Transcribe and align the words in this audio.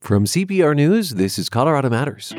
From 0.00 0.24
CPR 0.24 0.74
News, 0.74 1.10
this 1.10 1.38
is 1.38 1.50
Colorado 1.50 1.90
Matters. 1.90 2.32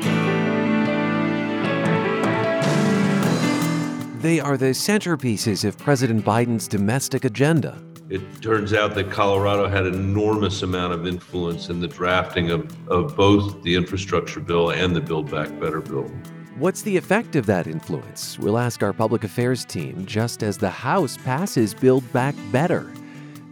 They 4.22 4.40
are 4.40 4.56
the 4.56 4.70
centerpieces 4.70 5.64
of 5.64 5.78
President 5.78 6.24
Biden's 6.24 6.66
domestic 6.66 7.24
agenda. 7.24 7.80
It 8.08 8.22
turns 8.42 8.72
out 8.72 8.94
that 8.96 9.10
Colorado 9.10 9.68
had 9.68 9.86
an 9.86 9.94
enormous 9.94 10.62
amount 10.62 10.94
of 10.94 11.06
influence 11.06 11.68
in 11.68 11.80
the 11.80 11.86
drafting 11.86 12.50
of, 12.50 12.74
of 12.88 13.14
both 13.14 13.62
the 13.62 13.76
infrastructure 13.76 14.40
bill 14.40 14.70
and 14.70 14.96
the 14.96 15.00
Build 15.00 15.30
Back 15.30 15.48
Better 15.60 15.80
bill. 15.80 16.10
What's 16.56 16.82
the 16.82 16.96
effect 16.96 17.36
of 17.36 17.46
that 17.46 17.68
influence? 17.68 18.38
We'll 18.38 18.58
ask 18.58 18.82
our 18.82 18.92
public 18.92 19.22
affairs 19.22 19.64
team 19.64 20.06
just 20.06 20.42
as 20.42 20.58
the 20.58 20.70
House 20.70 21.16
passes 21.18 21.72
Build 21.72 22.10
Back 22.12 22.34
Better. 22.50 22.90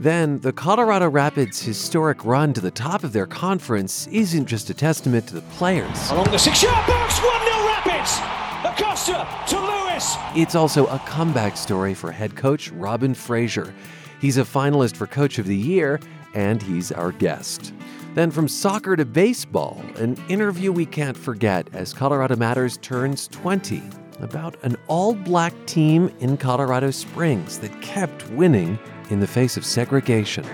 Then, 0.01 0.39
the 0.39 0.53
Colorado 0.53 1.09
Rapids' 1.09 1.61
historic 1.61 2.25
run 2.25 2.53
to 2.53 2.61
the 2.61 2.71
top 2.71 3.03
of 3.03 3.13
their 3.13 3.27
conference 3.27 4.07
isn't 4.07 4.47
just 4.47 4.71
a 4.71 4.75
testament 4.75 5.27
to 5.27 5.35
the 5.35 5.41
players. 5.41 6.11
Along 6.13 6.31
the 6.31 6.39
six 6.39 6.63
yard 6.63 6.87
box, 6.87 7.19
1 7.19 7.45
0 7.45 7.67
Rapids! 7.67 8.21
Acosta 8.65 9.27
to 9.49 9.59
Lewis! 9.59 10.15
It's 10.37 10.55
also 10.55 10.87
a 10.87 11.01
comeback 11.01 11.57
story 11.57 11.95
for 11.95 12.13
head 12.13 12.37
coach 12.37 12.71
Robin 12.71 13.13
Fraser. 13.13 13.75
He's 14.21 14.39
a 14.39 14.43
finalist 14.43 14.95
for 14.95 15.09
Coach 15.09 15.41
of 15.41 15.47
the 15.47 15.57
Year, 15.57 15.99
and 16.33 16.63
he's 16.63 16.93
our 16.93 17.11
guest. 17.11 17.73
Then 18.15 18.31
from 18.31 18.47
soccer 18.47 18.95
to 18.95 19.05
baseball, 19.05 19.83
an 19.97 20.17
interview 20.29 20.71
we 20.71 20.87
can't 20.87 21.17
forget 21.17 21.69
as 21.73 21.93
Colorado 21.93 22.37
Matters 22.37 22.77
turns 22.77 23.27
20 23.29 23.83
about 24.21 24.57
an 24.63 24.77
all 24.87 25.15
black 25.15 25.55
team 25.67 26.13
in 26.21 26.37
Colorado 26.37 26.93
Springs 26.93 27.59
that 27.59 27.83
kept 27.83 28.29
winning 28.31 28.79
in 29.11 29.21
the 29.21 29.27
face 29.27 29.57
of 29.57 29.65
segregation. 29.65 30.45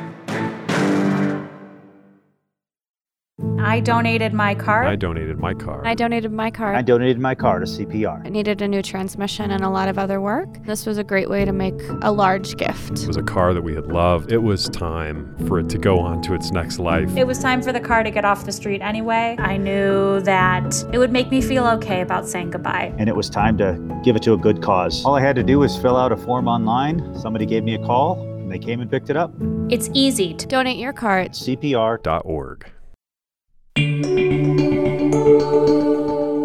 I 3.75 3.81
donated 3.81 4.33
my 4.33 4.55
car. 4.55 4.85
I 4.85 4.95
donated 4.95 5.39
my 5.41 5.53
car. 5.53 5.85
I 5.85 5.95
donated 5.95 6.31
my 6.31 6.49
car. 6.49 6.77
I 6.77 6.83
donated 6.83 7.19
my 7.19 7.35
car 7.35 7.59
to 7.59 7.67
CPR. 7.67 8.25
I 8.25 8.29
needed 8.29 8.63
a 8.63 8.69
new 8.69 8.83
transmission 8.83 9.51
and 9.51 9.65
a 9.65 9.69
lot 9.69 9.89
of 9.89 9.99
other 9.99 10.21
work. 10.21 10.65
This 10.65 10.87
was 10.87 10.97
a 10.97 11.03
great 11.03 11.29
way 11.29 11.45
to 11.45 11.53
make 11.53 11.75
a 12.03 12.13
large 12.13 12.57
gift. 12.57 13.03
It 13.03 13.09
was 13.09 13.17
a 13.17 13.23
car 13.23 13.53
that 13.53 13.63
we 13.63 13.75
had 13.75 13.87
loved. 13.87 14.31
It 14.31 14.39
was 14.39 14.69
time 14.69 15.35
for 15.49 15.59
it 15.59 15.69
to 15.71 15.79
go 15.79 15.99
on 15.99 16.23
to 16.23 16.35
its 16.35 16.53
next 16.53 16.79
life. 16.79 17.17
It 17.17 17.27
was 17.27 17.41
time 17.41 17.63
for 17.63 17.73
the 17.73 17.81
car 17.81 18.05
to 18.05 18.13
get 18.13 18.25
off 18.25 18.45
the 18.45 18.53
street 18.53 18.81
anyway. 18.81 19.35
I 19.41 19.57
knew 19.57 20.21
that 20.21 20.73
it 20.93 20.99
would 20.99 21.11
make 21.11 21.31
me 21.31 21.41
feel 21.41 21.67
okay 21.67 22.03
about 22.03 22.29
saying 22.29 22.51
goodbye. 22.51 22.95
And 22.99 23.09
it 23.09 23.17
was 23.17 23.29
time 23.29 23.59
to 23.59 24.01
give 24.05 24.15
it 24.15 24.23
to 24.23 24.35
a 24.35 24.39
good 24.39 24.63
cause. 24.63 25.05
All 25.05 25.17
I 25.17 25.21
had 25.21 25.35
to 25.35 25.43
do 25.43 25.59
was 25.59 25.77
fill 25.77 25.97
out 25.97 26.13
a 26.13 26.17
form 26.17 26.47
online. 26.47 27.19
Somebody 27.19 27.45
gave 27.45 27.65
me 27.65 27.75
a 27.75 27.85
call, 27.85 28.21
and 28.21 28.34
they 28.55 28.59
came 28.61 28.81
and 28.81 28.89
picked 28.89 29.11
it 29.11 29.17
up. 29.17 29.35
It's 29.69 29.91
easy 29.95 30.33
to 30.33 30.47
donate 30.47 30.79
your 30.79 30.93
car 30.93 31.19
at 31.19 31.33
CPR.org. 31.33 32.71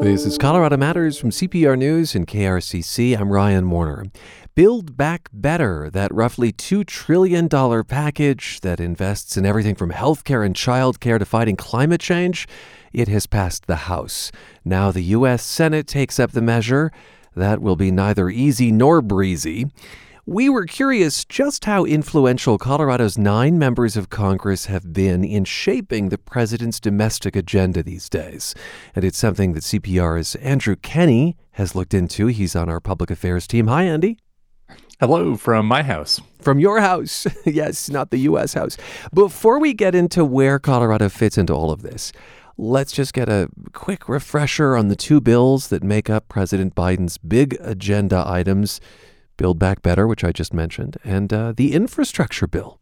This 0.02 0.26
is 0.26 0.40
Colorado 0.40 0.76
Matters 0.76 1.20
from 1.20 1.30
CPR 1.30 1.78
News 1.78 2.16
and 2.16 2.26
KRCC. 2.26 3.16
I'm 3.16 3.32
Ryan 3.32 3.70
Warner. 3.70 4.06
Build 4.56 4.98
Back 4.98 5.30
Better, 5.32 5.92
that 5.92 6.12
roughly 6.12 6.52
$2 6.52 6.84
trillion 6.88 7.48
package 7.48 8.60
that 8.62 8.80
invests 8.80 9.38
in 9.38 9.46
everything 9.46 9.76
from 9.76 9.92
healthcare 9.92 10.44
and 10.44 10.56
childcare 10.56 11.20
to 11.20 11.26
fighting 11.26 11.56
climate 11.56 12.02
change, 12.02 12.48
it 12.92 13.08
has 13.08 13.28
passed 13.28 13.68
the 13.68 13.76
House. 13.76 14.32
Now 14.66 14.92
the 14.92 15.04
U.S. 15.04 15.44
Senate 15.44 15.86
takes 15.86 16.20
up 16.20 16.32
the 16.32 16.42
measure. 16.42 16.92
That 17.36 17.62
will 17.62 17.76
be 17.76 17.92
neither 17.92 18.32
easy 18.32 18.72
nor 18.72 19.04
breezy. 19.04 19.68
We 20.32 20.48
were 20.48 20.68
curious 20.68 21.26
just 21.26 21.66
how 21.66 21.86
influential 21.86 22.60
Colorado's 22.60 23.18
nine 23.18 23.58
members 23.58 23.98
of 23.98 24.12
Congress 24.12 24.68
have 24.68 24.94
been 24.94 25.24
in 25.24 25.44
shaping 25.44 26.10
the 26.10 26.20
president's 26.20 26.80
domestic 26.80 27.36
agenda 27.36 27.82
these 27.82 28.08
days. 28.10 28.54
And 28.96 29.04
it's 29.04 29.18
something 29.18 29.54
that 29.54 29.64
CPR's 29.64 30.36
Andrew 30.36 30.76
Kenney 30.76 31.36
has 31.54 31.74
looked 31.74 31.96
into. 31.96 32.28
He's 32.28 32.56
on 32.56 32.70
our 32.70 32.80
public 32.80 33.10
affairs 33.10 33.48
team. 33.48 33.66
Hi, 33.70 33.86
Andy. 33.86 34.20
Hello 35.00 35.36
from 35.36 35.66
my 35.66 35.82
house. 35.82 36.22
From 36.40 36.60
your 36.60 36.80
house. 36.80 37.26
yes, 37.44 37.90
not 37.90 38.12
the 38.12 38.20
U.S. 38.20 38.54
house. 38.54 38.78
Before 39.12 39.60
we 39.60 39.74
get 39.74 39.96
into 39.96 40.24
where 40.24 40.60
Colorado 40.60 41.10
fits 41.10 41.40
into 41.40 41.54
all 41.54 41.72
of 41.72 41.82
this, 41.82 42.12
let's 42.56 42.92
just 42.92 43.16
get 43.16 43.30
a 43.30 43.50
quick 43.74 44.08
refresher 44.08 44.78
on 44.78 44.90
the 44.90 44.96
two 44.96 45.22
bills 45.22 45.70
that 45.70 45.82
make 45.84 46.08
up 46.08 46.30
President 46.30 46.76
Biden's 46.76 47.18
big 47.18 47.58
agenda 47.62 48.24
items 48.28 48.80
Build 49.40 49.58
Back 49.58 49.82
Better, 49.82 50.06
which 50.06 50.26
I 50.26 50.34
just 50.34 50.54
mentioned, 50.54 50.98
and 51.02 51.32
uh, 51.32 51.54
the 51.56 51.72
infrastructure 51.72 52.46
bill. 52.46 52.82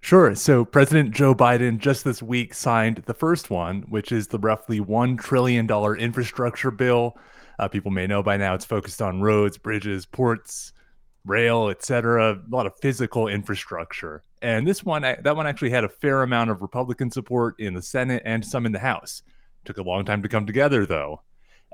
Sure. 0.00 0.34
So 0.34 0.64
President 0.64 1.14
Joe 1.14 1.32
Biden 1.32 1.78
just 1.78 2.02
this 2.02 2.20
week 2.20 2.52
signed 2.54 3.04
the 3.06 3.14
first 3.14 3.48
one, 3.48 3.82
which 3.82 4.10
is 4.10 4.26
the 4.26 4.38
roughly 4.40 4.80
$1 4.80 5.16
trillion 5.16 5.70
infrastructure 5.70 6.72
bill. 6.72 7.16
Uh, 7.60 7.68
people 7.68 7.92
may 7.92 8.08
know 8.08 8.20
by 8.20 8.36
now 8.36 8.54
it's 8.54 8.64
focused 8.64 9.00
on 9.00 9.20
roads, 9.20 9.56
bridges, 9.58 10.06
ports, 10.06 10.72
rail, 11.24 11.68
etc., 11.68 12.32
a 12.32 12.40
lot 12.50 12.66
of 12.66 12.72
physical 12.80 13.28
infrastructure. 13.28 14.24
And 14.42 14.66
this 14.66 14.82
one, 14.82 15.02
that 15.02 15.36
one 15.36 15.46
actually 15.46 15.70
had 15.70 15.84
a 15.84 15.88
fair 15.88 16.24
amount 16.24 16.50
of 16.50 16.62
Republican 16.62 17.12
support 17.12 17.54
in 17.60 17.74
the 17.74 17.82
Senate 17.82 18.22
and 18.24 18.44
some 18.44 18.66
in 18.66 18.72
the 18.72 18.80
House. 18.80 19.22
Took 19.64 19.78
a 19.78 19.82
long 19.82 20.04
time 20.04 20.20
to 20.22 20.28
come 20.28 20.46
together, 20.46 20.84
though. 20.84 21.20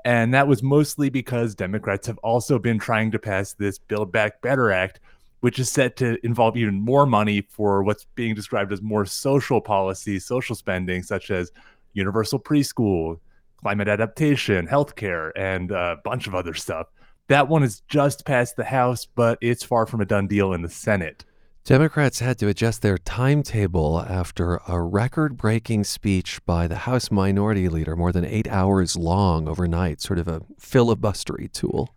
And 0.05 0.35
that 0.35 0.47
was 0.47 0.61
mostly 0.61 1.09
because 1.09 1.55
Democrats 1.55 2.05
have 2.05 2.19
also 2.19 2.59
been 2.59 2.77
trying 2.77 3.09
to 3.11 3.19
pass 3.19 3.53
this 3.53 3.79
Build 3.79 4.11
Back 4.11 4.39
Better 4.39 4.71
Act, 4.71 4.99
which 5.39 5.57
is 5.57 5.71
set 5.71 5.97
to 5.97 6.23
involve 6.23 6.55
even 6.57 6.75
more 6.75 7.07
money 7.07 7.41
for 7.41 7.81
what's 7.81 8.05
being 8.13 8.35
described 8.35 8.71
as 8.71 8.83
more 8.83 9.07
social 9.07 9.59
policies, 9.59 10.23
social 10.23 10.55
spending, 10.55 11.01
such 11.01 11.31
as 11.31 11.51
universal 11.93 12.39
preschool, 12.39 13.19
climate 13.57 13.87
adaptation, 13.87 14.67
healthcare, 14.67 15.31
and 15.35 15.71
a 15.71 15.97
bunch 16.03 16.27
of 16.27 16.35
other 16.35 16.53
stuff. 16.53 16.85
That 17.27 17.47
one 17.47 17.63
has 17.63 17.81
just 17.87 18.25
passed 18.25 18.57
the 18.57 18.63
House, 18.63 19.07
but 19.07 19.39
it's 19.41 19.63
far 19.63 19.87
from 19.87 20.01
a 20.01 20.05
done 20.05 20.27
deal 20.27 20.53
in 20.53 20.61
the 20.61 20.69
Senate. 20.69 21.25
Democrats 21.65 22.19
had 22.19 22.37
to 22.37 22.47
adjust 22.47 22.83
their 22.83 22.99
timetable 22.99 23.99
after 23.99 24.57
a 24.67 24.79
record 24.79 25.35
breaking 25.35 25.83
speech 25.83 26.39
by 26.45 26.67
the 26.67 26.75
House 26.75 27.09
Minority 27.09 27.67
Leader, 27.69 27.95
more 27.95 28.11
than 28.11 28.23
eight 28.23 28.47
hours 28.49 28.95
long 28.95 29.47
overnight, 29.47 29.99
sort 29.99 30.19
of 30.19 30.27
a 30.27 30.41
filibustery 30.61 31.51
tool. 31.51 31.95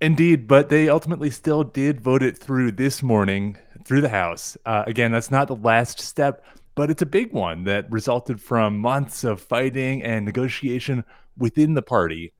Indeed, 0.00 0.46
but 0.46 0.68
they 0.68 0.88
ultimately 0.88 1.30
still 1.30 1.64
did 1.64 2.00
vote 2.00 2.22
it 2.22 2.38
through 2.38 2.70
this 2.72 3.02
morning 3.02 3.58
through 3.84 4.02
the 4.02 4.08
House. 4.08 4.56
Uh, 4.64 4.84
again, 4.86 5.10
that's 5.10 5.32
not 5.32 5.48
the 5.48 5.56
last 5.56 5.98
step, 5.98 6.44
but 6.76 6.88
it's 6.88 7.02
a 7.02 7.06
big 7.06 7.32
one 7.32 7.64
that 7.64 7.90
resulted 7.90 8.40
from 8.40 8.78
months 8.78 9.24
of 9.24 9.40
fighting 9.40 10.00
and 10.04 10.24
negotiation 10.24 11.02
within 11.36 11.74
the 11.74 11.82
party. 11.82 12.32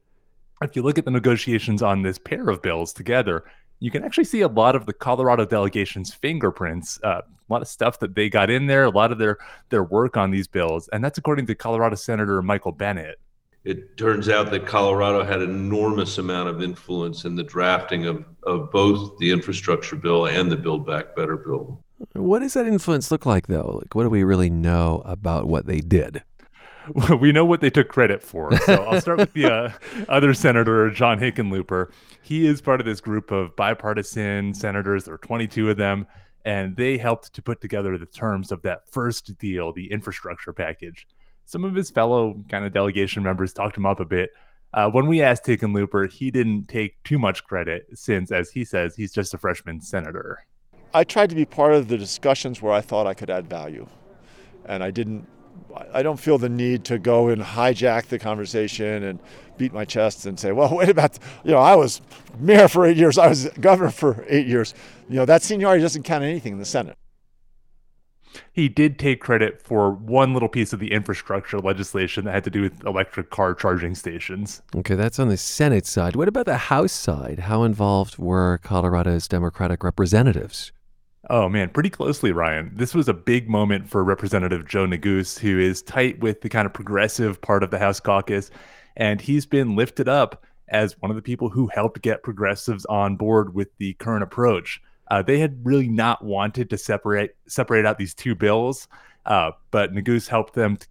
If 0.63 0.77
you 0.77 0.83
look 0.83 0.97
at 0.97 1.07
the 1.07 1.11
negotiations 1.11 1.83
on 1.83 2.03
this 2.03 2.19
pair 2.19 2.49
of 2.49 2.63
bills 2.63 2.93
together, 2.93 3.43
you 3.81 3.91
can 3.91 4.05
actually 4.05 4.25
see 4.25 4.41
a 4.41 4.49
lot 4.49 4.75
of 4.75 4.87
the 4.87 4.93
Colorado 4.93 5.45
delegation's 5.45 6.13
fingerprints, 6.13 6.99
uh, 7.03 7.21
a 7.25 7.53
lot 7.53 7.63
of 7.63 7.69
stuff 7.69 7.99
that 8.01 8.15
they 8.15 8.29
got 8.29 8.51
in 8.51 8.67
there, 8.67 8.85
a 8.85 8.91
lot 8.91 9.13
of 9.13 9.19
their 9.19 9.39
their 9.69 9.85
work 9.85 10.17
on 10.17 10.31
these 10.31 10.49
bills, 10.49 10.89
and 10.93 11.05
that's 11.05 11.19
according 11.19 11.47
to 11.47 11.55
Colorado 11.55 11.97
Senator 11.97 12.41
Michael 12.43 12.73
Bennet. 12.73 13.19
It 13.65 13.97
turns 13.97 14.29
out 14.29 14.53
that 14.53 14.65
Colorado 14.65 15.25
had 15.25 15.43
an 15.43 15.51
enormous 15.51 16.19
amount 16.19 16.49
of 16.49 16.63
influence 16.63 17.25
in 17.25 17.35
the 17.35 17.43
drafting 17.43 18.07
of, 18.07 18.25
of 18.45 18.71
both 18.71 19.19
the 19.19 19.33
infrastructure 19.33 19.97
bill 19.97 20.27
and 20.27 20.53
the 20.53 20.57
Build 20.57 20.87
Back 20.87 21.17
Better 21.17 21.37
bill. 21.37 21.83
What 22.13 22.41
does 22.41 22.55
that 22.55 22.69
influence 22.69 23.11
look 23.11 23.27
like, 23.27 23.49
though? 23.49 23.81
Like, 23.83 23.95
what 23.97 24.05
do 24.05 24.09
we 24.09 24.23
really 24.23 24.51
know 24.51 25.03
about 25.05 25.49
what 25.49 25.67
they 25.67 25.81
did? 25.81 26.23
Well, 26.93 27.17
we 27.21 27.33
know 27.33 27.45
what 27.45 27.61
they 27.61 27.71
took 27.71 27.89
credit 27.89 28.23
for. 28.23 28.57
So 28.59 28.75
I'll 28.85 29.01
start 29.01 29.19
with 29.19 29.33
the 29.33 29.53
uh, 29.53 29.73
other 30.09 30.35
senator, 30.35 30.91
John 30.91 31.19
Hickenlooper. 31.19 31.91
He 32.27 32.45
is 32.45 32.61
part 32.61 32.81
of 32.81 32.87
this 32.87 33.01
group 33.01 33.31
of 33.31 33.55
bipartisan 33.55 34.53
senators. 34.53 35.05
There 35.05 35.15
are 35.15 35.19
22 35.19 35.71
of 35.71 35.77
them, 35.77 36.09
and 36.45 36.75
they 36.75 36.99
helped 36.99 37.33
to 37.35 37.41
put 37.41 37.61
together 37.61 37.97
the 37.97 38.07
terms 38.07 38.51
of 38.51 38.63
that 38.63 38.91
first 38.91 39.39
deal, 39.39 39.73
the 39.73 39.93
infrastructure 39.93 40.53
package. 40.53 41.07
Some 41.45 41.63
of 41.63 41.77
his 41.77 41.89
fellow 41.89 42.43
kind 42.49 42.65
of 42.65 42.73
delegation 42.73 43.23
members 43.23 43.53
talked 43.53 43.77
him 43.77 43.87
up 43.87 44.01
a 44.01 44.05
bit. 44.05 44.31
Uh, 44.75 44.91
when 44.91 45.07
we 45.07 45.23
asked 45.23 45.45
Hickenlooper, 45.45 46.11
he 46.11 46.33
didn't 46.33 46.67
take 46.67 47.01
too 47.05 47.21
much 47.21 47.45
credit 47.45 47.87
since, 47.95 48.33
as 48.33 48.51
he 48.51 48.65
says, 48.65 48.97
he's 48.97 49.13
just 49.13 49.33
a 49.33 49.39
freshman 49.39 49.81
senator. 49.81 50.45
I 50.93 51.05
tried 51.05 51.31
to 51.31 51.37
be 51.37 51.45
part 51.45 51.75
of 51.75 51.87
the 51.87 51.97
discussions 51.97 52.61
where 52.61 52.73
I 52.73 52.81
thought 52.81 53.07
I 53.07 53.15
could 53.15 53.31
add 53.31 53.49
value. 53.49 53.87
And 54.65 54.83
I 54.83 54.91
didn't 54.91 55.29
I 55.93 56.03
don't 56.03 56.19
feel 56.19 56.39
the 56.39 56.49
need 56.49 56.85
to 56.87 56.99
go 56.99 57.29
and 57.29 57.43
hijack 57.43 58.07
the 58.07 58.19
conversation 58.19 59.03
and 59.03 59.21
beat 59.57 59.73
my 59.73 59.85
chest 59.85 60.27
and 60.27 60.39
say, 60.39 60.53
well, 60.53 60.75
wait 60.77 60.89
about, 60.89 61.19
you 61.45 61.53
know, 61.53 61.59
I 61.59 61.75
was 61.75 62.01
mayor 62.39 62.69
for 62.69 62.87
eight 62.87 62.97
years, 62.97 63.19
I 63.19 63.29
was 63.29 63.49
governor 63.61 63.91
for 63.91 64.25
eight 64.29 64.47
years. 64.47 64.75
You 65.09 65.17
know, 65.17 65.25
that 65.25 65.43
seniority 65.43 65.83
doesn't 65.83 66.03
count 66.03 66.25
anything 66.25 66.55
in 66.55 66.59
the 66.59 66.65
Senate. 66.65 66.97
He 68.53 68.69
did 68.69 68.99
take 68.99 69.21
credit 69.21 69.63
for 69.63 69.91
one 69.91 70.35
little 70.35 70.49
piece 70.49 70.73
of 70.73 70.81
the 70.81 70.93
infrastructure 70.93 71.59
legislation 71.59 72.25
that 72.25 72.35
had 72.35 72.45
to 72.45 72.51
do 72.51 72.63
with 72.63 72.85
electric 72.85 73.31
car 73.31 73.55
charging 73.55 73.95
stations. 73.95 74.63
Okay, 74.75 74.95
that's 74.95 75.19
on 75.19 75.29
the 75.29 75.37
Senate 75.37 75.87
side. 75.87 76.17
What 76.17 76.29
about 76.29 76.47
the 76.47 76.57
House 76.57 76.93
side? 76.93 77.41
How 77.41 77.63
involved 77.63 78.19
were 78.19 78.59
Colorado's 78.63 79.29
Democratic 79.29 79.83
representatives? 79.83 80.73
Oh 81.29 81.49
man, 81.49 81.71
pretty 81.71 81.91
closely, 81.91 82.31
Ryan. 82.31 82.71
This 82.73 82.95
was 82.95 83.09
a 83.09 83.15
big 83.15 83.49
moment 83.49 83.89
for 83.91 84.05
Representative 84.05 84.65
Joe 84.67 84.87
Neguse, 84.87 85.37
who 85.37 85.59
is 85.59 85.83
tight 85.83 86.21
with 86.21 86.41
the 86.41 86.49
kind 86.49 86.67
of 86.67 86.73
progressive 86.73 87.41
part 87.41 87.65
of 87.65 87.73
the 87.73 87.81
House 87.81 87.99
caucus, 87.99 88.51
and 88.97 89.21
he's 89.21 89.45
been 89.45 89.75
lifted 89.75 90.09
up 90.09 90.45
as 90.69 91.01
one 91.01 91.11
of 91.11 91.17
the 91.17 91.23
people 91.23 91.49
who 91.49 91.67
helped 91.67 92.01
get 92.01 92.23
progressives 92.23 92.85
on 92.87 93.17
board 93.17 93.55
with 93.55 93.69
the 93.79 93.95
current 93.95 94.23
approach. 94.23 94.81
Uh, 95.11 95.21
they 95.21 95.41
had 95.41 95.67
really 95.67 95.89
not 95.89 96.25
wanted 96.25 96.71
to 96.71 96.79
separate 96.79 97.33
separate 97.49 97.87
out 97.87 97.99
these 97.99 98.15
two 98.15 98.37
bills, 98.37 98.87
uh, 99.25 99.51
but 99.73 99.93
Neguse 99.93 100.29
helped 100.29 100.55
them 100.55 100.77
to, 100.77 100.87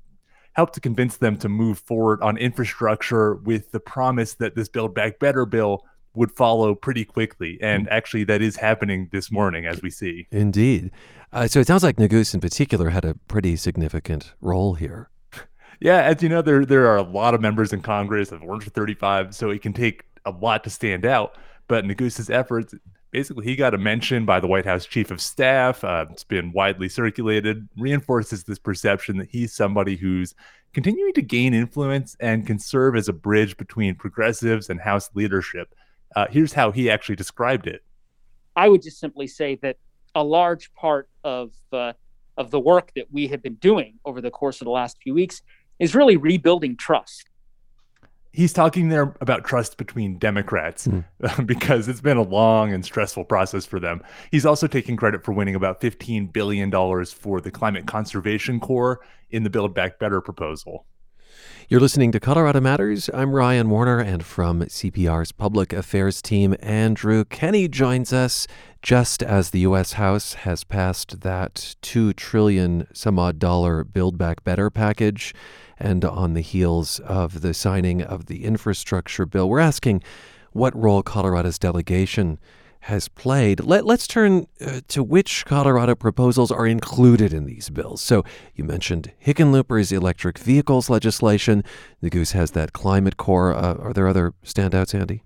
helped 0.52 0.74
to 0.74 0.82
convince 0.82 1.16
them 1.16 1.38
to 1.38 1.48
move 1.48 1.80
forward 1.80 2.22
on 2.22 2.36
infrastructure 2.38 3.36
with 3.36 3.72
the 3.72 3.80
promise 3.80 4.34
that 4.34 4.54
this 4.54 4.68
Build 4.68 4.94
Back 4.94 5.18
Better 5.20 5.46
bill 5.46 5.86
would 6.16 6.32
follow 6.32 6.76
pretty 6.76 7.06
quickly. 7.06 7.58
And 7.62 7.90
actually, 7.90 8.24
that 8.26 8.42
is 8.42 8.56
happening 8.56 9.10
this 9.12 9.32
morning 9.32 9.66
as 9.66 9.82
we 9.82 9.90
see. 9.90 10.28
Indeed. 10.32 10.92
Uh, 11.32 11.48
so 11.48 11.60
it 11.60 11.68
sounds 11.68 11.84
like 11.84 11.98
Neguse 11.98 12.34
in 12.34 12.40
particular 12.40 12.90
had 12.90 13.06
a 13.06 13.16
pretty 13.28 13.56
significant 13.56 14.34
role 14.42 14.76
here. 14.76 15.10
Yeah, 15.82 16.02
as 16.02 16.24
you 16.24 16.30
know, 16.30 16.42
there 16.42 16.66
there 16.66 16.88
are 16.88 16.98
a 16.98 17.04
lot 17.04 17.34
of 17.34 17.42
members 17.42 17.74
in 17.74 17.82
Congress 17.82 18.32
of 18.32 18.42
Orange 18.42 18.70
35, 18.70 19.36
so 19.36 19.50
it 19.50 19.62
can 19.62 19.74
take 19.74 20.04
a 20.26 20.32
lot 20.32 20.64
to 20.64 20.70
stand 20.70 21.06
out. 21.06 21.38
But 21.68 21.86
Neguse's 21.86 22.30
efforts, 22.30 22.74
basically, 23.12 23.46
he 23.46 23.56
got 23.56 23.74
a 23.74 23.78
mention 23.78 24.26
by 24.26 24.40
the 24.40 24.48
White 24.48 24.66
House 24.66 24.86
Chief 24.86 25.12
of 25.12 25.20
Staff. 25.20 25.84
Uh, 25.84 26.06
it's 26.12 26.24
been 26.24 26.52
widely 26.54 26.88
circulated, 26.88 27.68
reinforces 27.78 28.44
this 28.44 28.60
perception 28.60 29.18
that 29.18 29.30
he's 29.30 29.54
somebody 29.54 29.96
who's 29.96 30.34
continuing 30.74 31.14
to 31.14 31.22
gain 31.22 31.54
influence 31.54 32.16
and 32.20 32.46
can 32.46 32.60
serve 32.60 32.96
as 32.96 33.08
a 33.08 33.14
bridge 33.14 33.58
between 33.58 33.96
progressives 33.96 34.70
and 34.70 34.80
House 34.80 35.10
leadership. 35.14 35.74
Uh, 36.16 36.28
here's 36.30 36.54
how 36.54 36.72
he 36.72 36.90
actually 36.90 37.16
described 37.16 37.68
it. 37.68 37.84
I 38.56 38.70
would 38.70 38.82
just 38.82 39.00
simply 39.00 39.28
say 39.28 39.56
that 39.62 39.78
a 40.14 40.24
large 40.24 40.74
part 40.74 41.10
of 41.24 41.52
uh, 41.74 41.94
of 42.38 42.52
the 42.52 42.60
work 42.60 42.92
that 42.96 43.08
we 43.12 43.28
have 43.28 43.42
been 43.42 43.56
doing 43.56 44.00
over 44.06 44.22
the 44.22 44.32
course 44.32 44.62
of 44.62 44.66
the 44.66 44.72
last 44.72 44.98
few 45.02 45.14
weeks 45.14 45.42
is 45.80 45.96
really 45.96 46.18
rebuilding 46.18 46.78
trust. 46.78 47.30
He's 48.32 48.52
talking 48.52 48.90
there 48.90 49.16
about 49.22 49.46
trust 49.46 49.78
between 49.78 50.18
Democrats 50.18 50.88
mm. 50.88 51.06
because 51.46 51.88
it's 51.88 52.02
been 52.02 52.18
a 52.18 52.22
long 52.22 52.74
and 52.74 52.84
stressful 52.84 53.26
process 53.26 53.66
for 53.66 53.80
them. 53.80 54.04
He's 54.30 54.46
also 54.46 54.68
taking 54.68 54.98
credit 54.98 55.24
for 55.24 55.32
winning 55.32 55.56
about 55.56 55.80
$15 55.80 56.34
billion 56.34 56.70
for 57.06 57.40
the 57.40 57.52
Climate 57.52 57.88
Conservation 57.88 58.60
Corps 58.60 59.00
in 59.30 59.44
the 59.44 59.50
Build 59.50 59.74
Back 59.74 60.00
Better 60.00 60.20
proposal. 60.20 60.86
You're 61.68 61.82
listening 61.82 62.12
to 62.12 62.20
Colorado 62.20 62.62
Matters. 62.62 63.10
I'm 63.12 63.34
Ryan 63.34 63.72
Warner, 63.72 64.00
and 64.00 64.24
from 64.24 64.62
CPR's 64.62 65.32
Public 65.32 65.74
Affairs 65.74 66.22
team, 66.22 66.56
Andrew 66.60 67.26
Kenney 67.26 67.68
joins 67.68 68.14
us 68.14 68.46
just 68.84 69.24
as 69.24 69.50
the 69.50 69.62
U.S. 69.62 69.94
House 69.94 70.36
has 70.36 70.64
passed 70.64 71.22
that 71.22 71.76
two 71.82 72.14
trillion 72.14 72.86
some 72.94 73.18
odd 73.18 73.40
dollar 73.40 73.84
Build 73.84 74.16
Back 74.16 74.44
Better 74.44 74.70
package, 74.70 75.34
and 75.80 76.06
on 76.06 76.36
the 76.36 76.42
heels 76.42 77.00
of 77.00 77.42
the 77.42 77.56
signing 77.56 78.00
of 78.00 78.28
the 78.28 78.46
infrastructure 78.46 79.26
bill. 79.26 79.50
We're 79.50 79.58
asking 79.58 80.04
what 80.52 80.76
role 80.76 81.02
Colorado's 81.02 81.58
delegation 81.58 82.38
has 82.86 83.08
played. 83.08 83.62
Let, 83.62 83.86
us 83.86 84.06
turn 84.06 84.46
uh, 84.62 84.82
to 84.90 85.04
which 85.04 85.44
Colorado 85.46 85.96
proposals 85.96 86.52
are 86.52 86.68
included 86.68 87.34
in 87.34 87.46
these 87.46 87.70
bills. 87.70 88.00
So 88.02 88.24
you 88.54 88.64
mentioned 88.64 89.12
Hickenlooper's 89.26 89.92
electric 89.92 90.38
vehicles 90.38 90.88
legislation. 90.88 91.64
Neguse 92.04 92.34
has 92.34 92.52
that 92.52 92.74
climate 92.74 93.18
corps. 93.18 93.56
Uh, 93.56 93.74
are 93.80 93.92
there 93.92 94.08
other 94.08 94.34
standouts, 94.44 94.94
Andy? 94.94 95.24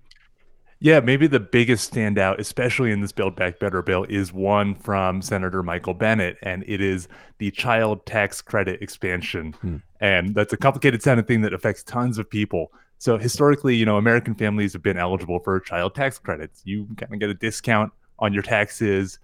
Yeah, 0.82 1.00
maybe 1.00 1.26
the 1.26 1.40
biggest 1.40 1.92
standout, 1.92 2.38
especially 2.38 2.90
in 2.90 3.02
this 3.02 3.12
Build 3.12 3.36
Back 3.36 3.58
Better 3.58 3.82
bill, 3.82 4.04
is 4.08 4.32
one 4.32 4.74
from 4.74 5.20
Senator 5.20 5.62
Michael 5.62 5.92
Bennet, 5.92 6.38
and 6.42 6.64
it 6.66 6.80
is 6.80 7.06
the 7.36 7.50
child 7.50 8.06
tax 8.06 8.40
credit 8.40 8.80
expansion. 8.80 9.52
Hmm. 9.60 9.76
And 10.00 10.34
that's 10.34 10.54
a 10.54 10.56
complicated 10.56 11.02
sounding 11.02 11.26
thing 11.26 11.42
that 11.42 11.52
affects 11.52 11.82
tons 11.82 12.16
of 12.16 12.30
people. 12.30 12.72
So 13.00 13.16
historically, 13.16 13.76
you 13.76 13.86
know, 13.86 13.96
American 13.96 14.34
families 14.34 14.74
have 14.74 14.82
been 14.82 14.98
eligible 14.98 15.38
for 15.38 15.58
child 15.58 15.94
tax 15.94 16.18
credits. 16.18 16.60
You 16.66 16.86
kind 16.98 17.14
of 17.14 17.18
get 17.18 17.30
a 17.30 17.34
discount 17.34 17.94
on 18.18 18.34
your 18.34 18.42
taxes, 18.42 19.18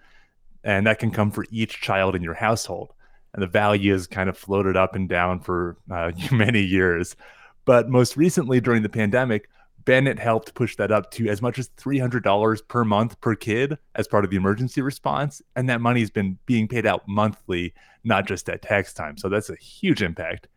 and 0.64 0.86
that 0.86 0.98
can 0.98 1.10
come 1.10 1.30
for 1.30 1.44
each 1.50 1.82
child 1.82 2.16
in 2.16 2.22
your 2.22 2.32
household. 2.32 2.94
And 3.34 3.42
the 3.42 3.46
value 3.46 3.92
is 3.92 4.06
kind 4.06 4.30
of 4.30 4.38
floated 4.38 4.78
up 4.78 4.94
and 4.94 5.10
down 5.10 5.40
for 5.40 5.76
uh, 5.90 6.10
many 6.32 6.62
years. 6.62 7.16
But 7.66 7.90
most 7.90 8.16
recently, 8.16 8.62
during 8.62 8.82
the 8.82 8.88
pandemic, 8.88 9.50
Bennet 9.84 10.18
helped 10.18 10.54
push 10.54 10.74
that 10.76 10.90
up 10.90 11.10
to 11.10 11.28
as 11.28 11.42
much 11.42 11.58
as 11.58 11.68
$300 11.76 12.68
per 12.68 12.82
month 12.82 13.20
per 13.20 13.34
kid 13.34 13.76
as 13.94 14.08
part 14.08 14.24
of 14.24 14.30
the 14.30 14.38
emergency 14.38 14.80
response. 14.80 15.42
And 15.54 15.68
that 15.68 15.82
money 15.82 16.00
has 16.00 16.10
been 16.10 16.38
being 16.46 16.66
paid 16.66 16.86
out 16.86 17.06
monthly, 17.06 17.74
not 18.04 18.26
just 18.26 18.48
at 18.48 18.62
tax 18.62 18.94
time. 18.94 19.18
So 19.18 19.28
that's 19.28 19.50
a 19.50 19.56
huge 19.56 20.02
impact. 20.02 20.48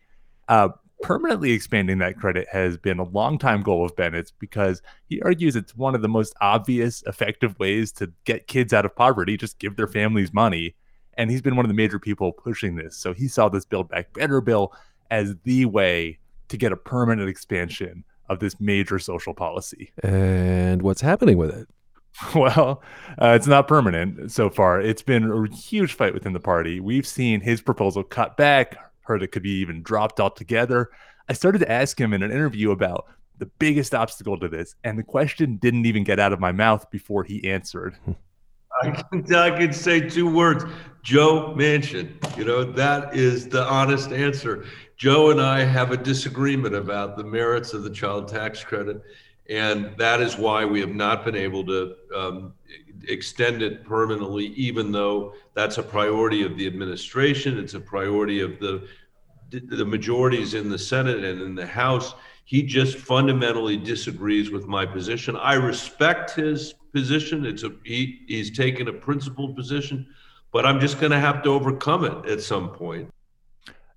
Uh, 0.48 0.70
permanently 1.02 1.52
expanding 1.52 2.00
that 2.00 2.18
credit 2.18 2.48
has 2.52 2.78
been 2.78 3.00
a 3.00 3.04
long-time 3.04 3.62
goal 3.62 3.86
of 3.86 3.96
Bennet's 3.96 4.32
because 4.32 4.82
he 5.08 5.22
argues 5.22 5.56
it's 5.56 5.76
one 5.76 5.96
of 5.96 6.02
the 6.02 6.10
most 6.10 6.34
obvious, 6.42 7.04
effective 7.08 7.58
ways 7.60 7.92
to 7.94 8.12
get 8.26 8.48
kids 8.48 8.74
out 8.74 8.86
of 8.86 8.96
poverty. 8.96 9.38
Just 9.38 9.60
give 9.60 9.76
their 9.76 9.88
families 9.88 10.34
money. 10.34 10.76
And 11.16 11.30
he's 11.30 11.42
been 11.42 11.56
one 11.56 11.66
of 11.66 11.70
the 11.70 11.76
major 11.76 12.00
people 12.00 12.32
pushing 12.32 12.76
this. 12.76 12.96
So 12.96 13.14
he 13.14 13.28
saw 13.28 13.50
this 13.50 13.66
Build 13.66 13.90
Back 13.90 14.14
Better 14.14 14.42
bill 14.42 14.74
as 15.12 15.36
the 15.44 15.66
way 15.66 16.20
to 16.50 16.58
get 16.58 16.72
a 16.72 16.78
permanent 16.78 17.30
expansion 17.30 18.04
of 18.30 18.40
this 18.40 18.60
major 18.60 19.00
social 19.00 19.34
policy. 19.34 19.92
And 20.04 20.82
what's 20.82 21.02
happening 21.02 21.38
with 21.38 21.52
it? 21.52 21.68
Well, 22.36 22.82
uh, 23.22 23.34
it's 23.38 23.48
not 23.48 23.68
permanent 23.68 24.32
so 24.32 24.50
far. 24.50 24.82
It's 24.82 25.02
been 25.02 25.32
a 25.32 25.56
huge 25.56 25.94
fight 25.94 26.14
within 26.14 26.34
the 26.34 26.40
party. 26.40 26.80
We've 26.80 27.08
seen 27.08 27.40
his 27.40 27.62
proposal 27.62 28.04
cut 28.04 28.36
back, 28.36 28.78
heard 29.10 29.24
it 29.24 29.32
could 29.32 29.44
be 29.44 29.60
even 29.60 29.82
dropped 29.82 30.20
altogether. 30.20 30.92
I 31.28 31.34
started 31.34 31.60
to 31.60 31.72
ask 31.72 32.00
him 32.00 32.14
in 32.14 32.24
an 32.24 32.32
interview 32.32 32.72
about 32.72 33.08
the 33.40 33.48
biggest 33.48 33.94
obstacle 33.96 34.40
to 34.40 34.48
this, 34.48 34.76
and 34.84 34.98
the 34.98 35.04
question 35.04 35.58
didn't 35.58 35.86
even 35.86 36.04
get 36.04 36.20
out 36.20 36.32
of 36.32 36.40
my 36.40 36.52
mouth 36.52 36.90
before 36.92 37.24
he 37.24 37.50
answered. 37.50 37.96
I 38.82 38.92
can, 38.92 39.36
I 39.36 39.50
can 39.58 39.74
say 39.74 40.00
two 40.00 40.32
words 40.32 40.64
Joe 41.02 41.56
Manchin. 41.58 42.14
You 42.38 42.46
know, 42.46 42.64
that 42.64 43.16
is 43.16 43.50
the 43.50 43.64
honest 43.64 44.12
answer. 44.12 44.66
Joe 44.96 45.32
and 45.32 45.42
I 45.42 45.64
have 45.64 45.92
a 45.92 45.98
disagreement 45.98 46.76
about 46.76 47.18
the 47.18 47.24
merits 47.24 47.74
of 47.74 47.84
the 47.84 47.90
child 47.90 48.28
tax 48.28 48.64
credit. 48.64 49.02
And 49.50 49.98
that 49.98 50.22
is 50.22 50.38
why 50.38 50.64
we 50.64 50.80
have 50.80 50.94
not 50.94 51.26
been 51.26 51.36
able 51.36 51.66
to 51.66 51.96
um, 52.16 52.54
extend 53.08 53.64
it 53.64 53.84
permanently, 53.84 54.48
even 54.48 54.92
though 54.92 55.34
that's 55.56 55.80
a 55.80 55.84
priority 55.84 56.44
of 56.44 56.56
the 56.56 56.68
administration. 56.68 57.58
It's 57.58 57.74
a 57.74 57.80
priority 57.80 58.42
of 58.42 58.60
the 58.60 58.88
the 59.50 59.86
majorities 59.86 60.54
in 60.54 60.70
the 60.70 60.78
Senate 60.78 61.24
and 61.24 61.42
in 61.42 61.56
the 61.56 61.68
House. 61.68 62.14
He 62.46 62.64
just 62.64 62.98
fundamentally 62.98 63.78
disagrees 63.78 64.50
with 64.50 64.66
my 64.66 64.86
position. 64.86 65.36
I 65.36 65.54
respect 65.54 66.32
his 66.32 66.74
position. 66.94 67.46
It's 67.46 67.64
a 67.64 67.72
he, 67.84 68.22
he's 68.28 68.56
taken 68.56 68.88
a 68.88 68.94
principled 68.94 69.56
position, 69.56 70.08
but 70.52 70.66
I'm 70.66 70.80
just 70.80 71.00
going 71.00 71.12
to 71.12 71.20
have 71.20 71.44
to 71.44 71.50
overcome 71.50 72.06
it 72.06 72.26
at 72.30 72.42
some 72.42 72.70
point. 72.70 73.12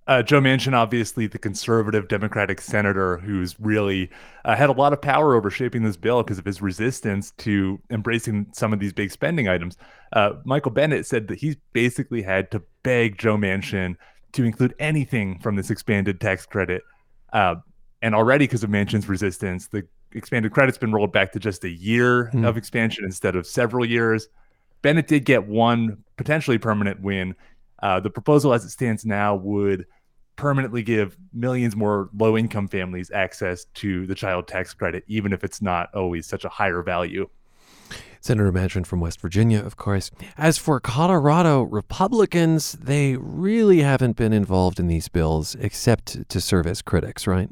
Uh, 0.08 0.20
Joe 0.20 0.40
Manchin, 0.40 0.74
obviously 0.74 1.28
the 1.28 1.38
conservative 1.38 2.08
Democratic 2.08 2.60
senator 2.60 3.18
who's 3.18 3.58
really 3.60 4.10
uh, 4.44 4.56
had 4.56 4.68
a 4.68 4.72
lot 4.72 4.92
of 4.92 5.00
power 5.00 5.36
over 5.36 5.48
shaping 5.48 5.84
this 5.84 5.96
bill 5.96 6.24
because 6.24 6.38
of 6.38 6.44
his 6.44 6.60
resistance 6.60 7.30
to 7.38 7.80
embracing 7.88 8.46
some 8.52 8.72
of 8.72 8.80
these 8.80 8.92
big 8.92 9.12
spending 9.12 9.48
items. 9.48 9.76
Uh, 10.12 10.32
Michael 10.44 10.72
Bennet 10.72 11.06
said 11.06 11.28
that 11.28 11.38
he's 11.38 11.56
basically 11.72 12.20
had 12.20 12.50
to 12.50 12.60
beg 12.82 13.16
Joe 13.16 13.36
Manchin 13.36 13.96
to 14.32 14.44
include 14.44 14.74
anything 14.78 15.38
from 15.38 15.56
this 15.56 15.70
expanded 15.70 16.20
tax 16.20 16.46
credit. 16.46 16.82
Uh, 17.32 17.56
and 18.00 18.14
already, 18.14 18.46
because 18.46 18.64
of 18.64 18.70
Manchin's 18.70 19.08
resistance, 19.08 19.68
the 19.68 19.86
expanded 20.12 20.52
credit's 20.52 20.78
been 20.78 20.92
rolled 20.92 21.12
back 21.12 21.32
to 21.32 21.38
just 21.38 21.64
a 21.64 21.70
year 21.70 22.30
mm. 22.32 22.46
of 22.46 22.56
expansion 22.56 23.04
instead 23.04 23.36
of 23.36 23.46
several 23.46 23.84
years. 23.84 24.28
Bennet 24.82 25.06
did 25.06 25.24
get 25.24 25.46
one 25.46 26.02
potentially 26.16 26.58
permanent 26.58 27.00
win 27.00 27.34
uh, 27.82 27.98
the 28.00 28.10
proposal 28.10 28.54
as 28.54 28.64
it 28.64 28.70
stands 28.70 29.04
now 29.04 29.34
would 29.34 29.86
permanently 30.36 30.82
give 30.82 31.16
millions 31.32 31.76
more 31.76 32.08
low 32.16 32.38
income 32.38 32.68
families 32.68 33.10
access 33.10 33.66
to 33.74 34.06
the 34.06 34.14
child 34.14 34.48
tax 34.48 34.72
credit, 34.72 35.04
even 35.08 35.32
if 35.32 35.44
it's 35.44 35.60
not 35.60 35.92
always 35.94 36.26
such 36.26 36.44
a 36.44 36.48
higher 36.48 36.82
value. 36.82 37.28
Senator 38.22 38.52
Manchin 38.52 38.86
from 38.86 39.00
West 39.00 39.20
Virginia, 39.20 39.58
of 39.58 39.76
course. 39.76 40.12
As 40.38 40.56
for 40.56 40.78
Colorado 40.78 41.62
Republicans, 41.62 42.72
they 42.74 43.16
really 43.16 43.80
haven't 43.80 44.16
been 44.16 44.32
involved 44.32 44.78
in 44.78 44.86
these 44.86 45.08
bills 45.08 45.56
except 45.56 46.28
to 46.28 46.40
serve 46.40 46.66
as 46.66 46.82
critics, 46.82 47.26
right? 47.26 47.50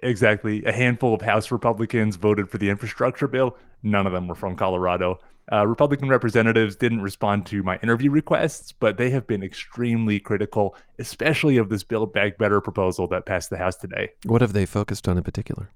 Exactly. 0.00 0.64
A 0.64 0.72
handful 0.72 1.14
of 1.14 1.20
House 1.20 1.50
Republicans 1.50 2.16
voted 2.16 2.48
for 2.48 2.56
the 2.56 2.70
infrastructure 2.70 3.28
bill. 3.28 3.56
None 3.82 4.06
of 4.06 4.12
them 4.12 4.28
were 4.28 4.34
from 4.34 4.56
Colorado. 4.56 5.20
Uh, 5.52 5.66
Republican 5.66 6.08
representatives 6.08 6.74
didn't 6.76 7.02
respond 7.02 7.44
to 7.46 7.62
my 7.62 7.78
interview 7.82 8.10
requests, 8.10 8.72
but 8.72 8.96
they 8.96 9.10
have 9.10 9.26
been 9.26 9.42
extremely 9.42 10.18
critical, 10.18 10.74
especially 10.98 11.58
of 11.58 11.68
this 11.68 11.84
Build 11.84 12.12
Back 12.12 12.38
Better 12.38 12.60
proposal 12.60 13.06
that 13.08 13.26
passed 13.26 13.50
the 13.50 13.58
House 13.58 13.76
today. 13.76 14.10
What 14.24 14.40
have 14.40 14.54
they 14.54 14.64
focused 14.64 15.06
on 15.06 15.18
in 15.18 15.24
particular? 15.24 15.70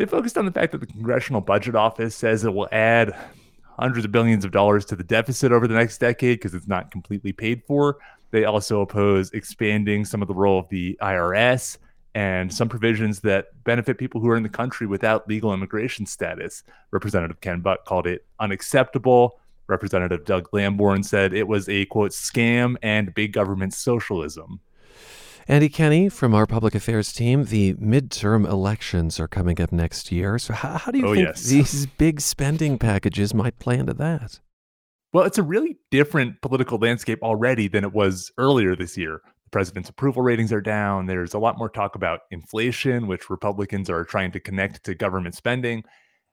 They 0.00 0.06
focused 0.06 0.38
on 0.38 0.46
the 0.46 0.50
fact 0.50 0.72
that 0.72 0.78
the 0.78 0.86
Congressional 0.86 1.42
Budget 1.42 1.74
Office 1.74 2.16
says 2.16 2.42
it 2.42 2.54
will 2.54 2.70
add 2.72 3.14
hundreds 3.78 4.06
of 4.06 4.10
billions 4.10 4.46
of 4.46 4.50
dollars 4.50 4.86
to 4.86 4.96
the 4.96 5.04
deficit 5.04 5.52
over 5.52 5.68
the 5.68 5.74
next 5.74 5.98
decade 5.98 6.38
because 6.38 6.54
it's 6.54 6.66
not 6.66 6.90
completely 6.90 7.32
paid 7.32 7.62
for. 7.66 7.98
They 8.30 8.46
also 8.46 8.80
oppose 8.80 9.30
expanding 9.32 10.06
some 10.06 10.22
of 10.22 10.28
the 10.28 10.32
role 10.32 10.58
of 10.58 10.66
the 10.70 10.96
IRS 11.02 11.76
and 12.14 12.50
some 12.50 12.66
provisions 12.66 13.20
that 13.20 13.48
benefit 13.64 13.98
people 13.98 14.22
who 14.22 14.30
are 14.30 14.38
in 14.38 14.42
the 14.42 14.48
country 14.48 14.86
without 14.86 15.28
legal 15.28 15.52
immigration 15.52 16.06
status. 16.06 16.62
Representative 16.92 17.42
Ken 17.42 17.60
Buck 17.60 17.84
called 17.84 18.06
it 18.06 18.24
unacceptable. 18.38 19.38
Representative 19.66 20.24
Doug 20.24 20.48
Lamborn 20.54 21.02
said 21.02 21.34
it 21.34 21.46
was 21.46 21.68
a 21.68 21.84
quote 21.84 22.12
scam 22.12 22.76
and 22.82 23.14
big 23.14 23.34
government 23.34 23.74
socialism. 23.74 24.60
Andy 25.50 25.68
Kenney 25.68 26.08
from 26.08 26.32
our 26.32 26.46
public 26.46 26.76
affairs 26.76 27.12
team, 27.12 27.46
the 27.46 27.74
midterm 27.74 28.48
elections 28.48 29.18
are 29.18 29.26
coming 29.26 29.60
up 29.60 29.72
next 29.72 30.12
year. 30.12 30.38
So, 30.38 30.54
how, 30.54 30.78
how 30.78 30.92
do 30.92 30.98
you 30.98 31.06
oh, 31.08 31.14
think 31.14 31.26
yes. 31.26 31.42
these 31.42 31.86
big 31.86 32.20
spending 32.20 32.78
packages 32.78 33.34
might 33.34 33.58
play 33.58 33.76
into 33.76 33.92
that? 33.94 34.38
Well, 35.12 35.24
it's 35.24 35.38
a 35.38 35.42
really 35.42 35.76
different 35.90 36.40
political 36.40 36.78
landscape 36.78 37.18
already 37.20 37.66
than 37.66 37.82
it 37.82 37.92
was 37.92 38.30
earlier 38.38 38.76
this 38.76 38.96
year. 38.96 39.22
The 39.42 39.50
president's 39.50 39.88
approval 39.88 40.22
ratings 40.22 40.52
are 40.52 40.60
down. 40.60 41.06
There's 41.06 41.34
a 41.34 41.40
lot 41.40 41.58
more 41.58 41.68
talk 41.68 41.96
about 41.96 42.20
inflation, 42.30 43.08
which 43.08 43.28
Republicans 43.28 43.90
are 43.90 44.04
trying 44.04 44.30
to 44.30 44.38
connect 44.38 44.84
to 44.84 44.94
government 44.94 45.34
spending. 45.34 45.82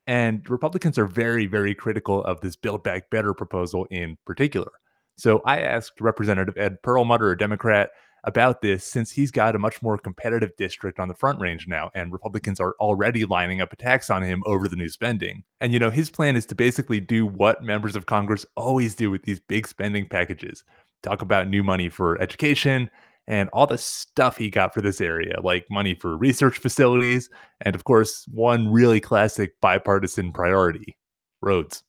And 0.05 0.47
Republicans 0.47 0.99
are 0.99 1.07
very, 1.07 1.47
very 1.47 1.73
critical 1.73 2.23
of 2.23 2.41
this 2.41 2.55
Build 2.55 2.83
Back 2.83 3.09
Better 3.09 3.33
proposal 3.33 3.87
in 3.89 4.19
particular. 4.27 4.69
So 5.17 5.41
I 5.43 5.61
asked 5.61 5.99
Representative 5.99 6.55
Ed 6.55 6.83
Perlmutter, 6.83 7.31
a 7.31 7.37
Democrat, 7.37 7.89
about 8.23 8.61
this 8.61 8.83
since 8.83 9.11
he's 9.11 9.31
got 9.31 9.55
a 9.55 9.59
much 9.59 9.81
more 9.81 9.97
competitive 9.97 10.51
district 10.57 10.99
on 10.99 11.07
the 11.07 11.13
front 11.13 11.39
range 11.39 11.67
now, 11.67 11.89
and 11.95 12.11
Republicans 12.11 12.59
are 12.59 12.75
already 12.79 13.25
lining 13.25 13.61
up 13.61 13.71
attacks 13.71 14.09
on 14.09 14.23
him 14.23 14.43
over 14.45 14.67
the 14.67 14.75
new 14.75 14.89
spending. 14.89 15.43
And, 15.61 15.71
you 15.71 15.79
know, 15.79 15.89
his 15.89 16.09
plan 16.09 16.35
is 16.35 16.45
to 16.47 16.55
basically 16.55 16.99
do 16.99 17.25
what 17.25 17.63
members 17.63 17.95
of 17.95 18.05
Congress 18.05 18.45
always 18.55 18.95
do 18.95 19.09
with 19.11 19.23
these 19.23 19.39
big 19.39 19.67
spending 19.67 20.07
packages 20.07 20.63
talk 21.03 21.21
about 21.21 21.47
new 21.47 21.63
money 21.63 21.89
for 21.89 22.19
education 22.21 22.89
and 23.27 23.49
all 23.51 23.67
the 23.67 23.77
stuff 23.77 24.37
he 24.37 24.49
got 24.49 24.73
for 24.73 24.81
this 24.81 25.01
area, 25.01 25.39
like 25.43 25.65
money 25.69 25.93
for 25.93 26.17
research 26.17 26.59
facilities, 26.59 27.29
and 27.61 27.75
of 27.75 27.83
course, 27.83 28.25
one 28.31 28.71
really 28.71 29.01
classic 29.01 29.59
bipartisan 29.61 30.31
priority 30.31 30.97
roads. 31.41 31.83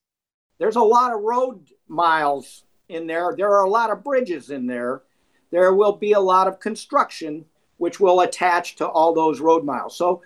There's 0.58 0.76
a 0.76 0.82
lot 0.82 1.14
of 1.14 1.20
road 1.20 1.68
miles 1.86 2.64
in 2.88 3.06
there, 3.06 3.34
there 3.36 3.50
are 3.52 3.64
a 3.64 3.70
lot 3.70 3.90
of 3.90 4.02
bridges 4.02 4.50
in 4.50 4.66
there 4.66 5.02
there 5.50 5.74
will 5.74 5.92
be 5.92 6.12
a 6.12 6.20
lot 6.20 6.46
of 6.46 6.60
construction 6.60 7.44
which 7.78 8.00
will 8.00 8.20
attach 8.20 8.76
to 8.76 8.86
all 8.86 9.14
those 9.14 9.40
road 9.40 9.64
miles. 9.64 9.96
So 9.96 10.22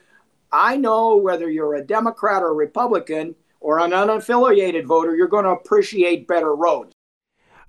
I 0.50 0.76
know 0.76 1.16
whether 1.16 1.50
you're 1.50 1.74
a 1.74 1.84
Democrat 1.84 2.42
or 2.42 2.48
a 2.48 2.54
Republican 2.54 3.34
or 3.60 3.78
an 3.78 3.92
unaffiliated 3.92 4.84
voter, 4.84 5.14
you're 5.14 5.28
going 5.28 5.44
to 5.44 5.50
appreciate 5.50 6.26
better 6.26 6.54
roads. 6.54 6.92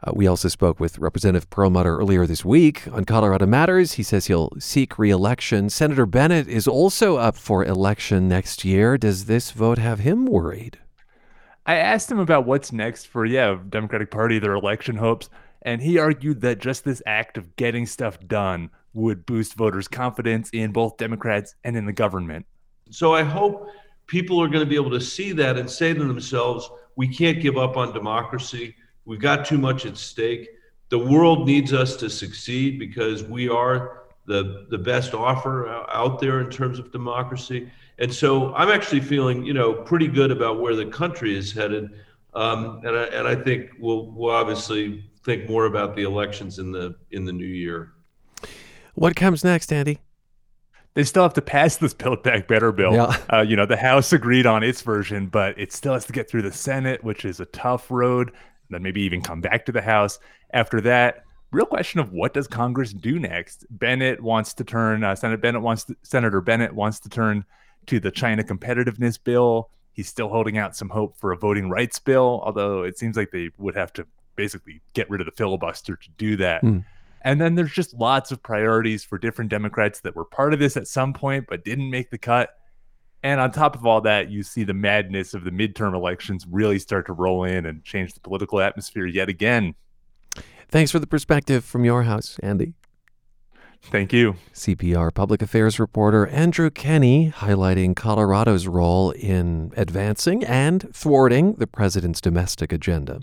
Uh, 0.05 0.11
we 0.13 0.27
also 0.27 0.49
spoke 0.49 0.79
with 0.79 0.99
Representative 0.99 1.49
Perlmutter 1.49 1.97
earlier 1.97 2.25
this 2.25 2.43
week 2.43 2.85
on 2.91 3.05
Colorado 3.05 3.45
Matters. 3.45 3.93
He 3.93 4.03
says 4.03 4.27
he'll 4.27 4.51
seek 4.59 4.99
reelection. 4.99 5.69
Senator 5.69 6.05
Bennet 6.05 6.47
is 6.47 6.67
also 6.67 7.15
up 7.17 7.37
for 7.37 7.63
election 7.63 8.27
next 8.27 8.65
year. 8.65 8.97
Does 8.97 9.25
this 9.25 9.51
vote 9.51 9.77
have 9.77 9.99
him 9.99 10.25
worried? 10.25 10.79
I 11.65 11.75
asked 11.75 12.11
him 12.11 12.19
about 12.19 12.45
what's 12.45 12.73
next 12.73 13.07
for, 13.07 13.25
yeah, 13.25 13.57
Democratic 13.69 14.11
Party, 14.11 14.39
their 14.39 14.55
election 14.55 14.97
hopes. 14.97 15.29
And 15.63 15.81
he 15.81 15.97
argued 15.97 16.41
that 16.41 16.59
just 16.59 16.83
this 16.83 17.01
act 17.05 17.37
of 17.37 17.55
getting 17.55 17.85
stuff 17.85 18.19
done 18.27 18.69
would 18.93 19.25
boost 19.25 19.55
voters' 19.55 19.87
confidence 19.87 20.49
in 20.51 20.71
both 20.71 20.97
Democrats 20.97 21.55
and 21.63 21.75
in 21.75 21.85
the 21.85 21.93
government. 21.93 22.45
So 22.91 23.15
I 23.15 23.23
hope 23.23 23.69
people 24.07 24.41
are 24.41 24.47
going 24.47 24.59
to 24.59 24.69
be 24.69 24.75
able 24.75 24.91
to 24.91 25.01
see 25.01 25.31
that 25.31 25.57
and 25.57 25.69
say 25.69 25.93
to 25.93 26.03
themselves, 26.03 26.69
we 26.95 27.07
can't 27.07 27.41
give 27.41 27.57
up 27.57 27.77
on 27.77 27.93
democracy. 27.93 28.75
We've 29.05 29.21
got 29.21 29.45
too 29.45 29.57
much 29.57 29.85
at 29.85 29.97
stake. 29.97 30.49
The 30.89 30.99
world 30.99 31.47
needs 31.47 31.73
us 31.73 31.95
to 31.97 32.09
succeed 32.09 32.77
because 32.77 33.23
we 33.23 33.49
are 33.49 34.03
the, 34.25 34.67
the 34.69 34.77
best 34.77 35.13
offer 35.13 35.67
out 35.89 36.19
there 36.19 36.41
in 36.41 36.49
terms 36.49 36.77
of 36.77 36.91
democracy. 36.91 37.71
And 37.99 38.13
so 38.13 38.53
I'm 38.53 38.69
actually 38.69 39.01
feeling, 39.01 39.45
you 39.45 39.53
know, 39.53 39.73
pretty 39.73 40.07
good 40.07 40.31
about 40.31 40.59
where 40.59 40.75
the 40.75 40.85
country 40.85 41.35
is 41.35 41.51
headed. 41.51 41.89
Um, 42.33 42.81
and, 42.83 42.95
I, 42.95 43.03
and 43.05 43.27
I 43.27 43.35
think 43.35 43.71
we'll, 43.79 44.11
we'll 44.11 44.33
obviously 44.33 45.09
think 45.23 45.49
more 45.49 45.65
about 45.65 45.95
the 45.95 46.03
elections 46.03 46.59
in 46.59 46.71
the 46.71 46.95
in 47.11 47.25
the 47.25 47.33
new 47.33 47.45
year. 47.45 47.93
What 48.95 49.15
comes 49.15 49.43
next, 49.43 49.71
Andy? 49.73 49.99
They 50.95 51.03
still 51.03 51.23
have 51.23 51.33
to 51.33 51.41
pass 51.41 51.77
this 51.77 51.93
Build 51.93 52.21
Back 52.21 52.47
Better 52.47 52.71
bill. 52.71 52.93
Yeah. 52.93 53.17
Uh, 53.31 53.41
you 53.41 53.55
know, 53.55 53.65
the 53.65 53.77
House 53.77 54.13
agreed 54.13 54.45
on 54.45 54.61
its 54.61 54.81
version, 54.83 55.25
but 55.25 55.57
it 55.59 55.73
still 55.73 55.93
has 55.93 56.05
to 56.05 56.13
get 56.13 56.29
through 56.29 56.43
the 56.43 56.51
Senate, 56.51 57.03
which 57.03 57.25
is 57.25 57.39
a 57.39 57.45
tough 57.47 57.89
road. 57.89 58.31
Then 58.69 58.83
maybe 58.83 59.01
even 59.01 59.21
come 59.21 59.41
back 59.41 59.65
to 59.65 59.71
the 59.71 59.81
House. 59.81 60.19
After 60.51 60.79
that, 60.81 61.23
real 61.51 61.65
question 61.65 61.99
of 61.99 62.11
what 62.11 62.33
does 62.33 62.47
Congress 62.47 62.93
do 62.93 63.19
next? 63.19 63.65
Bennet 63.71 64.21
wants 64.21 64.53
to 64.53 64.63
turn. 64.63 65.03
Uh, 65.03 65.15
Senate 65.15 65.41
Bennet 65.41 65.63
wants 65.63 65.85
to, 65.85 65.95
Senator 66.03 66.41
Bennet 66.41 66.73
wants 66.73 66.99
to 66.99 67.09
turn 67.09 67.43
to 67.87 67.99
the 67.99 68.11
China 68.11 68.43
competitiveness 68.43 69.17
bill. 69.21 69.71
He's 69.93 70.07
still 70.07 70.29
holding 70.29 70.59
out 70.59 70.75
some 70.75 70.89
hope 70.89 71.17
for 71.17 71.31
a 71.31 71.37
voting 71.37 71.69
rights 71.69 71.97
bill, 71.97 72.41
although 72.43 72.83
it 72.83 72.99
seems 72.99 73.17
like 73.17 73.31
they 73.31 73.49
would 73.57 73.75
have 73.75 73.93
to 73.93 74.05
basically 74.35 74.81
get 74.93 75.09
rid 75.09 75.21
of 75.21 75.25
the 75.25 75.31
filibuster 75.31 75.95
to 75.95 76.09
do 76.17 76.35
that. 76.37 76.63
Mm. 76.63 76.85
And 77.21 77.39
then 77.39 77.55
there's 77.55 77.71
just 77.71 77.93
lots 77.93 78.31
of 78.31 78.43
priorities 78.43 79.03
for 79.03 79.17
different 79.17 79.49
Democrats 79.49 80.01
that 80.01 80.15
were 80.15 80.25
part 80.25 80.53
of 80.53 80.59
this 80.59 80.75
at 80.75 80.87
some 80.87 81.13
point 81.13 81.45
but 81.47 81.63
didn't 81.63 81.89
make 81.89 82.11
the 82.11 82.17
cut. 82.17 82.49
And 83.23 83.39
on 83.39 83.51
top 83.51 83.75
of 83.75 83.85
all 83.85 84.01
that, 84.01 84.29
you 84.29 84.43
see 84.43 84.65
the 84.65 84.73
madness 84.73 85.33
of 85.33 85.45
the 85.45 85.51
midterm 85.51 85.95
elections 85.95 86.45
really 86.49 86.77
start 86.77 87.05
to 87.05 87.13
roll 87.13 87.45
in 87.45 87.65
and 87.65 87.81
change 87.83 88.13
the 88.13 88.19
political 88.19 88.59
atmosphere 88.59 89.05
yet 89.05 89.29
again. 89.29 89.75
Thanks 90.67 90.91
for 90.91 90.99
the 90.99 91.07
perspective 91.07 91.63
from 91.63 91.85
your 91.85 92.03
house, 92.03 92.37
Andy. 92.43 92.73
Thank 93.83 94.11
you. 94.11 94.35
CPR 94.53 95.13
public 95.13 95.41
affairs 95.41 95.79
reporter 95.79 96.27
Andrew 96.27 96.69
Kenney 96.69 97.31
highlighting 97.31 97.95
Colorado's 97.95 98.67
role 98.67 99.11
in 99.11 99.71
advancing 99.77 100.43
and 100.43 100.93
thwarting 100.93 101.53
the 101.55 101.67
president's 101.67 102.21
domestic 102.21 102.71
agenda 102.71 103.21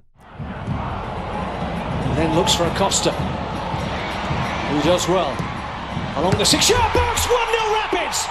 then 2.21 2.37
looks 2.37 2.55
for 2.55 2.65
Acosta, 2.65 3.13
who 3.13 4.83
does 4.83 5.09
well. 5.09 5.35
Along 6.17 6.37
the 6.37 6.45
six 6.45 6.69
yard 6.69 6.93
box, 6.93 7.27
1 7.27 7.51
0 7.51 7.73
Rapids! 7.73 8.27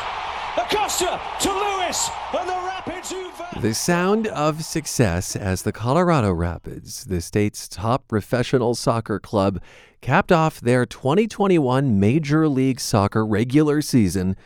Acosta 0.57 1.19
to 1.39 1.51
Lewis, 1.51 2.09
and 2.37 2.47
the 2.47 2.53
Rapids 2.67 3.11
who. 3.11 3.29
The 3.61 3.73
sound 3.73 4.27
of 4.27 4.63
success 4.63 5.35
as 5.35 5.63
the 5.63 5.71
Colorado 5.71 6.31
Rapids, 6.31 7.05
the 7.05 7.19
state's 7.19 7.67
top 7.67 8.07
professional 8.07 8.75
soccer 8.75 9.19
club, 9.19 9.59
capped 10.01 10.31
off 10.31 10.61
their 10.61 10.85
2021 10.85 11.99
Major 11.99 12.47
League 12.47 12.79
Soccer 12.79 13.25
regular 13.25 13.81
season 13.81 14.37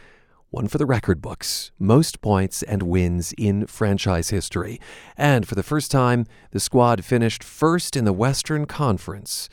one 0.53 0.67
for 0.67 0.77
the 0.77 0.86
record 0.86 1.19
books, 1.19 1.72
most 1.79 2.22
points 2.22 2.62
and 2.62 2.83
wins 2.83 3.33
in 3.39 3.65
franchise 3.65 4.29
history. 4.29 4.79
And 5.17 5.48
for 5.48 5.55
the 5.55 5.63
first 5.63 5.89
time, 5.89 6.27
the 6.51 6.60
squad 6.60 7.03
finished 7.03 7.43
first 7.43 7.95
in 7.95 8.05
the 8.05 8.13
Western 8.13 8.67
Conference. 8.67 9.50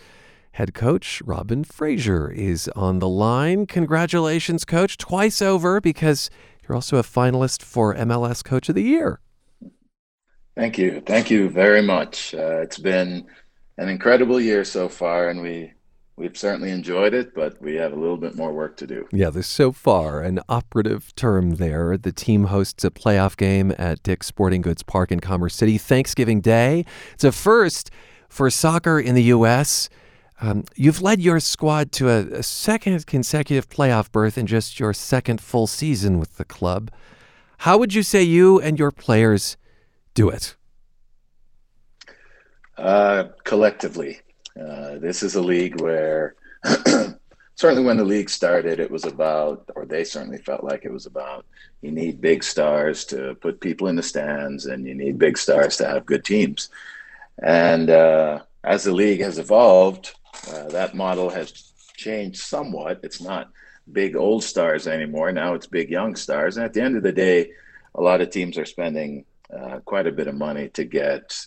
Head 0.53 0.75
coach 0.75 1.23
Robin 1.25 1.65
Fraser 1.65 2.31
is 2.31 2.69
on 2.77 2.99
the 2.99 3.09
line. 3.09 3.65
Congratulations, 3.65 4.67
coach, 4.67 4.99
twice 4.99 5.41
over 5.41 5.81
because 5.81 6.29
you're 6.63 6.75
also 6.75 6.99
a 6.99 7.03
finalist 7.03 7.63
for 7.63 7.95
MLS 7.95 8.45
Coach 8.45 8.69
of 8.69 8.75
the 8.75 8.83
Year. 8.83 9.21
Thank 10.55 10.77
you. 10.77 11.01
Thank 11.07 11.31
you 11.31 11.49
very 11.49 11.81
much. 11.81 12.35
Uh, 12.35 12.59
it's 12.59 12.79
been 12.79 13.27
an 13.79 13.89
incredible 13.89 14.39
year 14.39 14.65
so 14.65 14.87
far, 14.87 15.31
and 15.31 15.41
we 15.41 15.73
we've 16.21 16.37
certainly 16.37 16.71
enjoyed 16.71 17.15
it, 17.15 17.35
but 17.35 17.61
we 17.63 17.75
have 17.77 17.93
a 17.93 17.97
little 17.97 18.19
bit 18.19 18.37
more 18.37 18.53
work 18.53 18.77
to 18.77 18.87
do. 18.87 19.09
Yeah, 19.11 19.31
there's 19.31 19.47
so 19.47 19.73
far 19.73 20.21
an 20.21 20.41
operative 20.49 21.15
term 21.17 21.57
there. 21.57 21.97
The 21.97 22.13
team 22.13 22.45
hosts 22.45 22.85
a 22.85 22.91
playoff 22.91 23.37
game 23.37 23.75
at 23.79 24.03
Dick's 24.03 24.27
Sporting 24.27 24.61
Goods 24.61 24.83
Park 24.83 25.11
in 25.11 25.21
Commerce 25.21 25.55
City 25.55 25.79
Thanksgiving 25.79 26.43
Day. 26.43 26.85
It's 27.15 27.25
a 27.25 27.33
first 27.33 27.91
for 28.29 28.51
soccer 28.51 29.01
in 29.01 29.15
the 29.15 29.25
U.S. 29.25 29.89
Um, 30.43 30.65
you've 30.77 31.01
led 31.01 31.23
your 31.23 31.41
squad 31.41 31.91
to 31.93 32.11
a, 32.11 32.19
a 32.39 32.43
second 32.43 33.07
consecutive 33.07 33.71
playoff 33.71 34.13
berth 34.13 34.37
in 34.37 34.47
just 34.47 34.79
your 34.79 34.93
second 34.93 35.41
full 35.41 35.67
season 35.67 36.19
with 36.19 36.37
the 36.37 36.45
club. 36.45 36.91
How 37.59 37.79
would 37.79 37.95
you 37.95 38.03
say 38.03 38.23
you 38.23 38.61
and 38.61 38.79
your 38.79 38.91
players 38.91 39.57
do 40.15 40.29
it? 40.29 40.55
Uh, 42.77 43.25
collectively, 43.45 44.21
uh, 44.59 44.99
this 44.99 45.23
is 45.23 45.35
a 45.35 45.43
league 45.43 45.81
where 45.81 46.35
certainly 47.55 47.85
when 47.85 47.97
the 47.97 48.05
league 48.05 48.31
started, 48.31 48.81
it 48.81 48.91
was 48.91 49.05
about, 49.05 49.69
or 49.75 49.85
they 49.85 50.05
certainly 50.05 50.39
felt 50.39 50.65
like 50.65 50.85
it 50.85 50.93
was 50.93 51.07
about, 51.07 51.45
you 51.83 51.91
need 51.91 52.21
big 52.21 52.43
stars 52.43 53.05
to 53.05 53.35
put 53.37 53.61
people 53.61 53.89
in 53.89 53.97
the 53.97 54.03
stands 54.03 54.67
and 54.67 54.87
you 54.87 54.95
need 54.95 55.19
big 55.19 55.37
stars 55.37 55.77
to 55.77 55.87
have 55.87 56.07
good 56.07 56.25
teams. 56.25 56.71
And 57.43 57.91
uh, 57.91 58.41
as 58.65 58.85
the 58.85 58.93
league 58.93 59.21
has 59.21 59.39
evolved, 59.39 60.15
uh, 60.49 60.69
that 60.69 60.95
model 60.95 61.31
has 61.31 61.73
changed 61.97 62.41
somewhat. 62.41 63.01
It's 63.03 63.21
not 63.21 63.51
big 63.93 64.17
old 64.17 64.45
stars 64.45 64.87
anymore. 64.87 65.33
Now 65.33 65.55
it's 65.55 65.67
big 65.67 65.91
young 65.91 66.17
stars. 66.17 66.57
And 66.57 66.65
at 66.65 66.73
the 66.73 66.83
end 66.83 66.97
of 66.97 67.03
the 67.03 67.13
day, 67.13 67.51
a 67.95 68.01
lot 68.01 68.21
of 68.21 68.31
teams 68.31 68.57
are 68.57 68.65
spending 68.65 69.25
uh, 69.55 69.81
quite 69.81 70.07
a 70.07 70.13
bit 70.13 70.29
of 70.29 70.35
money 70.35 70.69
to 70.71 70.85
get 70.85 71.47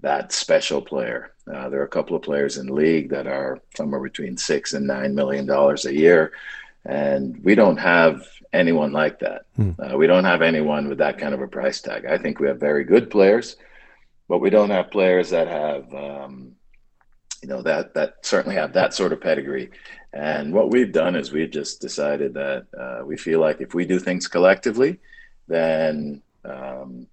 that 0.00 0.32
special 0.32 0.80
player. 0.80 1.32
Uh, 1.52 1.68
there 1.68 1.80
are 1.80 1.84
a 1.84 1.88
couple 1.88 2.16
of 2.16 2.22
players 2.22 2.56
in 2.56 2.66
the 2.66 2.72
league 2.72 3.10
that 3.10 3.26
are 3.26 3.60
somewhere 3.76 4.00
between 4.00 4.36
six 4.36 4.74
and 4.74 4.86
nine 4.86 5.14
million 5.14 5.46
dollars 5.46 5.86
a 5.86 5.94
year, 5.94 6.32
and 6.84 7.42
we 7.42 7.54
don't 7.54 7.78
have 7.78 8.22
anyone 8.52 8.92
like 8.92 9.18
that. 9.20 9.46
Hmm. 9.56 9.72
Uh, 9.78 9.96
we 9.96 10.06
don't 10.06 10.24
have 10.24 10.42
anyone 10.42 10.88
with 10.88 10.98
that 10.98 11.18
kind 11.18 11.34
of 11.34 11.40
a 11.40 11.48
price 11.48 11.80
tag. 11.80 12.06
I 12.06 12.18
think 12.18 12.38
we 12.38 12.48
have 12.48 12.60
very 12.60 12.84
good 12.84 13.10
players, 13.10 13.56
but 14.28 14.38
we 14.38 14.50
don't 14.50 14.70
have 14.70 14.90
players 14.90 15.30
that 15.30 15.48
have, 15.48 15.92
um, 15.94 16.52
you 17.42 17.48
know, 17.48 17.62
that 17.62 17.94
that 17.94 18.16
certainly 18.22 18.56
have 18.56 18.72
that 18.74 18.94
sort 18.94 19.12
of 19.12 19.20
pedigree. 19.20 19.70
And 20.12 20.54
what 20.54 20.70
we've 20.70 20.92
done 20.92 21.16
is 21.16 21.32
we've 21.32 21.50
just 21.50 21.80
decided 21.80 22.34
that 22.34 22.66
uh, 22.78 23.04
we 23.04 23.16
feel 23.16 23.40
like 23.40 23.60
if 23.60 23.74
we 23.74 23.84
do 23.84 23.98
things 23.98 24.28
collectively, 24.28 24.98
then 25.46 26.22
um, 26.44 27.06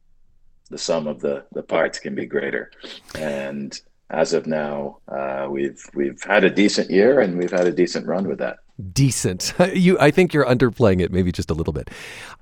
the 0.69 0.77
sum 0.77 1.07
of 1.07 1.19
the 1.21 1.45
the 1.53 1.63
parts 1.63 1.99
can 1.99 2.15
be 2.15 2.25
greater. 2.25 2.71
And 3.15 3.79
as 4.09 4.33
of 4.33 4.45
now, 4.45 4.99
uh, 5.07 5.47
we've 5.49 5.83
we've 5.93 6.21
had 6.23 6.43
a 6.43 6.49
decent 6.49 6.89
year 6.91 7.19
and 7.19 7.37
we've 7.37 7.51
had 7.51 7.67
a 7.67 7.71
decent 7.71 8.05
run 8.07 8.27
with 8.27 8.39
that. 8.39 8.57
Decent. 8.91 9.53
You, 9.73 9.97
I 9.99 10.11
think 10.11 10.33
you're 10.33 10.45
underplaying 10.45 11.01
it, 11.01 11.11
maybe 11.11 11.31
just 11.31 11.49
a 11.49 11.53
little 11.53 11.73
bit. 11.73 11.89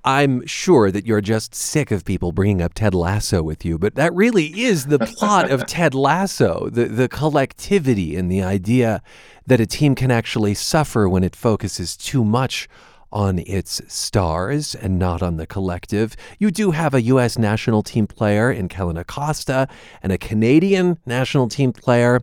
I'm 0.03 0.45
sure 0.45 0.91
that 0.91 1.05
you're 1.05 1.21
just 1.21 1.55
sick 1.55 1.91
of 1.91 2.05
people 2.05 2.31
bringing 2.31 2.61
up 2.61 2.73
Ted 2.73 2.93
Lasso 2.93 3.41
with 3.43 3.63
you, 3.63 3.77
but 3.77 3.95
that 3.95 4.13
really 4.13 4.47
is 4.61 4.87
the 4.87 4.99
plot 4.99 5.49
of 5.51 5.65
Ted 5.67 5.93
Lasso: 5.93 6.69
the 6.69 6.85
the 6.85 7.07
collectivity 7.07 8.15
and 8.15 8.31
the 8.31 8.41
idea 8.41 9.01
that 9.45 9.61
a 9.61 9.65
team 9.65 9.95
can 9.95 10.11
actually 10.11 10.53
suffer 10.53 11.07
when 11.07 11.23
it 11.23 11.35
focuses 11.35 11.95
too 11.95 12.23
much 12.23 12.67
on 13.13 13.39
its 13.39 13.81
stars 13.87 14.75
and 14.75 14.99
not 14.99 15.21
on 15.21 15.37
the 15.37 15.47
collective. 15.47 16.17
You 16.39 16.51
do 16.51 16.71
have 16.71 16.93
a 16.93 17.01
U.S. 17.03 17.37
national 17.37 17.83
team 17.83 18.07
player 18.07 18.51
in 18.51 18.67
Kellyn 18.67 18.97
Acosta 18.97 19.69
and 20.01 20.11
a 20.11 20.17
Canadian 20.17 20.97
national 21.05 21.47
team 21.47 21.71
player 21.71 22.21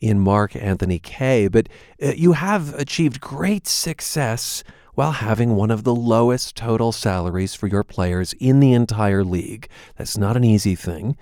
in 0.00 0.18
Mark 0.18 0.56
Anthony 0.56 0.98
Kaye, 0.98 1.46
but 1.46 1.68
uh, 2.02 2.12
you 2.16 2.32
have 2.32 2.74
achieved 2.74 3.20
great 3.20 3.68
success 3.68 4.64
while 4.94 5.12
having 5.12 5.54
one 5.54 5.70
of 5.70 5.84
the 5.84 5.94
lowest 5.94 6.56
total 6.56 6.92
salaries 6.92 7.54
for 7.54 7.66
your 7.66 7.84
players 7.84 8.32
in 8.34 8.58
the 8.58 8.72
entire 8.72 9.24
league. 9.24 9.68
That's 9.96 10.18
not 10.18 10.36
an 10.36 10.44
easy 10.44 10.74
thing. 10.74 11.16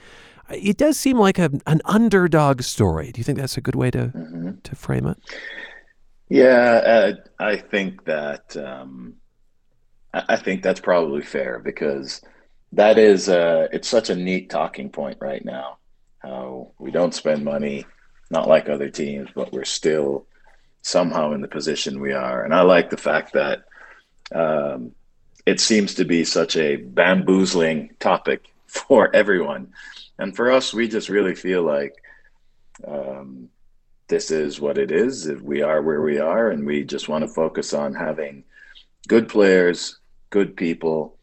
It 0.51 0.77
does 0.77 0.97
seem 0.97 1.19
like 1.19 1.39
a, 1.39 1.51
an 1.67 1.81
underdog 1.85 2.63
story. 2.63 3.13
Do 3.13 3.19
you 3.21 3.25
think 3.25 3.39
that's 3.39 3.57
a 3.57 3.61
good 3.61 3.77
way 3.77 3.91
to 3.93 4.07
mm-hmm. 4.07 4.51
to 4.63 4.77
frame 4.77 5.07
it? 5.07 5.19
Yeah, 6.31 6.47
uh, 6.87 7.13
I 7.39 7.57
think 7.57 8.05
that 8.07 8.57
um, 8.57 9.17
I 10.13 10.37
think 10.37 10.63
that's 10.63 10.81
probably 10.81 11.23
fair 11.23 11.61
because 11.61 12.21
that 12.73 12.99
is 12.99 13.29
uh, 13.29 13.69
it's 13.73 13.89
such 13.89 14.11
a 14.11 14.17
neat 14.17 14.51
talking 14.51 14.91
point 14.91 15.19
right 15.21 15.45
now. 15.45 15.79
How 16.21 16.73
we 16.79 16.91
don't 16.91 17.15
spend 17.15 17.45
money, 17.45 17.87
not 18.31 18.49
like 18.49 18.69
other 18.69 18.91
teams, 18.91 19.31
but 19.35 19.53
we're 19.53 19.65
still 19.65 20.27
somehow 20.83 21.33
in 21.33 21.43
the 21.43 21.49
position 21.49 22.01
we 22.01 22.13
are. 22.13 22.45
And 22.45 22.55
I 22.55 22.63
like 22.63 22.91
the 22.91 22.97
fact 22.97 23.35
that 23.35 23.65
um, 24.35 24.93
it 25.47 25.61
seems 25.61 25.95
to 25.97 26.05
be 26.07 26.25
such 26.25 26.57
a 26.57 26.77
bamboozling 26.77 27.97
topic 28.01 28.45
for 28.69 29.15
everyone, 29.15 29.73
and 30.19 30.37
for 30.37 30.51
us, 30.53 30.75
we 30.75 30.89
just 30.89 31.09
really 31.09 31.35
feel 31.35 31.63
like. 31.65 31.95
Um, 32.87 33.51
this 34.11 34.31
is 34.31 34.61
what 34.61 34.77
it 34.77 34.91
is. 34.91 35.31
We 35.41 35.63
are 35.63 35.81
where 35.81 36.03
we 36.03 36.19
are, 36.19 36.51
and 36.51 36.67
we 36.67 36.85
just 36.85 37.09
want 37.09 37.23
to 37.23 37.29
focus 37.29 37.73
on 37.73 37.95
having 37.95 38.45
good 39.09 39.29
players, 39.29 39.99
good 40.29 40.57
people, 40.57 41.17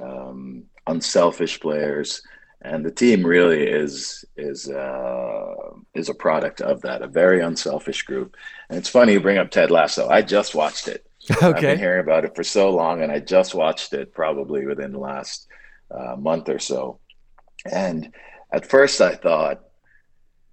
um, 0.00 0.64
unselfish 0.86 1.60
players, 1.60 2.22
and 2.62 2.84
the 2.84 2.90
team 2.90 3.26
really 3.26 3.66
is 3.66 4.24
is 4.36 4.70
uh, 4.70 5.54
is 5.94 6.08
a 6.08 6.14
product 6.14 6.60
of 6.60 6.80
that. 6.82 7.02
A 7.02 7.08
very 7.08 7.42
unselfish 7.42 8.02
group. 8.02 8.36
And 8.68 8.78
it's 8.78 8.88
funny 8.88 9.12
you 9.12 9.20
bring 9.20 9.38
up 9.38 9.50
Ted 9.50 9.70
Lasso. 9.70 10.08
I 10.08 10.22
just 10.22 10.54
watched 10.54 10.88
it. 10.88 11.06
Okay. 11.30 11.46
I've 11.46 11.60
been 11.60 11.78
hearing 11.78 12.00
about 12.00 12.24
it 12.24 12.34
for 12.34 12.42
so 12.42 12.70
long, 12.70 13.02
and 13.02 13.12
I 13.12 13.20
just 13.20 13.54
watched 13.54 13.92
it 13.92 14.14
probably 14.14 14.64
within 14.66 14.92
the 14.92 14.98
last 14.98 15.46
uh, 15.90 16.16
month 16.16 16.48
or 16.48 16.58
so. 16.58 16.98
And 17.70 18.14
at 18.52 18.68
first, 18.68 19.00
I 19.02 19.16
thought 19.16 19.60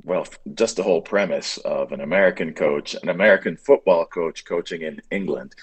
well, 0.07 0.25
just 0.53 0.77
the 0.77 0.83
whole 0.83 1.01
premise 1.01 1.57
of 1.59 1.91
an 1.91 1.99
American 1.99 2.53
coach, 2.53 2.95
an 3.03 3.09
American 3.09 3.57
football 3.57 4.05
coach 4.05 4.45
coaching 4.45 4.81
in 4.81 5.01
England, 5.11 5.53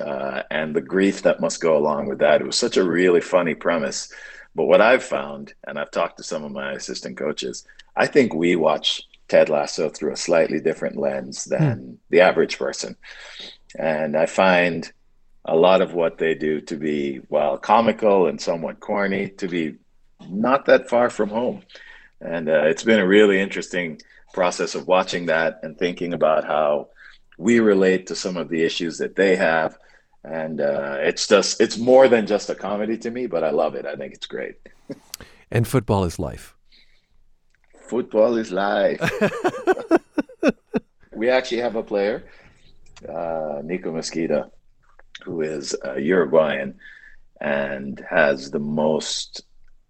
uh, 0.00 0.44
and 0.52 0.74
the 0.74 0.80
grief 0.80 1.22
that 1.22 1.40
must 1.40 1.60
go 1.60 1.76
along 1.76 2.06
with 2.06 2.20
that. 2.20 2.40
It 2.40 2.46
was 2.46 2.56
such 2.56 2.76
a 2.76 2.84
really 2.84 3.20
funny 3.20 3.54
premise. 3.54 4.12
But 4.54 4.66
what 4.66 4.80
I've 4.80 5.02
found, 5.02 5.52
and 5.66 5.80
I've 5.80 5.90
talked 5.90 6.16
to 6.18 6.22
some 6.22 6.44
of 6.44 6.52
my 6.52 6.72
assistant 6.72 7.16
coaches, 7.16 7.66
I 7.96 8.06
think 8.06 8.32
we 8.32 8.54
watch 8.54 9.02
Ted 9.26 9.48
Lasso 9.48 9.88
through 9.88 10.12
a 10.12 10.16
slightly 10.16 10.60
different 10.60 10.96
lens 10.96 11.44
than 11.46 11.78
hmm. 11.78 11.94
the 12.10 12.20
average 12.20 12.56
person. 12.56 12.96
And 13.76 14.16
I 14.16 14.26
find 14.26 14.90
a 15.44 15.56
lot 15.56 15.82
of 15.82 15.92
what 15.94 16.18
they 16.18 16.36
do 16.36 16.60
to 16.60 16.76
be, 16.76 17.16
while 17.28 17.58
comical 17.58 18.28
and 18.28 18.40
somewhat 18.40 18.78
corny, 18.78 19.30
to 19.38 19.48
be 19.48 19.74
not 20.28 20.66
that 20.66 20.88
far 20.88 21.10
from 21.10 21.30
home. 21.30 21.62
And 22.20 22.48
uh, 22.48 22.64
it's 22.64 22.82
been 22.82 23.00
a 23.00 23.06
really 23.06 23.40
interesting 23.40 24.00
process 24.32 24.74
of 24.74 24.86
watching 24.86 25.26
that 25.26 25.60
and 25.62 25.78
thinking 25.78 26.12
about 26.12 26.44
how 26.44 26.88
we 27.38 27.60
relate 27.60 28.06
to 28.08 28.16
some 28.16 28.36
of 28.36 28.48
the 28.48 28.62
issues 28.62 28.98
that 28.98 29.16
they 29.16 29.36
have. 29.36 29.78
And 30.24 30.60
uh, 30.60 30.98
it's 31.00 31.26
just, 31.26 31.60
it's 31.60 31.78
more 31.78 32.08
than 32.08 32.26
just 32.26 32.50
a 32.50 32.54
comedy 32.54 32.98
to 32.98 33.10
me, 33.10 33.26
but 33.26 33.44
I 33.44 33.50
love 33.50 33.74
it. 33.74 33.86
I 33.86 33.94
think 33.94 34.14
it's 34.14 34.26
great. 34.26 34.56
and 35.50 35.66
football 35.66 36.04
is 36.04 36.18
life. 36.18 36.54
Football 37.88 38.36
is 38.36 38.52
life. 38.52 39.00
we 41.14 41.30
actually 41.30 41.58
have 41.58 41.76
a 41.76 41.82
player, 41.82 42.24
uh, 43.08 43.60
Nico 43.62 43.92
Mezquida, 43.92 44.50
who 45.24 45.40
is 45.42 45.74
a 45.82 45.98
Uruguayan 46.00 46.74
and 47.40 48.04
has 48.08 48.50
the 48.50 48.58
most 48.58 49.42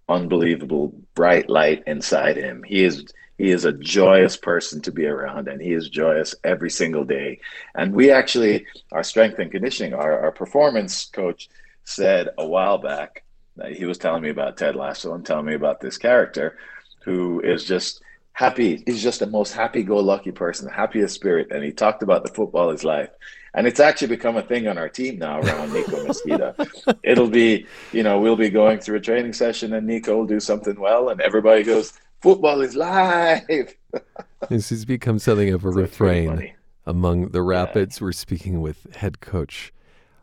unbelievable 0.08 0.94
bright 1.14 1.48
light 1.48 1.82
inside 1.86 2.36
him. 2.36 2.62
He 2.62 2.84
is 2.84 3.04
he 3.36 3.50
is 3.50 3.64
a 3.64 3.72
joyous 3.72 4.36
person 4.36 4.80
to 4.82 4.90
be 4.90 5.06
around 5.06 5.46
and 5.46 5.62
he 5.62 5.72
is 5.72 5.88
joyous 5.88 6.34
every 6.42 6.70
single 6.70 7.04
day. 7.04 7.38
And 7.74 7.94
we 7.94 8.10
actually 8.10 8.66
our 8.90 9.04
strength 9.04 9.38
and 9.38 9.50
conditioning, 9.50 9.94
our, 9.94 10.20
our 10.24 10.32
performance 10.32 11.06
coach 11.06 11.48
said 11.84 12.30
a 12.36 12.46
while 12.46 12.78
back 12.78 13.22
that 13.56 13.72
he 13.72 13.84
was 13.84 13.98
telling 13.98 14.22
me 14.22 14.30
about 14.30 14.56
Ted 14.56 14.74
Lasso 14.74 15.14
and 15.14 15.24
telling 15.24 15.46
me 15.46 15.54
about 15.54 15.80
this 15.80 15.98
character 15.98 16.58
who 17.04 17.40
is 17.40 17.64
just 17.64 18.02
happy. 18.32 18.82
He's 18.86 19.02
just 19.02 19.20
the 19.20 19.26
most 19.26 19.52
happy-go-lucky 19.52 20.32
person, 20.32 20.66
the 20.66 20.72
happiest 20.72 21.14
spirit. 21.14 21.48
And 21.50 21.64
he 21.64 21.72
talked 21.72 22.02
about 22.02 22.24
the 22.24 22.32
football 22.32 22.70
his 22.70 22.84
life 22.84 23.10
and 23.58 23.66
it's 23.66 23.80
actually 23.80 24.06
become 24.06 24.36
a 24.36 24.42
thing 24.42 24.68
on 24.68 24.78
our 24.78 24.88
team 24.88 25.18
now 25.18 25.40
around 25.40 25.72
Nico 25.72 26.06
Mezquida. 26.06 26.54
It'll 27.02 27.28
be, 27.28 27.66
you 27.90 28.04
know, 28.04 28.20
we'll 28.20 28.36
be 28.36 28.50
going 28.50 28.78
through 28.78 28.98
a 28.98 29.00
training 29.00 29.32
session 29.32 29.72
and 29.72 29.84
Nico 29.84 30.16
will 30.16 30.26
do 30.26 30.38
something 30.38 30.78
well, 30.78 31.08
and 31.08 31.20
everybody 31.20 31.64
goes, 31.64 31.92
"Football 32.20 32.60
is 32.60 32.76
live." 32.76 33.74
this 34.48 34.70
has 34.70 34.84
become 34.84 35.18
something 35.18 35.52
of 35.52 35.64
a 35.64 35.70
refrain 35.70 36.52
among 36.86 37.30
the 37.30 37.42
Rapids. 37.42 37.98
Yeah. 37.98 38.04
We're 38.04 38.12
speaking 38.12 38.60
with 38.60 38.94
head 38.94 39.18
coach 39.18 39.72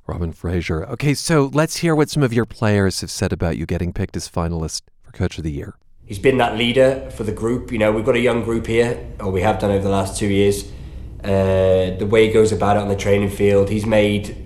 Robin 0.08 0.32
Fraser. 0.32 0.86
Okay, 0.86 1.14
so 1.14 1.52
let's 1.54 1.78
hear 1.78 1.94
what 1.94 2.10
some 2.10 2.24
of 2.24 2.32
your 2.32 2.46
players 2.46 3.02
have 3.02 3.12
said 3.12 3.34
about 3.34 3.58
you 3.58 3.66
getting 3.66 3.92
picked 3.92 4.16
as 4.16 4.30
finalist 4.30 4.84
for 5.04 5.12
Coach 5.12 5.38
of 5.38 5.44
the 5.44 5.52
Year. 5.52 5.76
He's 6.06 6.20
been 6.20 6.38
that 6.38 6.56
leader 6.56 7.10
for 7.12 7.26
the 7.26 7.34
group. 7.34 7.70
You 7.74 7.80
know, 7.80 7.92
we've 7.92 8.06
got 8.06 8.16
a 8.16 8.20
young 8.22 8.46
group 8.46 8.66
here, 8.66 9.06
or 9.20 9.30
we 9.30 9.42
have 9.42 9.60
done 9.60 9.72
over 9.72 9.84
the 9.84 9.90
last 9.90 10.18
two 10.18 10.28
years 10.28 10.72
uh, 11.26 11.98
the 11.98 12.06
way 12.06 12.28
he 12.28 12.34
goes 12.34 12.52
about 12.52 12.78
it 12.78 12.82
on 12.82 12.88
the 12.88 12.96
training 12.96 13.32
field. 13.32 13.70
He's 13.70 13.86
made 13.86 14.38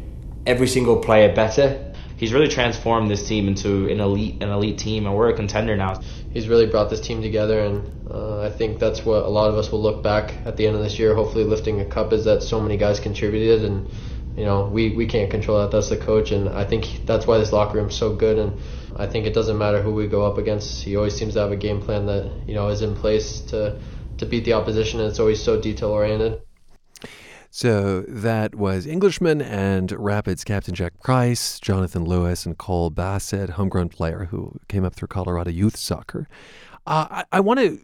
every 0.46 0.68
single 0.68 0.98
player 0.98 1.34
better. 1.34 1.94
He's 2.16 2.34
really 2.34 2.48
transformed 2.48 3.10
this 3.10 3.28
team 3.28 3.48
into 3.48 3.90
an 3.90 4.00
elite 4.00 4.42
an 4.42 4.50
elite 4.50 4.78
team, 4.78 5.06
and 5.06 5.16
we're 5.16 5.30
a 5.30 5.36
contender 5.36 5.76
now. 5.76 6.02
He's 6.32 6.48
really 6.48 6.68
brought 6.68 6.90
this 6.90 7.02
team 7.02 7.22
together, 7.22 7.60
and 7.60 8.10
uh, 8.10 8.42
I 8.42 8.50
think 8.50 8.80
that's 8.80 9.06
what 9.06 9.24
a 9.26 9.30
lot 9.30 9.50
of 9.50 9.56
us 9.56 9.72
will 9.72 9.82
look 9.82 10.04
back 10.04 10.34
at 10.46 10.56
the 10.58 10.68
end 10.68 10.76
of 10.76 10.82
this 10.82 10.98
year, 11.00 11.16
hopefully 11.16 11.44
lifting 11.44 11.82
a 11.82 11.86
cup, 11.86 12.14
is 12.14 12.26
that 12.26 12.44
so 12.44 12.62
many 12.62 12.78
guys 12.78 13.00
contributed, 13.00 13.64
and 13.64 13.90
you 14.38 14.46
know 14.46 14.68
we, 14.68 14.96
we 14.96 15.06
can't 15.06 15.30
control 15.30 15.60
that. 15.60 15.72
That's 15.72 15.90
the 15.90 15.98
coach, 15.98 16.32
and 16.32 16.48
I 16.50 16.64
think 16.64 17.06
that's 17.06 17.28
why 17.28 17.38
this 17.40 17.52
locker 17.52 17.78
room's 17.78 17.96
so 17.96 18.16
good. 18.16 18.38
And 18.38 18.60
I 18.96 19.08
think 19.08 19.26
it 19.26 19.34
doesn't 19.34 19.58
matter 19.58 19.82
who 19.82 19.94
we 19.94 20.08
go 20.08 20.26
up 20.26 20.38
against. 20.38 20.84
He 20.84 20.96
always 20.96 21.16
seems 21.16 21.34
to 21.34 21.42
have 21.42 21.52
a 21.52 21.58
game 21.58 21.82
plan 21.82 22.06
that 22.06 22.32
you 22.48 22.54
know 22.54 22.70
is 22.70 22.82
in 22.82 22.96
place 22.96 23.42
to 23.52 23.80
to 24.18 24.26
beat 24.26 24.46
the 24.46 24.54
opposition, 24.54 25.00
and 25.02 25.10
it's 25.10 25.20
always 25.20 25.42
so 25.44 25.60
detail 25.60 25.90
oriented. 25.90 26.42
So 27.52 28.02
that 28.02 28.54
was 28.54 28.86
Englishman 28.86 29.42
and 29.42 29.92
Rapids 29.92 30.44
captain 30.44 30.76
Jack 30.76 31.00
Price, 31.00 31.60
Jonathan 31.60 32.04
Lewis, 32.04 32.46
and 32.46 32.58
Cole 32.58 32.90
Bassett, 32.92 33.52
homegrown 33.52 33.90
player 33.90 34.26
who 34.26 34.60
came 34.68 34.86
up 34.86 34.94
through 34.94 35.08
Colorado 35.08 35.50
youth 35.50 35.76
soccer. 35.76 36.28
Uh, 36.86 37.08
I, 37.10 37.24
I 37.32 37.40
want 37.40 37.60
to 37.60 37.80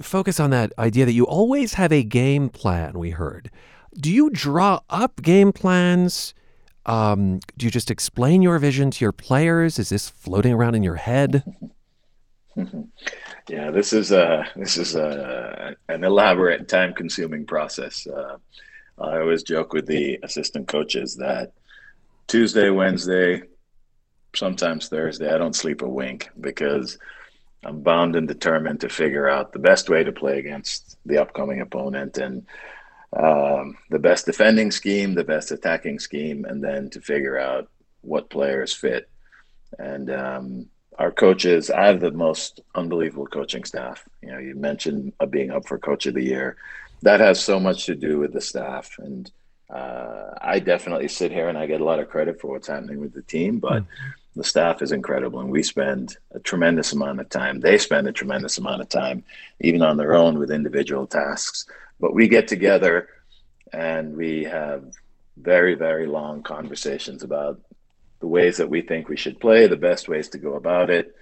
focus 0.00 0.40
on 0.40 0.50
that 0.50 0.72
idea 0.78 1.04
that 1.04 1.12
you 1.12 1.26
always 1.26 1.74
have 1.74 1.92
a 1.92 2.02
game 2.02 2.48
plan, 2.48 2.98
we 2.98 3.10
heard. 3.10 3.50
Do 3.94 4.10
you 4.10 4.30
draw 4.30 4.80
up 4.88 5.20
game 5.22 5.52
plans? 5.52 6.32
Um, 6.86 7.40
do 7.56 7.66
you 7.66 7.70
just 7.70 7.90
explain 7.90 8.42
your 8.42 8.58
vision 8.58 8.90
to 8.92 9.04
your 9.04 9.12
players? 9.12 9.78
Is 9.78 9.90
this 9.90 10.08
floating 10.08 10.52
around 10.52 10.74
in 10.74 10.82
your 10.82 10.96
head? 10.96 11.44
yeah, 13.48 13.70
this 13.70 13.92
is 13.92 14.10
a 14.12 14.46
this 14.56 14.76
is 14.76 14.94
a 14.94 15.76
an 15.88 16.04
elaborate, 16.04 16.68
time-consuming 16.68 17.46
process. 17.46 18.06
Uh, 18.06 18.36
I 19.02 19.20
always 19.20 19.42
joke 19.42 19.72
with 19.72 19.86
the 19.86 20.18
assistant 20.22 20.68
coaches 20.68 21.16
that 21.16 21.52
Tuesday, 22.28 22.70
Wednesday, 22.70 23.42
sometimes 24.34 24.88
Thursday, 24.88 25.32
I 25.32 25.38
don't 25.38 25.56
sleep 25.56 25.82
a 25.82 25.88
wink 25.88 26.30
because 26.40 26.98
I'm 27.64 27.82
bound 27.82 28.16
and 28.16 28.26
determined 28.26 28.80
to 28.80 28.88
figure 28.88 29.28
out 29.28 29.52
the 29.52 29.58
best 29.58 29.88
way 29.88 30.04
to 30.04 30.12
play 30.12 30.38
against 30.38 30.96
the 31.04 31.18
upcoming 31.18 31.60
opponent 31.60 32.18
and 32.18 32.46
um, 33.16 33.76
the 33.90 33.98
best 33.98 34.26
defending 34.26 34.70
scheme, 34.70 35.14
the 35.14 35.24
best 35.24 35.52
attacking 35.52 35.98
scheme, 35.98 36.44
and 36.44 36.62
then 36.62 36.88
to 36.90 37.00
figure 37.00 37.38
out 37.38 37.68
what 38.00 38.30
players 38.30 38.72
fit. 38.72 39.08
And 39.78 40.10
um, 40.10 40.66
our 40.98 41.12
coaches, 41.12 41.70
I 41.70 41.86
have 41.86 42.00
the 42.00 42.10
most 42.10 42.60
unbelievable 42.74 43.26
coaching 43.26 43.64
staff. 43.64 44.08
You 44.22 44.32
know, 44.32 44.38
you 44.38 44.54
mentioned 44.54 45.12
uh, 45.20 45.26
being 45.26 45.50
up 45.50 45.66
for 45.66 45.78
coach 45.78 46.06
of 46.06 46.14
the 46.14 46.24
year. 46.24 46.56
That 47.02 47.20
has 47.20 47.42
so 47.42 47.58
much 47.58 47.86
to 47.86 47.94
do 47.94 48.18
with 48.18 48.32
the 48.32 48.40
staff. 48.40 48.96
And 48.98 49.30
uh, 49.68 50.34
I 50.40 50.60
definitely 50.60 51.08
sit 51.08 51.32
here 51.32 51.48
and 51.48 51.58
I 51.58 51.66
get 51.66 51.80
a 51.80 51.84
lot 51.84 51.98
of 51.98 52.08
credit 52.08 52.40
for 52.40 52.48
what's 52.48 52.68
happening 52.68 53.00
with 53.00 53.12
the 53.12 53.22
team, 53.22 53.58
but 53.58 53.82
mm-hmm. 53.82 54.38
the 54.38 54.44
staff 54.44 54.82
is 54.82 54.92
incredible. 54.92 55.40
And 55.40 55.50
we 55.50 55.62
spend 55.62 56.16
a 56.32 56.40
tremendous 56.40 56.92
amount 56.92 57.20
of 57.20 57.28
time. 57.28 57.60
They 57.60 57.78
spend 57.78 58.06
a 58.06 58.12
tremendous 58.12 58.58
amount 58.58 58.82
of 58.82 58.88
time, 58.88 59.24
even 59.60 59.82
on 59.82 59.96
their 59.96 60.14
own 60.14 60.38
with 60.38 60.50
individual 60.50 61.06
tasks. 61.06 61.66
But 61.98 62.14
we 62.14 62.28
get 62.28 62.48
together 62.48 63.08
and 63.72 64.16
we 64.16 64.44
have 64.44 64.84
very, 65.36 65.74
very 65.74 66.06
long 66.06 66.42
conversations 66.42 67.22
about 67.22 67.60
the 68.20 68.26
ways 68.26 68.58
that 68.58 68.70
we 68.70 68.82
think 68.82 69.08
we 69.08 69.16
should 69.16 69.40
play, 69.40 69.66
the 69.66 69.76
best 69.76 70.08
ways 70.08 70.28
to 70.28 70.38
go 70.38 70.54
about 70.54 70.90
it. 70.90 71.16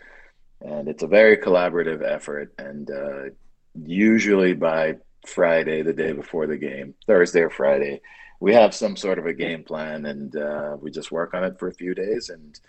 And 0.61 0.89
it's 0.89 1.03
a 1.03 1.07
very 1.07 1.37
collaborative 1.39 2.03
effort. 2.03 2.53
And 2.59 2.91
uh, 2.91 3.31
usually 3.75 4.53
by 4.53 4.97
Friday, 5.27 5.83
the 5.83 5.93
day 5.93 6.13
before 6.13 6.47
the 6.47 6.57
game, 6.57 6.95
Thursday 7.07 7.41
or 7.41 7.51
Friday, 7.51 8.01
we 8.41 8.55
have 8.55 8.75
some 8.75 8.97
sort 8.97 9.19
of 9.19 9.27
a 9.27 9.35
game 9.35 9.65
plan 9.65 10.07
and 10.07 10.35
uh, 10.37 10.77
we 10.81 10.91
just 10.91 11.13
work 11.13 11.35
on 11.35 11.45
it 11.45 11.59
for 11.59 11.69
a 11.69 11.75
few 11.75 11.95
days. 11.95 12.31
And 12.31 12.61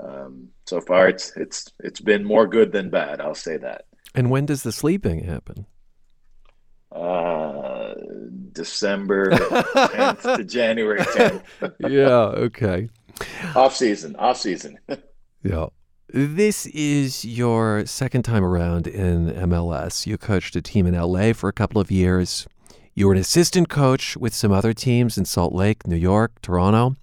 um, 0.00 0.48
so 0.66 0.80
far, 0.80 1.08
it's 1.08 1.36
it's 1.36 1.72
it's 1.80 2.00
been 2.00 2.24
more 2.24 2.46
good 2.46 2.72
than 2.72 2.90
bad. 2.90 3.20
I'll 3.20 3.34
say 3.34 3.56
that. 3.58 3.86
And 4.14 4.30
when 4.30 4.46
does 4.46 4.62
the 4.62 4.72
sleeping 4.72 5.24
happen? 5.24 5.66
Uh, 6.90 7.94
December 8.52 9.30
10th 9.30 10.36
to 10.36 10.44
January 10.58 11.00
10th. 11.00 11.42
yeah. 11.80 12.08
Okay 12.46 12.88
off 13.54 13.76
season, 13.76 14.16
off 14.16 14.38
season. 14.38 14.78
yeah. 15.42 15.66
This 16.10 16.64
is 16.66 17.26
your 17.26 17.84
second 17.84 18.22
time 18.22 18.42
around 18.42 18.86
in 18.86 19.26
MLS. 19.26 20.06
You 20.06 20.16
coached 20.16 20.56
a 20.56 20.62
team 20.62 20.86
in 20.86 20.94
LA 20.94 21.34
for 21.34 21.50
a 21.50 21.52
couple 21.52 21.82
of 21.82 21.90
years. 21.90 22.46
You 22.94 23.08
were 23.08 23.12
an 23.12 23.18
assistant 23.18 23.68
coach 23.68 24.16
with 24.16 24.32
some 24.32 24.50
other 24.50 24.72
teams 24.72 25.18
in 25.18 25.26
Salt 25.26 25.52
Lake, 25.52 25.86
New 25.86 25.96
York, 25.96 26.40
Toronto. 26.40 26.96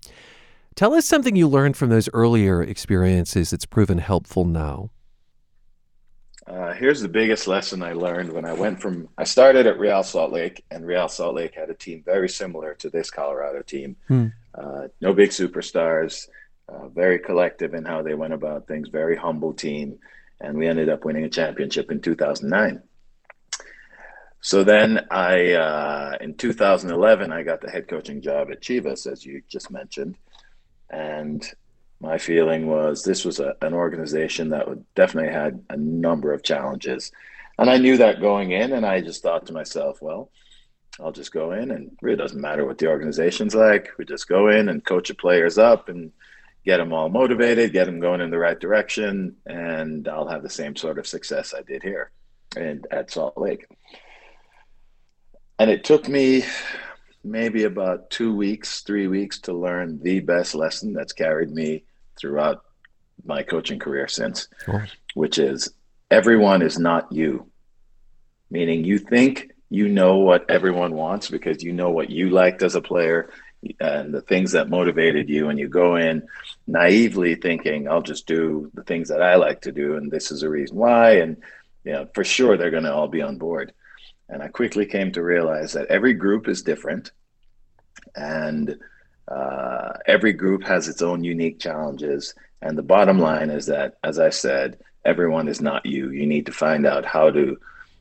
Tell 0.73 0.95
us 0.95 1.05
something 1.05 1.35
you 1.35 1.47
learned 1.47 1.77
from 1.77 1.89
those 1.89 2.09
earlier 2.13 2.63
experiences 2.63 3.51
that's 3.51 3.67
proven 3.67 3.99
helpful 3.99 4.43
now. 4.43 4.89
Uh, 6.47 6.73
here's 6.73 7.01
the 7.01 7.07
biggest 7.07 7.47
lesson 7.47 7.83
I 7.83 7.93
learned 7.93 8.33
when 8.33 8.45
I 8.45 8.53
went 8.53 8.81
from 8.81 9.07
I 9.19 9.23
started 9.23 9.67
at 9.67 9.77
Real 9.77 10.01
Salt 10.01 10.31
Lake, 10.31 10.65
and 10.71 10.83
Real 10.83 11.07
Salt 11.07 11.35
Lake 11.35 11.53
had 11.53 11.69
a 11.69 11.75
team 11.75 12.01
very 12.03 12.27
similar 12.27 12.73
to 12.75 12.89
this 12.89 13.11
Colorado 13.11 13.61
team. 13.61 13.97
Hmm. 14.07 14.27
Uh, 14.55 14.87
no 14.99 15.13
big 15.13 15.29
superstars, 15.29 16.27
uh, 16.67 16.87
very 16.89 17.19
collective 17.19 17.73
in 17.73 17.85
how 17.85 18.01
they 18.01 18.13
went 18.13 18.33
about 18.33 18.67
things, 18.67 18.89
very 18.89 19.15
humble 19.15 19.53
team, 19.53 19.99
and 20.41 20.57
we 20.57 20.67
ended 20.67 20.89
up 20.89 21.05
winning 21.05 21.23
a 21.23 21.29
championship 21.29 21.91
in 21.91 22.01
2009. 22.01 22.81
So 24.41 24.63
then 24.63 25.07
I, 25.09 25.53
uh, 25.53 26.17
in 26.21 26.35
2011, 26.35 27.31
I 27.31 27.43
got 27.43 27.61
the 27.61 27.71
head 27.71 27.87
coaching 27.87 28.21
job 28.21 28.51
at 28.51 28.61
Chivas, 28.61 29.11
as 29.11 29.25
you 29.25 29.41
just 29.49 29.71
mentioned, 29.71 30.17
and 30.89 31.43
my 31.99 32.17
feeling 32.17 32.67
was 32.67 33.03
this 33.03 33.25
was 33.25 33.39
a, 33.39 33.55
an 33.61 33.73
organization 33.73 34.49
that 34.49 34.67
would 34.67 34.85
definitely 34.95 35.33
had 35.33 35.63
a 35.69 35.77
number 35.77 36.33
of 36.33 36.43
challenges. 36.43 37.11
And 37.57 37.69
I 37.69 37.77
knew 37.77 37.97
that 37.97 38.21
going 38.21 38.51
in, 38.51 38.73
and 38.73 38.85
I 38.85 39.01
just 39.01 39.23
thought 39.23 39.47
to 39.47 39.53
myself, 39.53 40.01
well, 40.01 40.29
I'll 40.99 41.11
just 41.11 41.31
go 41.31 41.51
in, 41.53 41.71
and 41.71 41.87
it 41.87 41.97
really 42.01 42.17
doesn't 42.17 42.39
matter 42.39 42.65
what 42.65 42.77
the 42.77 42.87
organization's 42.87 43.55
like. 43.55 43.89
We 43.97 44.05
just 44.05 44.27
go 44.27 44.49
in 44.49 44.69
and 44.69 44.85
coach 44.85 45.07
the 45.07 45.15
players 45.15 45.57
up 45.57 45.89
and 45.89 46.11
get 46.65 46.77
them 46.77 46.93
all 46.93 47.09
motivated, 47.09 47.73
get 47.73 47.85
them 47.85 47.99
going 47.99 48.21
in 48.21 48.31
the 48.31 48.39
right 48.39 48.59
direction, 48.59 49.35
and 49.45 50.07
I'll 50.07 50.27
have 50.27 50.43
the 50.43 50.49
same 50.49 50.75
sort 50.75 50.97
of 50.97 51.07
success 51.07 51.53
I 51.53 51.61
did 51.61 51.83
here 51.83 52.11
and 52.57 52.87
at 52.91 53.11
Salt 53.11 53.37
Lake. 53.37 53.67
And 55.59 55.69
it 55.69 55.83
took 55.83 56.07
me 56.07 56.43
maybe 57.23 57.63
about 57.63 58.09
two 58.09 58.35
weeks, 58.35 58.81
three 58.81 59.07
weeks 59.07 59.39
to 59.41 59.53
learn 59.53 60.01
the 60.01 60.19
best 60.19 60.55
lesson 60.55 60.93
that's 60.93 61.13
carried 61.13 61.51
me 61.51 61.83
throughout 62.19 62.63
my 63.23 63.43
coaching 63.43 63.79
career 63.79 64.07
since, 64.07 64.47
which 65.13 65.37
is 65.37 65.71
everyone 66.11 66.61
is 66.61 66.77
not 66.77 67.11
you. 67.11 67.49
Meaning 68.49 68.83
you 68.83 68.99
think 68.99 69.51
you 69.69 69.87
know 69.87 70.17
what 70.17 70.49
everyone 70.49 70.93
wants 70.93 71.29
because 71.29 71.63
you 71.63 71.73
know 71.73 71.89
what 71.89 72.09
you 72.09 72.29
liked 72.29 72.61
as 72.61 72.75
a 72.75 72.81
player 72.81 73.29
uh, 73.81 73.85
and 73.85 74.13
the 74.13 74.21
things 74.21 74.51
that 74.51 74.69
motivated 74.69 75.27
you 75.27 75.49
and 75.49 75.57
you 75.57 75.67
go 75.67 75.95
in 75.95 76.27
naively 76.67 77.35
thinking 77.35 77.87
I'll 77.87 78.01
just 78.01 78.27
do 78.27 78.71
the 78.73 78.83
things 78.83 79.09
that 79.09 79.21
I 79.21 79.35
like 79.35 79.61
to 79.61 79.71
do 79.71 79.97
and 79.97 80.11
this 80.11 80.31
is 80.31 80.43
a 80.43 80.49
reason 80.49 80.77
why 80.77 81.17
and 81.17 81.37
you 81.83 81.91
know 81.91 82.07
for 82.13 82.23
sure 82.23 82.57
they're 82.57 82.71
going 82.71 82.83
to 82.83 82.93
all 82.93 83.07
be 83.07 83.21
on 83.21 83.37
board 83.37 83.71
and 84.29 84.41
I 84.41 84.47
quickly 84.47 84.85
came 84.85 85.11
to 85.11 85.21
realize 85.21 85.73
that 85.73 85.87
every 85.87 86.13
group 86.13 86.47
is 86.47 86.63
different 86.63 87.11
and 88.15 88.77
uh, 89.27 89.93
every 90.05 90.33
group 90.33 90.63
has 90.63 90.87
its 90.87 91.01
own 91.01 91.23
unique 91.23 91.59
challenges. 91.59 92.33
And 92.61 92.77
the 92.77 92.83
bottom 92.83 93.19
line 93.19 93.49
is 93.49 93.65
that, 93.67 93.97
as 94.03 94.19
I 94.19 94.29
said, 94.29 94.77
everyone 95.03 95.47
is 95.47 95.61
not 95.61 95.85
you. 95.85 96.09
You 96.11 96.25
need 96.25 96.45
to 96.47 96.51
find 96.51 96.85
out 96.85 97.05
how 97.05 97.29
to 97.31 97.57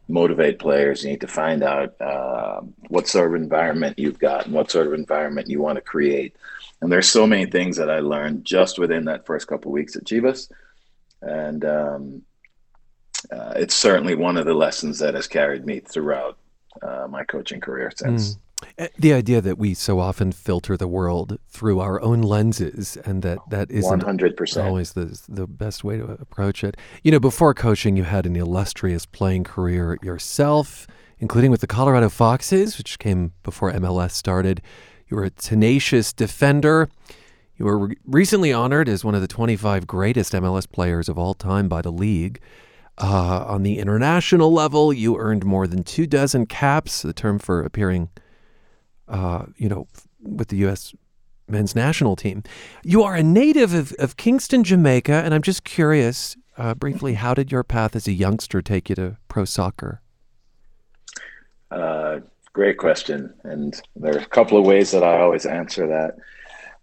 motivate 0.09 0.59
players. 0.59 1.03
You 1.03 1.11
need 1.11 1.21
to 1.23 1.27
find 1.27 1.63
out 1.63 2.01
uh, 2.01 2.61
what 2.89 3.09
sort 3.09 3.35
of 3.35 3.41
environment 3.41 3.99
you've 3.99 4.19
got 4.19 4.47
and 4.47 4.55
what 4.55 4.71
sort 4.71 4.87
of 4.87 4.95
environment 4.95 5.49
you 5.49 5.61
want 5.61 5.77
to 5.77 5.83
create. 5.83 6.37
And 6.85 6.93
there's 6.93 7.09
so 7.09 7.27
many 7.27 7.47
things 7.47 7.79
that 7.79 7.89
I 7.89 8.01
learned 8.01 8.45
just 8.45 8.79
within 8.79 9.07
that 9.07 9.25
first 9.25 9.47
couple 9.47 9.73
weeks 9.73 9.97
at 9.97 10.05
Chivas. 10.05 10.51
And 11.23 11.65
um, 11.65 12.23
uh, 13.33 13.55
it's 13.57 13.75
certainly 13.75 14.15
one 14.15 14.37
of 14.37 14.45
the 14.45 14.53
lessons 14.53 14.99
that 14.99 15.15
has 15.15 15.27
carried 15.27 15.65
me 15.65 15.81
throughout 15.81 16.37
uh, 16.83 17.07
my 17.09 17.25
coaching 17.25 17.59
career 17.59 17.91
since. 17.97 18.35
Mm. 18.77 18.91
The 18.99 19.15
idea 19.15 19.41
that 19.41 19.57
we 19.57 19.73
so 19.73 19.99
often 19.99 20.31
filter 20.31 20.77
the 20.77 20.87
world 20.87 21.39
through 21.49 21.81
our 21.81 22.03
own 22.03 22.21
lenses, 22.21 22.99
and 23.07 23.23
that 23.23 23.39
that 23.49 23.71
isn't 23.71 24.03
100%. 24.03 24.65
always 24.65 24.93
the 24.93 25.19
the 25.27 25.47
best 25.47 25.85
way 25.85 25.97
to 25.97 26.05
approach 26.05 26.63
it. 26.63 26.77
You 27.03 27.13
know, 27.13 27.21
before 27.21 27.55
coaching, 27.55 27.97
you 27.97 28.05
had 28.05 28.27
an 28.27 28.37
illustrious 28.37 29.07
playing 29.07 29.45
career 29.45 29.99
yourself, 30.03 30.87
including 31.19 31.51
with 31.51 31.63
the 31.63 31.67
Colorado 31.67 32.11
Foxes, 32.11 32.77
which 32.77 32.99
came 32.99 33.33
before 33.43 33.73
MLS 33.73 34.13
started. 34.13 34.61
You 35.09 35.17
were 35.17 35.25
a 35.25 35.31
tenacious 35.31 36.13
defender. 36.13 36.89
You 37.57 37.67
were 37.67 37.79
re- 37.79 37.97
recently 38.05 38.53
honored 38.53 38.89
as 38.89 39.05
one 39.05 39.15
of 39.15 39.21
the 39.21 39.29
25 39.29 39.87
greatest 39.87 40.33
MLS 40.33 40.71
players 40.71 41.09
of 41.09 41.19
all 41.19 41.35
time 41.35 41.69
by 41.69 41.83
the 41.83 41.93
league. 41.93 42.41
Uh, 42.99 43.45
on 43.47 43.63
the 43.63 43.79
international 43.79 44.53
level, 44.53 44.93
you 44.93 45.19
earned 45.19 45.45
more 45.45 45.67
than 45.67 45.83
two 45.83 46.07
dozen 46.07 46.47
caps, 46.47 47.03
the 47.03 47.13
term 47.13 47.39
for 47.39 47.63
appearing, 47.63 48.09
uh, 49.09 49.47
you 49.57 49.69
know, 49.69 49.87
with 50.21 50.49
the 50.49 50.57
U.S. 50.59 50.95
men's 51.49 51.75
national 51.75 52.17
team. 52.17 52.43
You 52.85 53.03
are 53.03 53.15
a 53.15 53.23
native 53.23 53.75
of, 53.75 53.93
of 53.99 54.17
Kingston, 54.17 54.63
Jamaica, 54.63 55.13
and 55.13 55.35
I'm 55.35 55.43
just 55.43 55.65
curious, 55.65 56.37
uh, 56.57 56.75
briefly, 56.75 57.15
how 57.15 57.35
did 57.35 57.51
your 57.51 57.65
path 57.65 57.97
as 57.97 58.07
a 58.07 58.13
youngster 58.13 58.63
take 58.63 58.89
you 58.89 58.95
to 58.95 59.17
pro 59.29 59.45
soccer? 59.45 60.01
Great 62.55 62.79
question, 62.79 63.35
and 63.43 63.79
there 63.97 64.15
are 64.15 64.21
a 64.21 64.27
couple 64.27 64.57
of 64.57 64.65
ways 64.65 64.93
that 64.93 65.03
I 65.03 65.21
always 65.21 65.45
answer 65.45 65.89
that. 65.89 66.17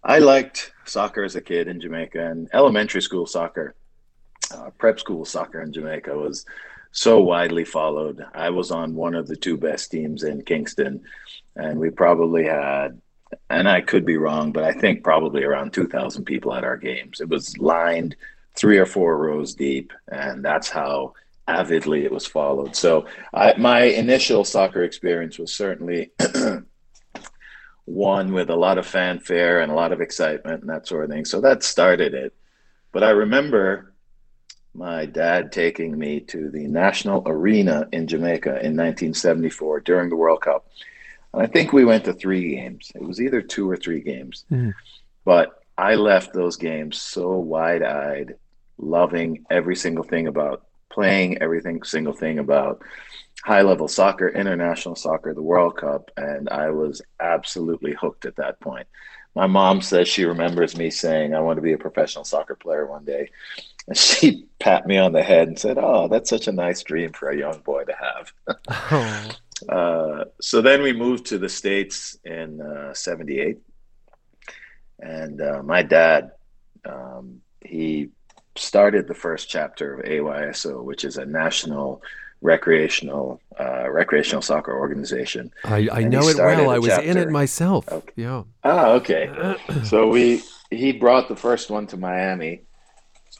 I 0.04 0.20
liked 0.20 0.70
soccer 0.84 1.24
as 1.24 1.34
a 1.34 1.40
kid 1.40 1.66
in 1.66 1.80
Jamaica 1.80 2.24
and 2.24 2.48
elementary 2.52 3.02
school 3.02 3.26
soccer 3.26 3.74
uh, 4.52 4.70
prep 4.78 5.00
school 5.00 5.24
soccer 5.24 5.62
in 5.62 5.72
Jamaica 5.72 6.16
was 6.16 6.44
so 6.90 7.20
widely 7.20 7.64
followed. 7.64 8.24
I 8.34 8.50
was 8.50 8.70
on 8.70 8.94
one 8.94 9.14
of 9.14 9.26
the 9.26 9.36
two 9.36 9.56
best 9.56 9.90
teams 9.90 10.24
in 10.24 10.42
Kingston, 10.42 11.02
and 11.56 11.78
we 11.78 11.90
probably 11.90 12.44
had, 12.44 13.00
and 13.48 13.68
I 13.68 13.80
could 13.80 14.04
be 14.04 14.18
wrong, 14.18 14.52
but 14.52 14.64
I 14.64 14.72
think 14.72 15.02
probably 15.02 15.42
around 15.42 15.72
2,000 15.72 16.24
people 16.24 16.52
at 16.52 16.64
our 16.64 16.76
games. 16.76 17.20
It 17.20 17.28
was 17.28 17.56
lined 17.56 18.14
three 18.54 18.78
or 18.78 18.86
four 18.86 19.16
rows 19.16 19.54
deep, 19.54 19.92
and 20.08 20.44
that's 20.44 20.68
how 20.68 21.14
avidly 21.48 22.04
it 22.04 22.12
was 22.12 22.26
followed. 22.26 22.76
So 22.76 23.06
I, 23.32 23.54
my 23.56 23.82
initial 23.82 24.44
soccer 24.44 24.84
experience 24.84 25.38
was 25.38 25.54
certainly 25.54 26.12
one 27.84 28.32
with 28.32 28.50
a 28.50 28.56
lot 28.56 28.78
of 28.78 28.86
fanfare 28.86 29.60
and 29.60 29.72
a 29.72 29.74
lot 29.74 29.92
of 29.92 30.00
excitement 30.00 30.60
and 30.60 30.70
that 30.70 30.86
sort 30.86 31.04
of 31.04 31.10
thing. 31.10 31.24
So 31.24 31.40
that 31.40 31.62
started 31.62 32.14
it. 32.14 32.34
But 32.92 33.02
I 33.02 33.10
remember 33.10 33.92
my 34.74 35.06
dad 35.06 35.52
taking 35.52 35.98
me 35.98 36.20
to 36.20 36.50
the 36.50 36.66
National 36.66 37.22
Arena 37.26 37.88
in 37.92 38.06
Jamaica 38.06 38.50
in 38.50 38.76
1974 38.76 39.80
during 39.80 40.08
the 40.08 40.16
World 40.16 40.40
Cup. 40.40 40.68
And 41.32 41.42
I 41.42 41.46
think 41.46 41.72
we 41.72 41.84
went 41.84 42.04
to 42.04 42.12
three 42.12 42.56
games. 42.56 42.92
It 42.94 43.02
was 43.02 43.20
either 43.20 43.42
two 43.42 43.68
or 43.68 43.76
three 43.76 44.00
games. 44.00 44.44
Mm. 44.50 44.74
But 45.24 45.62
I 45.76 45.94
left 45.94 46.32
those 46.32 46.56
games 46.56 47.00
so 47.00 47.36
wide 47.38 47.82
eyed, 47.82 48.36
loving 48.78 49.44
every 49.50 49.76
single 49.76 50.04
thing 50.04 50.26
about 50.26 50.64
playing, 50.92 51.38
everything 51.42 51.82
single 51.82 52.12
thing 52.12 52.38
about 52.38 52.82
high 53.44 53.62
level 53.62 53.88
soccer, 53.88 54.28
international 54.28 54.94
soccer, 54.94 55.34
the 55.34 55.42
World 55.42 55.76
Cup. 55.76 56.10
And 56.16 56.48
I 56.48 56.70
was 56.70 57.02
absolutely 57.20 57.94
hooked 57.94 58.24
at 58.24 58.36
that 58.36 58.60
point. 58.60 58.86
My 59.34 59.46
mom 59.46 59.80
says 59.80 60.08
she 60.08 60.24
remembers 60.24 60.76
me 60.76 60.90
saying, 60.90 61.34
I 61.34 61.40
want 61.40 61.56
to 61.56 61.62
be 61.62 61.72
a 61.72 61.78
professional 61.78 62.24
soccer 62.24 62.54
player 62.54 62.86
one 62.86 63.04
day. 63.04 63.30
And 63.88 63.96
she 63.96 64.46
pat 64.58 64.86
me 64.86 64.98
on 64.98 65.12
the 65.12 65.22
head 65.22 65.48
and 65.48 65.58
said, 65.58 65.78
Oh, 65.78 66.08
that's 66.08 66.30
such 66.30 66.48
a 66.48 66.52
nice 66.52 66.82
dream 66.82 67.12
for 67.12 67.30
a 67.30 67.38
young 67.38 67.60
boy 67.60 67.84
to 67.84 67.94
have. 67.94 68.32
Oh. 69.70 69.74
uh, 69.76 70.24
so 70.40 70.60
then 70.60 70.82
we 70.82 70.92
moved 70.92 71.26
to 71.26 71.38
the 71.38 71.48
States 71.48 72.18
in 72.24 72.60
uh, 72.60 72.92
78. 72.92 73.58
And 74.98 75.40
uh, 75.40 75.62
my 75.62 75.82
dad, 75.82 76.32
um, 76.84 77.40
he 77.60 78.10
started 78.56 79.08
the 79.08 79.14
first 79.14 79.48
chapter 79.48 79.94
of 79.94 80.04
AYSO, 80.04 80.82
which 80.82 81.04
is 81.04 81.16
a 81.16 81.24
national 81.24 82.02
recreational 82.40 83.40
uh, 83.58 83.88
recreational 83.88 84.42
soccer 84.42 84.76
organization. 84.76 85.52
I, 85.64 85.88
I 85.92 86.02
know 86.02 86.28
it 86.28 86.36
well. 86.36 86.70
I 86.70 86.78
was 86.78 86.98
in 86.98 87.10
it 87.10 87.14
chapter- 87.14 87.30
myself. 87.30 87.88
Yeah. 88.16 88.42
Ah, 88.64 88.90
okay. 88.92 89.56
so 89.84 90.08
we 90.08 90.42
he 90.70 90.92
brought 90.92 91.28
the 91.28 91.36
first 91.36 91.70
one 91.70 91.86
to 91.88 91.96
Miami 91.96 92.62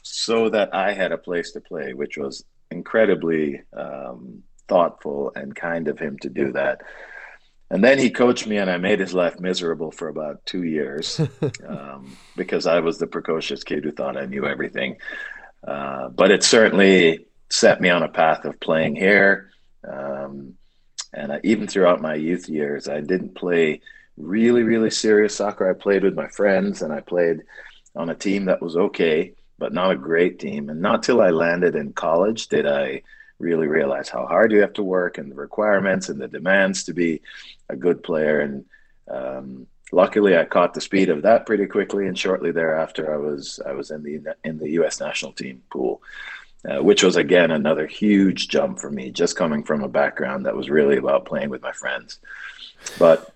so 0.03 0.49
that 0.49 0.73
I 0.73 0.93
had 0.93 1.11
a 1.11 1.17
place 1.17 1.51
to 1.51 1.61
play, 1.61 1.93
which 1.93 2.17
was 2.17 2.43
incredibly 2.71 3.61
um, 3.75 4.43
thoughtful 4.67 5.31
and 5.35 5.55
kind 5.55 5.87
of 5.87 5.99
him 5.99 6.17
to 6.19 6.29
do 6.29 6.51
that. 6.53 6.81
And 7.73 7.83
then 7.83 7.97
he 7.97 8.11
coached 8.11 8.45
me, 8.45 8.57
and 8.57 8.69
I 8.69 8.77
made 8.77 8.99
his 8.99 9.15
life 9.15 9.39
miserable 9.39 9.89
for 9.89 10.07
about 10.07 10.45
two 10.45 10.61
years 10.61 11.19
um, 11.67 12.15
because 12.37 12.67
I 12.67 12.81
was 12.81 12.99
the 12.99 13.07
precocious 13.07 13.63
kid 13.63 13.83
who 13.83 13.91
thought 13.91 14.15
I 14.15 14.27
knew 14.27 14.45
everything. 14.45 14.97
Uh, 15.67 16.09
but 16.09 16.29
it 16.29 16.43
certainly 16.43 17.25
set 17.49 17.81
me 17.81 17.89
on 17.89 18.03
a 18.03 18.09
path 18.09 18.45
of 18.45 18.59
playing 18.59 18.95
here. 18.95 19.49
Um, 19.91 20.53
and 21.13 21.33
I, 21.33 21.39
even 21.43 21.65
throughout 21.65 21.99
my 21.99 22.13
youth 22.13 22.47
years, 22.47 22.87
I 22.87 23.01
didn't 23.01 23.33
play 23.33 23.81
really, 24.17 24.61
really 24.61 24.91
serious 24.91 25.35
soccer. 25.35 25.67
I 25.67 25.73
played 25.73 26.03
with 26.03 26.13
my 26.13 26.27
friends 26.27 26.83
and 26.83 26.93
I 26.93 26.99
played 26.99 27.41
on 27.95 28.07
a 28.11 28.15
team 28.15 28.45
that 28.45 28.61
was 28.61 28.77
okay, 28.77 29.33
but 29.57 29.73
not 29.73 29.89
a 29.89 29.95
great 29.95 30.37
team. 30.37 30.69
And 30.69 30.79
not 30.79 31.01
till 31.01 31.21
I 31.21 31.31
landed 31.31 31.75
in 31.75 31.93
college 31.93 32.49
did 32.49 32.67
I 32.67 33.01
really 33.39 33.67
realize 33.67 34.09
how 34.09 34.25
hard 34.25 34.51
you 34.51 34.61
have 34.61 34.73
to 34.73 34.83
work 34.83 35.17
and 35.17 35.31
the 35.31 35.35
requirements 35.35 36.09
and 36.09 36.19
the 36.19 36.27
demands 36.27 36.83
to 36.85 36.93
be 36.93 37.21
a 37.69 37.75
good 37.75 38.03
player. 38.03 38.39
And 38.39 38.65
um, 39.09 39.67
luckily, 39.91 40.37
I 40.37 40.45
caught 40.45 40.73
the 40.73 40.81
speed 40.81 41.09
of 41.09 41.23
that 41.23 41.45
pretty 41.45 41.65
quickly. 41.65 42.07
And 42.07 42.17
shortly 42.17 42.51
thereafter, 42.51 43.13
I 43.13 43.17
was 43.17 43.59
I 43.65 43.73
was 43.73 43.91
in 43.91 44.03
the 44.03 44.35
in 44.43 44.57
the 44.57 44.71
U.S. 44.71 44.99
national 44.99 45.33
team 45.33 45.63
pool. 45.71 46.01
Uh, 46.65 46.81
which 46.81 47.03
was 47.03 47.17
again 47.17 47.51
another 47.51 47.85
huge 47.85 48.47
jump 48.47 48.79
for 48.79 48.89
me, 48.89 49.11
just 49.11 49.35
coming 49.35 49.65
from 49.65 49.83
a 49.83 49.89
background 49.89 50.45
that 50.45 50.55
was 50.55 50.69
really 50.69 50.95
about 50.95 51.25
playing 51.25 51.49
with 51.49 51.61
my 51.61 51.73
friends. 51.73 52.19
But 52.97 53.33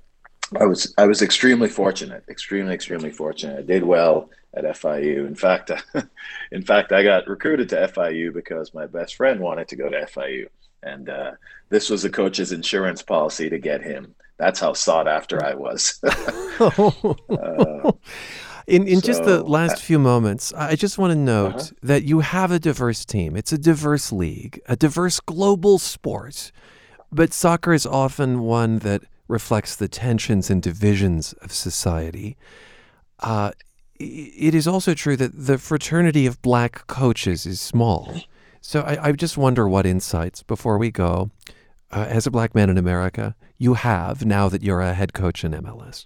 I 0.55 0.65
was 0.65 0.93
I 0.97 1.05
was 1.05 1.21
extremely 1.21 1.67
fortunate, 1.67 2.23
extremely 2.29 2.73
extremely 2.73 3.11
fortunate. 3.11 3.59
I 3.59 3.61
did 3.63 3.83
well 3.83 4.29
at 4.53 4.63
FIU. 4.63 5.27
In 5.27 5.35
fact, 5.35 5.71
in 6.51 6.63
fact, 6.63 6.93
I 6.93 7.03
got 7.03 7.27
recruited 7.27 7.69
to 7.69 7.87
FIU 7.87 8.33
because 8.33 8.73
my 8.73 8.87
best 8.87 9.15
friend 9.15 9.41
wanted 9.41 9.67
to 9.69 9.75
go 9.75 9.89
to 9.89 10.05
FIU, 10.05 10.47
and 10.83 11.09
uh, 11.09 11.31
this 11.69 11.89
was 11.89 12.03
the 12.03 12.09
coach's 12.09 12.51
insurance 12.51 13.01
policy 13.01 13.49
to 13.49 13.57
get 13.59 13.81
him. 13.81 14.13
That's 14.37 14.59
how 14.59 14.73
sought 14.73 15.07
after 15.07 15.43
I 15.43 15.55
was. 15.55 15.99
Uh, 16.03 17.91
In 18.67 18.85
in 18.85 18.99
just 18.99 19.23
the 19.23 19.43
last 19.43 19.77
uh, 19.77 19.79
few 19.79 19.97
moments, 19.97 20.51
I 20.53 20.75
just 20.75 20.97
want 20.97 21.11
to 21.11 21.17
note 21.17 21.55
Uh-huh. 21.55 21.71
that 21.83 22.03
you 22.03 22.19
have 22.19 22.51
a 22.51 22.59
diverse 22.59 23.05
team. 23.05 23.37
It's 23.37 23.53
a 23.53 23.57
diverse 23.57 24.11
league, 24.11 24.59
a 24.67 24.75
diverse 24.75 25.21
global 25.21 25.79
sport. 25.79 26.51
But 27.09 27.31
soccer 27.31 27.71
is 27.73 27.85
often 27.85 28.41
one 28.41 28.79
that 28.79 29.03
reflects 29.29 29.73
the 29.77 29.87
tensions 29.87 30.49
and 30.49 30.61
divisions 30.61 31.31
of 31.41 31.53
society. 31.53 32.35
Uh, 33.21 33.51
it 33.99 34.53
is 34.53 34.67
also 34.67 34.93
true 34.93 35.15
that 35.15 35.31
the 35.33 35.57
fraternity 35.57 36.25
of 36.27 36.41
black 36.41 36.85
coaches 36.87 37.45
is 37.45 37.61
small. 37.61 38.19
So 38.67 38.82
I, 38.82 39.08
I 39.08 39.12
just 39.13 39.38
wonder 39.38 39.65
what 39.65 39.86
insights, 39.86 40.43
before 40.43 40.77
we 40.77 40.91
go, 40.91 41.32
uh, 41.89 42.06
as 42.10 42.27
a 42.27 42.32
black 42.32 42.53
man 42.53 42.69
in 42.69 42.77
America, 42.77 43.34
you 43.58 43.75
have 43.75 44.25
now 44.25 44.49
that 44.49 44.62
you're 44.62 44.82
a 44.82 44.93
head 44.93 45.13
coach 45.13 45.45
in 45.45 45.53
MLS. 45.53 46.06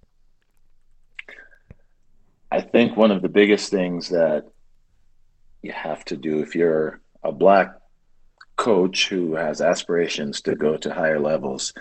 I 2.51 2.61
think 2.61 2.95
one 2.95 3.09
of 3.09 3.23
the 3.23 3.29
biggest 3.29 3.71
things 3.71 4.09
that 4.09 4.45
you 5.63 5.71
have 5.71 6.05
to 6.05 6.15
do 6.15 6.43
if 6.43 6.53
you're 6.53 7.01
a 7.23 7.31
black 7.31 7.75
coach 8.57 9.09
who 9.09 9.33
has 9.33 9.59
aspirations 9.59 10.39
to 10.41 10.53
go 10.53 10.77
to 10.77 10.93
higher 10.93 11.19
levels, 11.19 11.73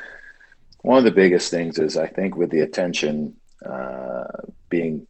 one 0.81 0.97
of 0.97 1.05
the 1.05 1.11
biggest 1.11 1.51
things 1.51 1.79
is 1.79 1.99
I 1.99 2.07
think 2.07 2.39
with 2.39 2.49
the 2.49 2.61
attention 2.61 3.37
uh, 3.67 4.25
being 4.71 5.07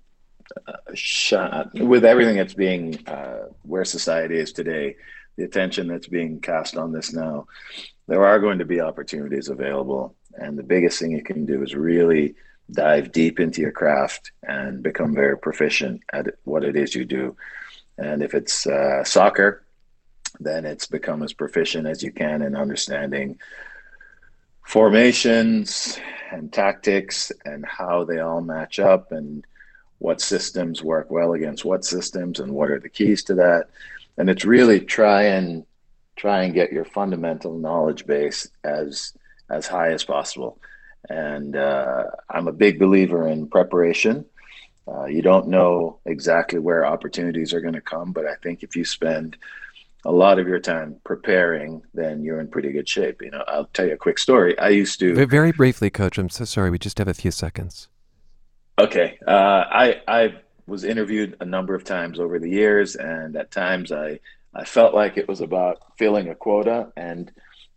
uh, 0.67 0.73
shot, 0.95 1.73
with 1.75 2.05
everything 2.05 2.39
that's 2.39 2.55
being 2.55 3.07
uh, 3.07 3.51
where 3.63 3.85
society 3.85 4.37
is 4.37 4.53
today, 4.53 4.97
the 5.37 5.45
attention 5.45 5.87
that's 5.89 6.09
being 6.09 6.41
cast 6.41 6.77
on 6.77 6.93
this 6.93 7.13
now, 7.13 7.47
there 8.09 8.25
are 8.25 8.39
going 8.39 8.59
to 8.59 8.65
be 8.65 8.81
opportunities 8.81 9.49
available. 9.49 10.15
And 10.35 10.59
the 10.59 10.63
biggest 10.63 10.99
thing 10.99 11.13
you 11.13 11.23
can 11.23 11.47
do 11.47 11.63
is 11.63 11.75
really 11.75 12.35
dive 12.71 13.13
deep 13.13 13.41
into 13.41 13.61
your 13.61 13.73
craft 13.73 14.33
and 14.43 14.83
become 14.83 15.15
very 15.15 15.39
proficient 15.39 16.03
at 16.13 16.27
what 16.45 16.65
it 16.65 16.77
is 16.77 16.95
you 16.95 17.05
do. 17.05 17.37
And 17.99 18.23
if 18.23 18.35
it's 18.35 18.67
uh, 18.67 19.05
soccer, 19.05 19.65
then 20.39 20.65
it's 20.65 20.87
become 20.87 21.23
as 21.23 21.33
proficient 21.33 21.87
as 21.87 22.03
you 22.03 22.13
can 22.13 22.43
in 22.43 22.57
understanding 22.57 23.39
formations 24.67 25.99
and 26.31 26.53
tactics 26.53 27.33
and 27.45 27.65
how 27.67 28.05
they 28.05 28.21
all 28.21 28.41
match 28.41 28.79
up 28.79 29.11
and 29.13 29.45
what 29.99 30.21
systems 30.21 30.83
work 30.83 31.11
well 31.11 31.35
against 31.35 31.65
what 31.65 31.85
systems 31.85 32.41
and 32.41 32.53
what 32.53 32.71
are 32.71 32.81
the 32.81 32.89
keys 32.89 33.25
to 33.25 33.35
that. 33.35 33.69
And 34.17 34.29
it's 34.29 34.45
really 34.45 34.81
try 34.81 35.23
and 35.23 35.65
try 36.17 36.43
and 36.43 36.55
get 36.55 36.73
your 36.73 36.85
fundamental 36.85 37.59
knowledge 37.59 38.07
base 38.07 38.49
as 38.65 39.15
as 39.49 39.67
high 39.67 39.93
as 39.93 40.05
possible. 40.05 40.61
And 41.09 41.57
uh, 41.57 42.05
I'm 42.29 42.47
a 42.47 42.53
big 42.53 42.79
believer 42.79 43.27
in 43.27 43.49
preparation. 43.49 44.27
Uh, 44.87 45.07
you 45.07 45.23
don't 45.23 45.49
know 45.49 45.99
exactly 46.05 46.59
where 46.59 46.85
opportunities 46.85 47.55
are 47.55 47.61
going 47.61 47.75
to 47.75 47.81
come, 47.81 48.13
but 48.13 48.27
I 48.27 48.35
think 48.43 48.63
if 48.63 48.77
you 48.77 48.85
spend 48.85 49.37
a 50.05 50.13
lot 50.13 50.39
of 50.39 50.49
your 50.49 50.59
time 50.59 50.97
preparing, 51.05 51.83
then 51.95 52.23
you're 52.23 52.41
in 52.41 52.49
pretty 52.49 52.73
good 52.73 52.89
shape. 52.89 53.23
You 53.23 53.31
know, 53.31 53.45
I'll 53.47 53.67
tell 53.67 53.87
you 53.87 53.95
a 53.95 53.99
quick 53.99 54.19
story. 54.19 54.59
I 54.59 54.69
used 54.69 54.99
to 55.01 55.27
Very 55.27 55.53
briefly, 55.53 55.91
Coach, 55.91 56.19
I'm 56.19 56.31
so 56.31 56.45
sorry. 56.45 56.71
We 56.71 56.79
just 56.79 56.99
have 56.99 57.09
a 57.09 57.15
few 57.15 57.31
seconds. 57.31 57.89
Okay. 58.79 59.19
Uh, 59.27 59.65
I 59.71 60.01
I 60.09 60.35
was 60.71 60.85
interviewed 60.85 61.37
a 61.41 61.45
number 61.45 61.75
of 61.75 61.85
times 61.85 62.19
over 62.19 62.39
the 62.39 62.49
years, 62.49 62.97
and 62.97 63.37
at 63.37 63.51
times 63.51 63.93
I 63.93 64.21
I 64.55 64.65
felt 64.65 64.95
like 64.95 65.17
it 65.17 65.29
was 65.29 65.41
about 65.41 65.99
filling 65.99 66.29
a 66.29 66.35
quota, 66.35 66.93
and 66.97 67.31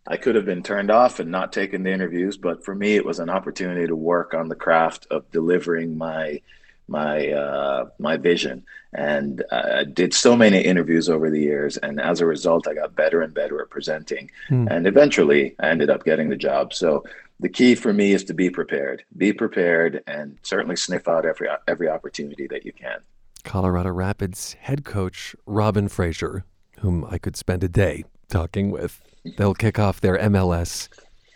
I 0.06 0.16
could 0.16 0.34
have 0.34 0.44
been 0.44 0.62
turned 0.62 0.90
off 0.90 1.20
and 1.20 1.30
not 1.30 1.52
taken 1.52 1.82
the 1.82 1.92
interviews. 1.92 2.36
But 2.36 2.64
for 2.64 2.74
me, 2.74 2.96
it 2.96 3.04
was 3.04 3.20
an 3.20 3.30
opportunity 3.30 3.86
to 3.86 3.96
work 3.96 4.34
on 4.34 4.48
the 4.48 4.54
craft 4.54 5.06
of 5.10 5.30
delivering 5.30 5.98
my 5.98 6.40
my 6.86 7.30
uh, 7.30 7.86
my 7.98 8.16
vision. 8.16 8.64
And 8.92 9.42
I 9.50 9.84
did 9.84 10.14
so 10.14 10.36
many 10.36 10.60
interviews 10.60 11.08
over 11.08 11.30
the 11.30 11.40
years, 11.40 11.76
and 11.78 12.00
as 12.00 12.20
a 12.20 12.26
result, 12.26 12.68
I 12.68 12.74
got 12.74 12.94
better 12.94 13.22
and 13.22 13.34
better 13.34 13.60
at 13.60 13.70
presenting. 13.70 14.30
Hmm. 14.48 14.68
And 14.70 14.86
eventually, 14.86 15.56
I 15.58 15.68
ended 15.68 15.90
up 15.90 16.04
getting 16.04 16.28
the 16.28 16.36
job. 16.36 16.72
So 16.74 17.04
the 17.44 17.50
key 17.50 17.74
for 17.74 17.92
me 17.92 18.12
is 18.12 18.24
to 18.24 18.32
be 18.32 18.48
prepared. 18.48 19.04
Be 19.18 19.30
prepared, 19.30 20.02
and 20.06 20.38
certainly 20.42 20.76
sniff 20.76 21.06
out 21.06 21.26
every 21.26 21.46
every 21.68 21.90
opportunity 21.90 22.46
that 22.46 22.64
you 22.64 22.72
can. 22.72 23.00
Colorado 23.44 23.90
Rapids 23.90 24.54
head 24.54 24.86
coach 24.86 25.36
Robin 25.44 25.88
Fraser, 25.88 26.46
whom 26.78 27.04
I 27.04 27.18
could 27.18 27.36
spend 27.36 27.62
a 27.62 27.68
day 27.68 28.04
talking 28.28 28.70
with. 28.70 28.98
They'll 29.36 29.52
kick 29.52 29.78
off 29.78 30.00
their 30.00 30.16
MLS 30.16 30.88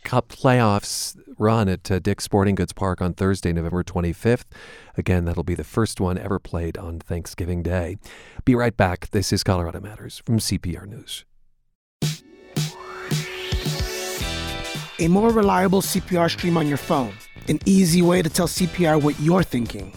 Cup 0.02 0.30
playoffs 0.30 1.14
run 1.36 1.68
at 1.68 1.90
uh, 1.90 1.98
Dick's 1.98 2.24
Sporting 2.24 2.54
Goods 2.54 2.72
Park 2.72 3.02
on 3.02 3.12
Thursday, 3.12 3.52
November 3.52 3.84
25th. 3.84 4.46
Again, 4.96 5.26
that'll 5.26 5.42
be 5.42 5.54
the 5.54 5.62
first 5.62 6.00
one 6.00 6.16
ever 6.16 6.38
played 6.38 6.78
on 6.78 7.00
Thanksgiving 7.00 7.62
Day. 7.62 7.98
Be 8.46 8.54
right 8.54 8.74
back. 8.74 9.10
This 9.10 9.30
is 9.30 9.44
Colorado 9.44 9.80
Matters 9.80 10.22
from 10.24 10.38
CPR 10.38 10.86
News. 10.88 11.26
A 15.00 15.06
more 15.06 15.30
reliable 15.30 15.80
CPR 15.80 16.28
stream 16.28 16.56
on 16.56 16.66
your 16.66 16.76
phone. 16.76 17.12
An 17.46 17.60
easy 17.64 18.02
way 18.02 18.20
to 18.20 18.28
tell 18.28 18.48
CPR 18.48 19.00
what 19.00 19.18
you're 19.20 19.44
thinking. 19.44 19.92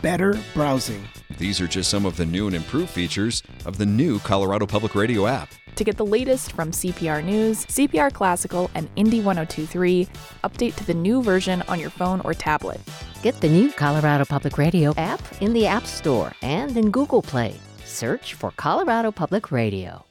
Better 0.00 0.38
browsing. 0.54 1.06
These 1.36 1.60
are 1.60 1.66
just 1.66 1.90
some 1.90 2.06
of 2.06 2.16
the 2.16 2.24
new 2.24 2.46
and 2.46 2.56
improved 2.56 2.88
features 2.88 3.42
of 3.66 3.76
the 3.76 3.84
new 3.84 4.18
Colorado 4.20 4.64
Public 4.64 4.94
Radio 4.94 5.26
app. 5.26 5.50
To 5.74 5.84
get 5.84 5.98
the 5.98 6.06
latest 6.06 6.52
from 6.52 6.70
CPR 6.70 7.22
News, 7.22 7.66
CPR 7.66 8.10
Classical, 8.10 8.70
and 8.74 8.88
Indie 8.94 9.22
1023, 9.22 10.08
update 10.42 10.74
to 10.76 10.86
the 10.86 10.94
new 10.94 11.22
version 11.22 11.62
on 11.68 11.78
your 11.78 11.90
phone 11.90 12.22
or 12.22 12.32
tablet. 12.32 12.80
Get 13.22 13.38
the 13.42 13.50
new 13.50 13.70
Colorado 13.72 14.24
Public 14.24 14.56
Radio 14.56 14.94
app 14.96 15.20
in 15.42 15.52
the 15.52 15.66
App 15.66 15.84
Store 15.84 16.32
and 16.40 16.74
in 16.78 16.90
Google 16.90 17.20
Play. 17.20 17.60
Search 17.84 18.32
for 18.32 18.52
Colorado 18.52 19.12
Public 19.12 19.52
Radio. 19.52 20.05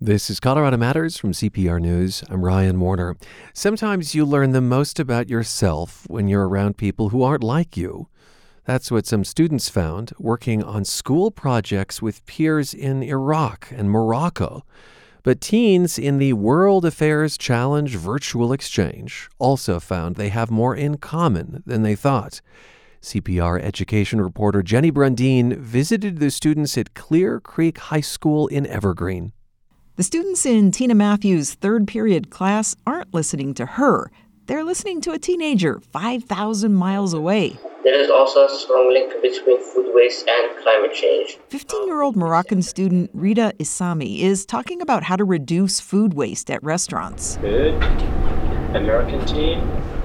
This 0.00 0.30
is 0.30 0.38
Colorado 0.38 0.76
Matters 0.76 1.16
from 1.16 1.32
CPR 1.32 1.80
News. 1.80 2.22
I'm 2.30 2.44
Ryan 2.44 2.78
Warner. 2.78 3.16
Sometimes 3.52 4.14
you 4.14 4.24
learn 4.24 4.52
the 4.52 4.60
most 4.60 5.00
about 5.00 5.28
yourself 5.28 6.04
when 6.06 6.28
you're 6.28 6.48
around 6.48 6.76
people 6.76 7.08
who 7.08 7.24
aren't 7.24 7.42
like 7.42 7.76
you. 7.76 8.06
That's 8.64 8.92
what 8.92 9.06
some 9.06 9.24
students 9.24 9.68
found 9.68 10.12
working 10.16 10.62
on 10.62 10.84
school 10.84 11.32
projects 11.32 12.00
with 12.00 12.24
peers 12.26 12.72
in 12.72 13.02
Iraq 13.02 13.72
and 13.72 13.90
Morocco. 13.90 14.64
But 15.24 15.40
teens 15.40 15.98
in 15.98 16.18
the 16.18 16.34
World 16.34 16.84
Affairs 16.84 17.36
Challenge 17.36 17.96
virtual 17.96 18.52
exchange 18.52 19.28
also 19.40 19.80
found 19.80 20.14
they 20.14 20.28
have 20.28 20.48
more 20.48 20.76
in 20.76 20.98
common 20.98 21.64
than 21.66 21.82
they 21.82 21.96
thought. 21.96 22.40
CPR 23.02 23.60
education 23.60 24.20
reporter 24.20 24.62
Jenny 24.62 24.92
Brundin 24.92 25.56
visited 25.56 26.20
the 26.20 26.30
students 26.30 26.78
at 26.78 26.94
Clear 26.94 27.40
Creek 27.40 27.78
High 27.78 28.00
School 28.00 28.46
in 28.46 28.64
Evergreen. 28.64 29.32
The 29.98 30.04
students 30.04 30.46
in 30.46 30.70
Tina 30.70 30.94
Matthews' 30.94 31.54
third 31.54 31.88
period 31.88 32.30
class 32.30 32.76
aren't 32.86 33.12
listening 33.12 33.52
to 33.54 33.66
her. 33.66 34.12
They're 34.46 34.62
listening 34.62 35.00
to 35.00 35.10
a 35.10 35.18
teenager 35.18 35.80
5,000 35.92 36.72
miles 36.72 37.14
away. 37.14 37.56
There 37.82 38.00
is 38.00 38.08
also 38.08 38.46
a 38.46 38.48
strong 38.48 38.92
link 38.92 39.12
between 39.20 39.60
food 39.60 39.92
waste 39.92 40.28
and 40.28 40.56
climate 40.62 40.94
change. 40.94 41.38
15 41.48 41.88
year 41.88 42.02
old 42.02 42.14
Moroccan 42.14 42.62
student 42.62 43.10
Rita 43.12 43.52
Isami 43.58 44.20
is 44.20 44.46
talking 44.46 44.80
about 44.80 45.02
how 45.02 45.16
to 45.16 45.24
reduce 45.24 45.80
food 45.80 46.14
waste 46.14 46.48
at 46.48 46.62
restaurants. 46.62 47.36
Good. 47.38 47.74
American 48.76 49.26
team. 49.26 49.58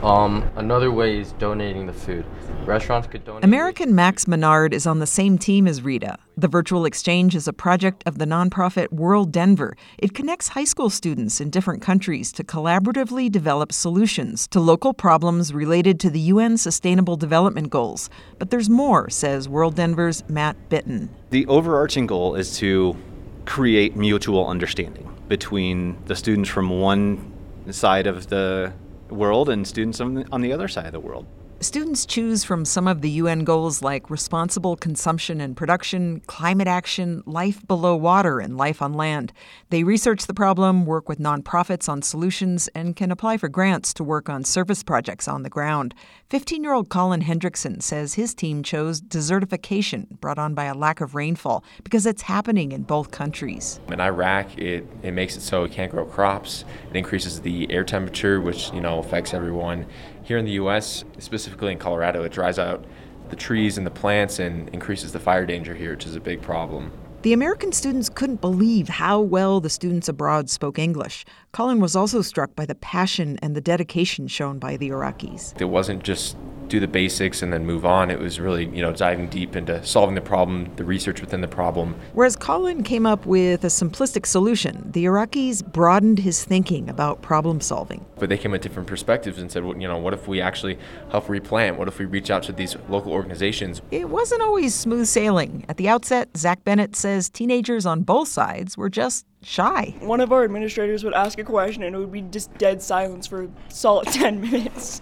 Um, 0.04 0.50
another 0.56 0.92
way 0.92 1.20
is 1.20 1.34
donating 1.34 1.86
the 1.86 1.94
food. 1.94 2.26
Restaurants 2.66 3.08
could 3.08 3.26
donate. 3.26 3.44
American 3.44 3.94
Max 3.94 4.28
Menard 4.28 4.74
is 4.74 4.88
on 4.88 5.00
the 5.00 5.08
same 5.08 5.38
team 5.38 5.68
as 5.68 5.82
Rita. 5.82 6.18
The 6.38 6.48
virtual 6.48 6.86
exchange 6.86 7.36
is 7.36 7.48
a 7.48 7.54
project 7.54 8.04
of 8.06 8.18
the 8.18 8.26
nonprofit 8.26 8.92
World 8.92 9.32
Denver. 9.32 9.76
It 9.98 10.14
connects 10.14 10.50
high 10.50 10.64
school 10.64 10.90
students 10.90 11.40
in 11.40 11.50
different 11.50 11.82
countries 11.82 12.32
to 12.34 12.44
collaboratively 12.44 13.32
develop 13.32 13.72
solutions 13.72 14.48
to 14.48 14.60
local 14.60 14.94
problems 14.94 15.54
related 15.54 16.00
to 16.02 16.10
the 16.10 16.20
UN 16.20 16.58
Sustainable 16.58 17.18
Development 17.18 17.70
Goals. 17.70 18.10
But 18.40 18.50
there's 18.50 18.70
more, 18.70 19.10
says 19.10 19.48
World 19.48 19.76
Denver's 19.76 20.24
Matt 20.28 20.56
Bitton. 20.70 21.10
The 21.30 21.46
overarching 21.48 22.08
goal 22.08 22.36
is 22.36 22.58
to 22.58 22.98
create 23.46 23.96
mutual 23.96 24.48
understanding 24.48 25.14
between 25.28 25.98
the 26.06 26.16
students 26.16 26.50
from 26.50 26.70
one 26.70 27.32
side 27.72 28.08
of 28.08 28.28
the 28.28 28.74
world 29.10 29.50
and 29.50 29.68
students 29.68 30.00
on 30.00 30.42
the 30.42 30.52
other 30.52 30.68
side 30.68 30.88
of 30.88 30.94
the 30.94 31.00
world. 31.00 31.26
Students 31.64 32.06
choose 32.06 32.44
from 32.44 32.66
some 32.66 32.90
of 32.90 33.00
the 33.00 33.10
UN 33.12 33.46
goals 33.46 33.82
like 33.82 34.10
responsible 34.10 34.76
consumption 34.76 35.40
and 35.40 35.56
production, 35.56 36.20
climate 36.28 36.68
action, 36.68 37.24
life 37.26 37.66
below 37.66 37.96
water, 37.96 38.42
and 38.42 38.58
life 38.58 38.82
on 38.82 38.92
land. 38.92 39.32
They 39.70 39.86
research 39.86 40.26
the 40.26 40.34
problem, 40.34 40.86
work 40.86 41.08
with 41.08 41.20
nonprofits 41.20 41.88
on 41.88 42.02
solutions, 42.02 42.68
and 42.76 42.98
can 42.98 43.12
apply 43.12 43.38
for 43.38 43.48
grants 43.48 43.94
to 43.94 44.04
work 44.04 44.28
on 44.28 44.44
service 44.44 44.84
projects 44.84 45.26
on 45.26 45.44
the 45.44 45.50
ground. 45.50 45.96
15 46.28 46.64
year 46.64 46.74
old 46.74 46.90
Colin 46.90 47.22
Hendrickson 47.22 47.82
says 47.82 48.16
his 48.16 48.34
team 48.34 48.62
chose 48.62 49.00
desertification 49.00 50.20
brought 50.20 50.38
on 50.38 50.54
by 50.54 50.66
a 50.66 50.74
lack 50.74 51.00
of 51.00 51.16
rainfall 51.16 51.64
because 51.86 52.06
it's 52.06 52.24
happening 52.24 52.74
in 52.74 52.84
both 52.84 53.12
countries. 53.12 53.80
In 53.88 54.02
Iraq, 54.02 54.58
it, 54.58 54.86
it 55.02 55.12
makes 55.12 55.38
it 55.38 55.42
so 55.42 55.64
it 55.64 55.72
can't 55.72 55.92
grow 55.92 56.04
crops. 56.04 56.66
It 56.90 56.98
increases 56.98 57.40
the 57.40 57.72
air 57.72 57.86
temperature, 57.86 58.42
which 58.42 58.70
you 58.74 58.82
know 58.82 59.00
affects 59.00 59.34
everyone. 59.34 59.86
Here 60.24 60.38
in 60.38 60.46
the 60.46 60.52
U.S., 60.52 61.04
specifically 61.20 61.72
in 61.72 61.80
Colorado, 61.80 62.24
it 62.24 62.32
dries 62.32 62.58
out 62.58 62.86
the 63.30 63.36
trees 63.36 63.78
and 63.78 63.86
the 63.86 63.92
plants 63.92 64.40
and 64.40 64.70
increases 64.70 65.12
the 65.12 65.20
fire 65.20 65.46
danger 65.46 65.76
here, 65.76 65.92
which 65.92 66.06
is 66.06 66.16
a 66.16 66.20
big 66.20 66.42
problem. 66.42 66.92
The 67.24 67.34
American 67.34 67.72
students 67.72 68.10
couldn't 68.10 68.42
believe 68.42 68.90
how 68.90 69.22
well 69.22 69.62
the 69.62 69.70
students 69.70 70.10
abroad 70.10 70.50
spoke 70.50 70.78
English. 70.78 71.26
Colin 71.54 71.80
was 71.80 71.96
also 71.96 72.22
struck 72.22 72.54
by 72.56 72.66
the 72.66 72.76
passion 72.76 73.40
and 73.42 73.56
the 73.56 73.62
dedication 73.62 74.28
shown 74.28 74.60
by 74.60 74.76
the 74.76 74.90
Iraqis. 74.90 75.60
It 75.62 75.66
wasn't 75.66 76.04
just 76.04 76.36
do 76.68 76.80
the 76.80 76.88
basics 76.88 77.42
and 77.42 77.52
then 77.52 77.66
move 77.66 77.86
on. 77.86 78.10
It 78.10 78.20
was 78.20 78.40
really, 78.40 78.66
you 78.66 78.82
know, 78.82 78.94
diving 78.94 79.28
deep 79.28 79.56
into 79.56 79.84
solving 79.86 80.16
the 80.16 80.22
problem, 80.22 80.72
the 80.76 80.84
research 80.84 81.22
within 81.22 81.42
the 81.42 81.48
problem. 81.48 81.96
Whereas 82.14 82.36
Colin 82.36 82.84
came 82.84 83.06
up 83.06 83.26
with 83.26 83.64
a 83.64 83.68
simplistic 83.68 84.26
solution, 84.26 84.90
the 84.92 85.06
Iraqis 85.06 85.64
broadened 85.66 86.20
his 86.20 86.44
thinking 86.44 86.90
about 86.90 87.22
problem 87.22 87.62
solving. 87.62 88.06
But 88.18 88.30
they 88.30 88.38
came 88.38 88.52
with 88.52 88.62
different 88.62 88.88
perspectives 88.88 89.38
and 89.40 89.52
said, 89.52 89.64
well, 89.64 89.78
you 89.78 89.88
know, 89.88 89.98
what 89.98 90.14
if 90.14 90.28
we 90.28 90.42
actually 90.42 90.78
help 91.12 91.30
replant? 91.30 91.78
What 91.78 91.88
if 91.88 92.00
we 92.00 92.06
reach 92.06 92.30
out 92.32 92.44
to 92.44 92.52
these 92.52 92.76
local 92.90 93.12
organizations? 93.12 93.82
It 93.92 94.10
wasn't 94.10 94.42
always 94.42 94.74
smooth 94.74 95.08
sailing. 95.08 95.66
At 95.70 95.78
the 95.78 95.90
outset, 95.90 96.30
Zach 96.38 96.64
Bennett 96.64 96.96
says 96.96 97.30
teenagers 97.30 97.86
on 97.86 98.02
both 98.02 98.28
sides 98.28 98.78
were 98.78 98.90
just 98.90 99.26
shy. 99.42 99.94
One 100.00 100.22
of 100.22 100.32
our 100.32 100.44
administrators 100.46 101.04
would 101.04 101.14
ask 101.14 101.38
a 101.38 101.44
question 101.44 101.84
and 101.84 101.96
it 101.96 102.00
would 102.00 102.12
be 102.12 102.22
just 102.22 102.54
dead 102.58 102.82
silence 102.82 103.28
for 103.28 103.50
solid 103.68 104.08
10 104.12 104.40
minutes. 104.40 105.02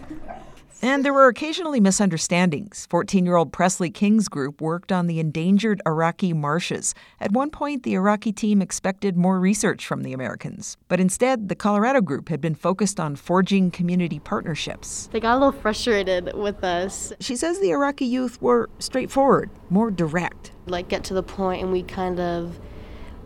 And 0.84 1.06
there 1.06 1.14
were 1.14 1.28
occasionally 1.28 1.80
misunderstandings. 1.80 2.88
14 2.90 3.24
year 3.24 3.36
old 3.36 3.54
Presley 3.54 3.92
King's 3.92 4.28
group 4.28 4.62
worked 4.62 4.92
on 4.92 5.06
the 5.06 5.20
endangered 5.20 5.80
Iraqi 5.86 6.34
marshes. 6.34 6.96
At 7.20 7.32
one 7.32 7.52
point, 7.52 7.84
the 7.84 7.94
Iraqi 7.94 8.32
team 8.32 8.64
expected 8.64 9.16
more 9.16 9.40
research 9.40 9.86
from 9.86 10.02
the 10.02 10.12
Americans. 10.12 10.78
But 10.88 11.00
instead, 11.00 11.50
the 11.50 11.56
Colorado 11.56 12.02
group 12.02 12.30
had 12.30 12.42
been 12.42 12.56
focused 12.56 13.00
on 13.00 13.16
forging 13.16 13.70
community 13.70 14.18
partnerships. 14.18 15.08
They 15.12 15.20
got 15.20 15.34
a 15.34 15.40
little 15.40 15.52
frustrated 15.52 16.34
with 16.34 16.64
us. 16.64 17.14
She 17.20 17.36
says 17.36 17.60
the 17.60 17.70
Iraqi 17.70 18.06
youth 18.06 18.42
were 18.42 18.68
straightforward, 18.80 19.52
more 19.70 19.92
direct. 19.92 20.52
Like, 20.66 20.88
get 20.88 21.04
to 21.06 21.14
the 21.14 21.24
point, 21.24 21.62
and 21.62 21.72
we 21.72 21.84
kind 21.84 22.20
of. 22.20 22.60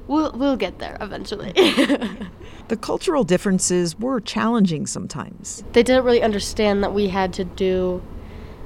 We'll, 0.08 0.32
we'll 0.34 0.58
get 0.58 0.80
there 0.80 0.98
eventually. 1.02 1.54
The 2.68 2.78
cultural 2.78 3.24
differences 3.24 4.00
were 4.00 4.20
challenging 4.20 4.88
sometimes. 4.88 5.64
They 5.74 5.84
didn't 5.84 6.04
really 6.04 6.24
understand 6.24 6.84
that 6.84 6.96
we 6.96 7.10
had 7.10 7.32
to 7.34 7.44
do 7.44 8.02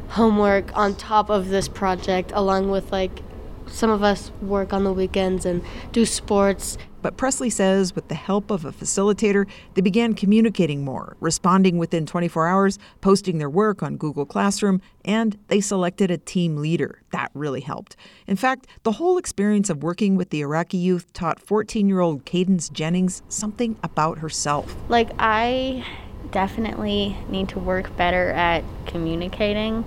homework 0.09 0.75
on 0.77 0.95
top 0.95 1.29
of 1.29 1.49
this 1.49 1.67
project, 1.67 2.31
along 2.33 2.69
with 2.71 2.93
like 2.93 3.21
some 3.67 3.89
of 3.89 4.01
us 4.01 4.31
work 4.41 4.71
on 4.71 4.85
the 4.85 4.93
weekends 4.93 5.45
and 5.45 5.61
do 5.91 6.05
sports. 6.05 6.77
But 7.01 7.17
Presley 7.17 7.49
says 7.49 7.95
with 7.95 8.07
the 8.07 8.15
help 8.15 8.51
of 8.51 8.65
a 8.65 8.71
facilitator, 8.71 9.47
they 9.73 9.81
began 9.81 10.13
communicating 10.13 10.83
more, 10.83 11.15
responding 11.19 11.77
within 11.77 12.05
24 12.05 12.47
hours, 12.47 12.79
posting 13.01 13.37
their 13.37 13.49
work 13.49 13.81
on 13.81 13.97
Google 13.97 14.25
Classroom, 14.25 14.81
and 15.05 15.37
they 15.47 15.61
selected 15.61 16.11
a 16.11 16.17
team 16.17 16.57
leader. 16.57 17.01
That 17.11 17.31
really 17.33 17.61
helped. 17.61 17.95
In 18.27 18.35
fact, 18.35 18.67
the 18.83 18.93
whole 18.93 19.17
experience 19.17 19.69
of 19.69 19.83
working 19.83 20.15
with 20.15 20.29
the 20.29 20.41
Iraqi 20.41 20.77
youth 20.77 21.11
taught 21.13 21.39
14 21.39 21.87
year 21.87 21.99
old 21.99 22.25
Cadence 22.25 22.69
Jennings 22.69 23.21
something 23.29 23.77
about 23.83 24.19
herself. 24.19 24.75
Like, 24.89 25.11
I 25.19 25.85
definitely 26.31 27.17
need 27.29 27.49
to 27.49 27.59
work 27.59 27.95
better 27.97 28.31
at 28.31 28.63
communicating 28.85 29.83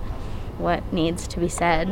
what 0.59 0.93
needs 0.93 1.27
to 1.29 1.41
be 1.41 1.49
said. 1.49 1.89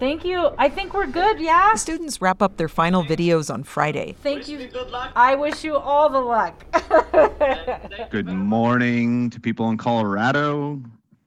Thank 0.00 0.24
you. 0.24 0.50
I 0.56 0.70
think 0.70 0.94
we're 0.94 1.06
good, 1.06 1.38
yeah? 1.40 1.72
The 1.74 1.78
students 1.78 2.22
wrap 2.22 2.40
up 2.40 2.56
their 2.56 2.70
final 2.70 3.04
videos 3.04 3.52
on 3.52 3.64
Friday. 3.64 4.16
Thank 4.22 4.48
you. 4.48 4.70
I 5.14 5.34
wish 5.34 5.62
you 5.62 5.76
all 5.76 6.08
the 6.08 6.20
luck. 6.20 6.64
good 8.10 8.26
morning 8.26 9.28
to 9.28 9.38
people 9.38 9.68
in 9.68 9.76
Colorado. 9.76 10.80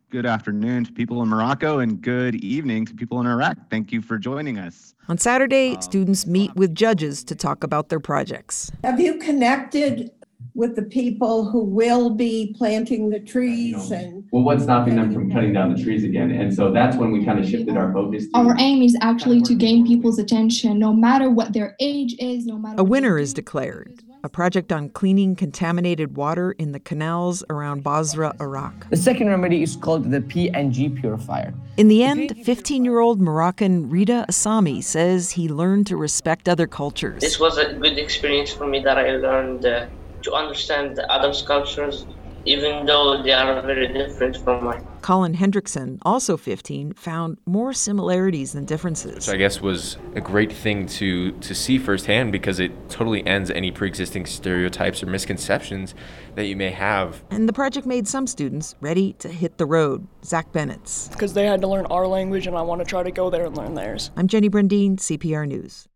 Good 0.09 0.25
afternoon 0.25 0.85
to 0.85 0.91
people 0.91 1.21
in 1.21 1.29
Morocco 1.29 1.79
and 1.79 2.01
good 2.01 2.33
evening 2.35 2.87
to 2.87 2.95
people 2.95 3.19
in 3.19 3.27
Iraq. 3.27 3.57
Thank 3.69 3.91
you 3.91 4.01
for 4.01 4.17
joining 4.17 4.57
us. 4.57 4.95
On 5.07 5.19
Saturday, 5.19 5.75
um, 5.75 5.81
students 5.81 6.25
meet 6.25 6.49
uh, 6.49 6.53
with 6.55 6.73
judges 6.73 7.23
to 7.25 7.35
talk 7.35 7.63
about 7.63 7.89
their 7.89 7.99
projects. 7.99 8.71
Have 8.83 8.99
you 8.99 9.19
connected 9.19 10.09
with 10.55 10.75
the 10.75 10.83
people 10.83 11.45
who 11.49 11.63
will 11.63 12.09
be 12.09 12.53
planting 12.57 13.09
the 13.09 13.19
trees 13.19 13.91
and 13.91 14.27
well 14.31 14.43
what's 14.43 14.63
stopping 14.63 14.95
them 14.95 15.11
from 15.13 15.31
cutting 15.31 15.53
down 15.53 15.73
the 15.73 15.81
trees 15.81 16.03
again 16.03 16.31
and 16.31 16.53
so 16.53 16.71
that's 16.71 16.95
when 16.95 17.11
we 17.11 17.25
kind 17.25 17.39
of 17.39 17.47
shifted 17.47 17.75
our 17.77 17.91
focus 17.91 18.27
to 18.27 18.37
our 18.37 18.55
aim 18.59 18.81
is 18.81 18.97
actually 19.01 19.41
to 19.41 19.55
gain 19.55 19.85
people's 19.85 20.19
attention 20.19 20.77
no 20.79 20.93
matter 20.93 21.29
what 21.29 21.53
their 21.53 21.75
age 21.79 22.15
is 22.19 22.45
no 22.45 22.57
matter 22.57 22.75
a 22.79 22.83
winner 22.83 23.17
is 23.17 23.33
declared 23.33 24.03
a 24.25 24.29
project 24.29 24.71
on 24.71 24.87
cleaning 24.87 25.35
contaminated 25.35 26.15
water 26.15 26.53
in 26.53 26.71
the 26.71 26.79
canals 26.79 27.43
around 27.49 27.83
Basra, 27.83 28.33
Iraq. 28.39 28.89
The 28.89 28.95
second 28.95 29.27
remedy 29.27 29.63
is 29.63 29.75
called 29.75 30.09
the 30.09 30.21
PNG 30.21 30.97
purifier. 30.97 31.53
In 31.75 31.89
the 31.89 32.03
end, 32.03 32.33
15 32.45 32.85
year 32.85 32.99
old 32.99 33.19
Moroccan 33.19 33.89
Rita 33.89 34.25
Asami 34.29 34.81
says 34.81 35.31
he 35.31 35.49
learned 35.49 35.87
to 35.87 35.97
respect 35.97 36.47
other 36.47 36.67
cultures. 36.67 37.19
This 37.19 37.37
was 37.37 37.57
a 37.57 37.73
good 37.73 37.97
experience 37.97 38.49
for 38.49 38.65
me 38.65 38.79
that 38.79 38.97
I 38.97 39.17
learned 39.17 39.65
uh, 39.65 39.87
to 40.23 40.33
understand 40.33 40.95
the 40.95 41.09
other 41.11 41.33
cultures 41.45 42.05
even 42.45 42.85
though 42.85 43.21
they 43.21 43.31
are 43.31 43.61
very 43.61 43.87
different 43.87 44.37
from 44.37 44.65
mine. 44.65 44.85
Colin 45.01 45.35
Hendrickson, 45.35 45.99
also 46.03 46.37
15, 46.37 46.93
found 46.93 47.37
more 47.45 47.73
similarities 47.73 48.53
than 48.53 48.65
differences. 48.65 49.27
Which 49.27 49.29
I 49.29 49.37
guess 49.37 49.61
was 49.61 49.97
a 50.15 50.21
great 50.21 50.51
thing 50.51 50.85
to, 50.87 51.31
to 51.31 51.55
see 51.55 51.77
firsthand 51.77 52.31
because 52.31 52.59
it 52.59 52.71
totally 52.89 53.25
ends 53.25 53.49
any 53.51 53.71
pre 53.71 53.87
existing 53.87 54.25
stereotypes 54.25 55.03
or 55.03 55.07
misconceptions 55.07 55.93
that 56.35 56.45
you 56.45 56.55
may 56.55 56.71
have. 56.71 57.23
And 57.29 57.47
the 57.47 57.53
project 57.53 57.85
made 57.85 58.07
some 58.07 58.27
students 58.27 58.75
ready 58.81 59.13
to 59.19 59.29
hit 59.29 59.57
the 59.57 59.65
road. 59.65 60.07
Zach 60.23 60.51
Bennett's. 60.51 61.09
Because 61.09 61.33
they 61.33 61.45
had 61.45 61.61
to 61.61 61.67
learn 61.67 61.85
our 61.87 62.07
language, 62.07 62.47
and 62.47 62.57
I 62.57 62.61
want 62.61 62.79
to 62.79 62.85
try 62.85 63.03
to 63.03 63.11
go 63.11 63.29
there 63.29 63.45
and 63.45 63.57
learn 63.57 63.73
theirs. 63.73 64.11
I'm 64.15 64.27
Jenny 64.27 64.49
Brundin, 64.49 64.97
CPR 64.97 65.47
News. 65.47 65.87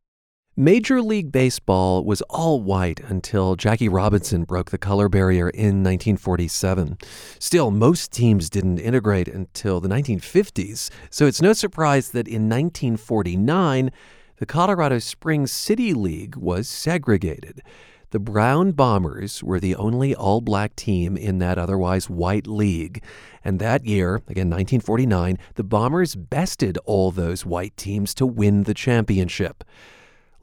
Major 0.60 1.04
League 1.04 1.32
Baseball 1.32 2.04
was 2.04 2.24
all 2.32 2.64
white 2.64 3.00
until 3.02 3.56
Jackie 3.56 3.88
Robinson 3.88 4.44
broke 4.44 4.72
the 4.72 4.80
color 4.80 5.08
barrier 5.08 5.50
in 5.50 5.84
1947. 5.84 6.98
Still, 7.38 7.70
most 7.70 8.12
teams 8.12 8.50
didn't 8.50 8.80
integrate 8.80 9.28
until 9.28 9.80
the 9.80 9.88
1950s, 9.88 10.90
so 11.12 11.28
it's 11.28 11.44
no 11.44 11.54
surprise 11.54 12.10
that 12.10 12.28
in 12.28 12.50
1949, 12.50 13.92
the 14.38 14.46
Colorado 14.48 14.98
Springs 14.98 15.52
City 15.52 15.94
League 15.94 16.36
was 16.36 16.68
segregated. 16.68 17.62
The 18.10 18.20
Brown 18.20 18.72
Bombers 18.72 19.44
were 19.44 19.60
the 19.60 19.76
only 19.76 20.16
all 20.16 20.42
black 20.42 20.76
team 20.76 21.16
in 21.16 21.38
that 21.38 21.60
otherwise 21.60 22.10
white 22.10 22.48
league. 22.48 23.04
And 23.44 23.60
that 23.60 23.86
year, 23.86 24.16
again 24.28 24.50
1949, 24.50 25.38
the 25.54 25.64
Bombers 25.64 26.16
bested 26.16 26.80
all 26.86 27.12
those 27.12 27.46
white 27.46 27.78
teams 27.78 28.16
to 28.16 28.26
win 28.26 28.64
the 28.64 28.74
championship. 28.74 29.64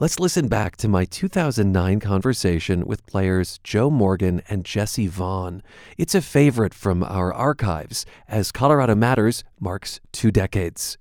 Let's 0.05 0.21
listen 0.21 0.49
back 0.49 0.77
to 0.77 0.87
my 0.87 1.07
2009 1.07 1.99
conversation 1.99 2.85
with 2.85 3.07
players 3.07 3.59
Joe 3.65 3.89
Morgan 3.89 4.43
and 4.51 4.63
Jesse 4.63 5.07
Vaughn. 5.07 5.63
It's 5.97 6.15
a 6.15 6.21
favorite 6.21 6.75
from 6.75 7.03
our 7.03 7.33
archives 7.33 8.05
as 8.29 8.53
Colorado 8.53 8.95
Matters 8.95 9.45
marks 9.61 10.01
two 10.13 10.31
decades. 10.31 10.99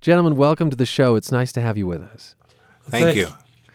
Gentlemen, 0.00 0.36
welcome 0.36 0.70
to 0.70 0.76
the 0.76 0.86
show. 0.86 1.16
It's 1.16 1.32
nice 1.32 1.50
to 1.50 1.60
have 1.60 1.76
you 1.76 1.88
with 1.88 2.00
us. 2.00 2.36
Thank, 2.84 3.06
Thank 3.06 3.16
you. 3.16 3.26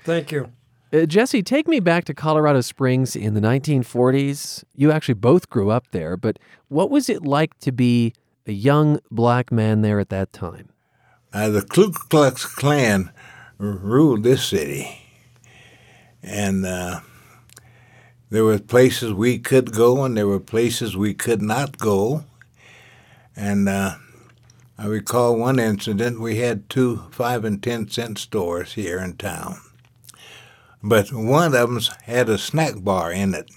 Thank 0.06 0.32
you. 0.32 0.50
Uh, 0.94 1.08
Jesse, 1.08 1.44
take 1.44 1.68
me 1.68 1.82
back 1.82 2.06
to 2.06 2.14
Colorado 2.14 2.62
Springs 2.62 3.18
in 3.18 3.34
the 3.34 3.42
1940s. 3.42 4.64
You 4.74 4.94
actually 4.94 5.16
both 5.16 5.50
grew 5.50 5.72
up 5.72 5.92
there, 5.92 6.16
but 6.16 6.40
what 6.70 6.90
was 6.90 7.10
it 7.10 7.24
like 7.24 7.60
to 7.60 7.74
be 7.74 8.14
a 8.48 8.54
young 8.54 9.02
black 9.12 9.52
man 9.52 9.82
there 9.82 10.00
at 10.00 10.08
that 10.08 10.32
time? 10.32 10.70
Uh, 11.34 11.50
the 11.50 11.64
Ku 11.64 11.92
Klux 11.92 12.46
Klan 12.46 13.12
ruled 13.58 14.24
this 14.24 14.46
city. 14.46 15.00
And 16.22 16.66
uh, 16.66 17.02
there 18.30 18.44
were 18.44 18.60
places 18.60 19.14
we 19.14 19.40
could 19.40 19.72
go, 19.74 20.04
and 20.04 20.18
there 20.18 20.28
were 20.28 20.40
places 20.40 20.96
we 20.96 21.14
could 21.14 21.42
not 21.42 21.78
go. 21.78 22.24
And 23.36 23.68
uh, 23.68 23.96
I 24.78 24.86
recall 24.86 25.36
one 25.36 25.60
incident 25.60 26.20
we 26.20 26.38
had 26.38 26.70
two 26.70 27.04
five 27.12 27.46
and 27.46 27.62
ten 27.62 27.90
cent 27.90 28.18
stores 28.18 28.74
here 28.74 29.00
in 29.00 29.18
town. 29.18 29.58
But 30.82 31.14
one 31.14 31.48
of 31.48 31.52
them 31.54 31.80
had 32.04 32.30
a 32.30 32.38
snack 32.38 32.84
bar 32.84 33.12
in 33.12 33.34
it. 33.34 33.50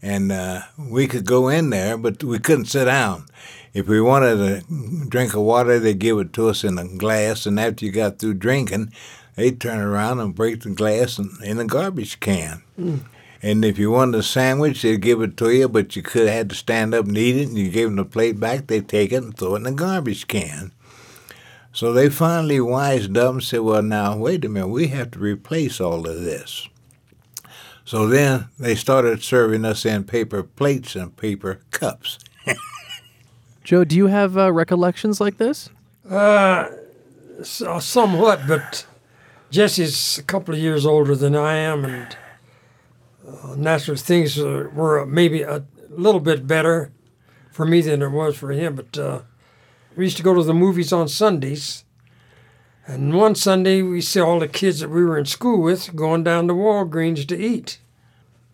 And 0.00 0.32
uh, 0.32 0.62
we 0.76 1.06
could 1.06 1.24
go 1.24 1.48
in 1.48 1.70
there, 1.70 1.96
but 1.96 2.24
we 2.24 2.38
couldn't 2.38 2.66
sit 2.66 2.86
down 2.86 3.26
if 3.74 3.88
we 3.88 4.00
wanted 4.00 4.40
a 4.40 4.62
drink 5.08 5.34
of 5.34 5.42
water, 5.42 5.78
they'd 5.78 5.98
give 5.98 6.18
it 6.18 6.32
to 6.34 6.48
us 6.48 6.64
in 6.64 6.78
a 6.78 6.86
glass, 6.86 7.46
and 7.46 7.58
after 7.58 7.86
you 7.86 7.92
got 7.92 8.18
through 8.18 8.34
drinking, 8.34 8.92
they'd 9.36 9.60
turn 9.60 9.80
around 9.80 10.20
and 10.20 10.34
break 10.34 10.60
the 10.60 10.70
glass 10.70 11.18
in, 11.18 11.30
in 11.42 11.58
a 11.58 11.64
garbage 11.64 12.20
can. 12.20 12.62
Mm. 12.78 13.00
And 13.42 13.64
if 13.64 13.78
you 13.78 13.90
wanted 13.90 14.18
a 14.18 14.22
sandwich, 14.22 14.82
they'd 14.82 15.00
give 15.00 15.20
it 15.20 15.36
to 15.38 15.50
you, 15.50 15.68
but 15.68 15.96
you 15.96 16.02
could 16.02 16.28
have 16.28 16.36
had 16.36 16.50
to 16.50 16.54
stand 16.54 16.94
up 16.94 17.06
and 17.06 17.16
eat 17.18 17.36
it, 17.36 17.48
and 17.48 17.58
you 17.58 17.70
gave 17.70 17.88
them 17.88 17.96
the 17.96 18.04
plate 18.04 18.38
back, 18.38 18.66
they'd 18.66 18.88
take 18.88 19.10
it 19.10 19.22
and 19.22 19.36
throw 19.36 19.54
it 19.54 19.58
in 19.58 19.62
the 19.64 19.72
garbage 19.72 20.28
can. 20.28 20.72
So 21.72 21.92
they 21.92 22.10
finally 22.10 22.60
wised 22.60 23.16
up 23.16 23.32
and 23.32 23.42
said, 23.42 23.60
well, 23.60 23.82
now, 23.82 24.16
wait 24.16 24.44
a 24.44 24.48
minute, 24.48 24.68
we 24.68 24.88
have 24.88 25.12
to 25.12 25.18
replace 25.18 25.80
all 25.80 26.06
of 26.06 26.20
this. 26.20 26.68
So 27.84 28.06
then 28.06 28.48
they 28.58 28.74
started 28.74 29.22
serving 29.22 29.64
us 29.64 29.84
in 29.86 30.04
paper 30.04 30.42
plates 30.42 30.94
and 30.94 31.16
paper 31.16 31.60
cups. 31.70 32.18
Joe, 33.64 33.84
do 33.84 33.96
you 33.96 34.08
have 34.08 34.36
uh, 34.36 34.52
recollections 34.52 35.20
like 35.20 35.38
this? 35.38 35.70
Uh, 36.08 36.68
so, 37.42 37.78
somewhat, 37.78 38.40
but 38.48 38.86
Jesse's 39.50 40.18
a 40.18 40.22
couple 40.22 40.54
of 40.54 40.60
years 40.60 40.84
older 40.84 41.14
than 41.14 41.36
I 41.36 41.54
am, 41.54 41.84
and 41.84 42.16
uh, 43.26 43.54
naturally 43.56 44.00
things 44.00 44.36
were 44.36 45.06
maybe 45.06 45.42
a 45.42 45.64
little 45.90 46.20
bit 46.20 46.46
better 46.46 46.90
for 47.52 47.64
me 47.64 47.80
than 47.82 48.02
it 48.02 48.08
was 48.08 48.36
for 48.36 48.50
him. 48.50 48.74
But 48.74 48.98
uh, 48.98 49.20
we 49.94 50.04
used 50.04 50.16
to 50.16 50.22
go 50.22 50.34
to 50.34 50.42
the 50.42 50.54
movies 50.54 50.92
on 50.92 51.06
Sundays, 51.06 51.84
and 52.86 53.14
one 53.14 53.36
Sunday 53.36 53.82
we 53.82 54.00
saw 54.00 54.26
all 54.26 54.40
the 54.40 54.48
kids 54.48 54.80
that 54.80 54.90
we 54.90 55.04
were 55.04 55.18
in 55.18 55.26
school 55.26 55.62
with 55.62 55.94
going 55.94 56.24
down 56.24 56.48
to 56.48 56.54
Walgreens 56.54 57.26
to 57.28 57.38
eat. 57.38 57.78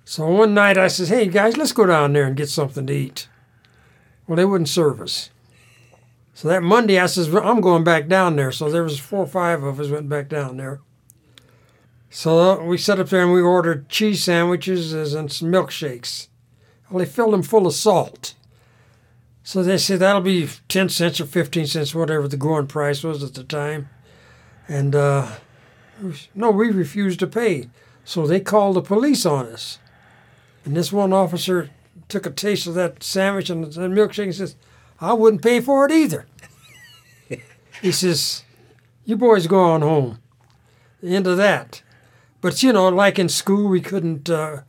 So 0.05 0.27
one 0.27 0.53
night 0.53 0.77
I 0.77 0.89
says, 0.89 1.09
"Hey 1.09 1.29
guys, 1.29 1.57
let's 1.57 1.73
go 1.73 1.87
down 1.87 2.13
there 2.13 2.27
and 2.27 2.37
get 2.37 2.51
something 2.51 2.87
to 2.87 2.93
eat." 2.93 3.29
Well, 4.29 4.37
they 4.37 4.45
wouldn't 4.45 4.69
serve 4.69 5.01
us. 5.01 5.31
So 6.35 6.47
that 6.47 6.63
Monday, 6.63 7.01
I 7.01 7.07
says, 7.07 7.35
I'm 7.35 7.61
going 7.61 7.83
back 7.83 8.07
down 8.07 8.37
there. 8.37 8.53
So 8.53 8.71
there 8.71 8.85
was 8.85 9.01
four 9.01 9.21
or 9.21 9.27
five 9.27 9.65
of 9.65 9.81
us 9.81 9.89
went 9.89 10.09
back 10.09 10.29
down 10.29 10.59
there. 10.59 10.81
So 12.11 12.63
we 12.63 12.79
sat 12.79 13.01
up 13.01 13.09
there 13.09 13.23
and 13.23 13.33
we 13.33 13.41
ordered 13.41 13.89
cheese 13.89 14.23
sandwiches 14.23 14.93
and 14.93 15.33
some 15.33 15.51
milkshakes. 15.51 16.29
Well, 16.89 17.01
they 17.01 17.11
filled 17.11 17.33
them 17.33 17.43
full 17.43 17.67
of 17.67 17.75
salt. 17.75 18.35
So 19.43 19.63
they 19.63 19.79
said 19.79 19.99
that'll 19.99 20.21
be 20.21 20.49
10 20.69 20.91
cents 20.91 21.21
or 21.21 21.27
15 21.27 21.67
cents, 21.67 21.95
whatever 21.95 22.29
the 22.29 22.37
going 22.37 22.67
price 22.67 23.03
was 23.03 23.25
at 23.25 23.35
the 23.35 23.45
time. 23.45 23.89
And 24.69 24.95
uh, 24.95 25.33
no, 26.35 26.51
we 26.51 26.71
refused 26.71 27.19
to 27.21 27.27
pay. 27.27 27.71
So 28.05 28.27
they 28.27 28.41
called 28.41 28.77
the 28.77 28.83
police 28.83 29.27
on 29.27 29.47
us. 29.47 29.79
And 30.65 30.77
this 30.77 30.93
one 30.93 31.13
officer 31.13 31.71
took 32.09 32.27
a 32.27 32.31
taste 32.31 32.67
of 32.67 32.75
that 32.75 33.03
sandwich 33.03 33.51
and 33.51 33.65
the 33.65 33.81
milkshake 33.83 34.25
and 34.25 34.35
says, 34.35 34.57
I 35.01 35.13
wouldn't 35.13 35.43
pay 35.43 35.61
for 35.61 35.85
it 35.85 35.93
either. 35.93 36.27
he 37.83 37.93
says, 37.93 38.45
You 39.05 39.17
boys 39.17 39.47
go 39.47 39.63
on 39.63 39.83
home. 39.83 40.19
The 41.03 41.15
end 41.15 41.27
of 41.27 41.37
that. 41.37 41.83
But, 42.41 42.63
you 42.63 42.73
know, 42.73 42.89
like 42.89 43.19
in 43.19 43.29
school, 43.29 43.69
we 43.69 43.81
couldn't, 43.81 44.31
uh, 44.31 44.63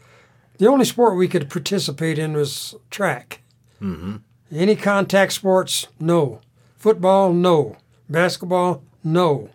the 0.57 0.67
only 0.67 0.85
sport 0.85 1.15
we 1.17 1.27
could 1.27 1.49
participate 1.49 2.19
in 2.19 2.33
was 2.33 2.75
track. 2.89 3.41
Mm-hmm. 3.81 4.17
Any 4.51 4.75
contact 4.75 5.33
sports, 5.33 5.87
no. 5.99 6.41
Football, 6.75 7.33
no. 7.33 7.77
Basketball, 8.09 8.83
no. 9.03 9.49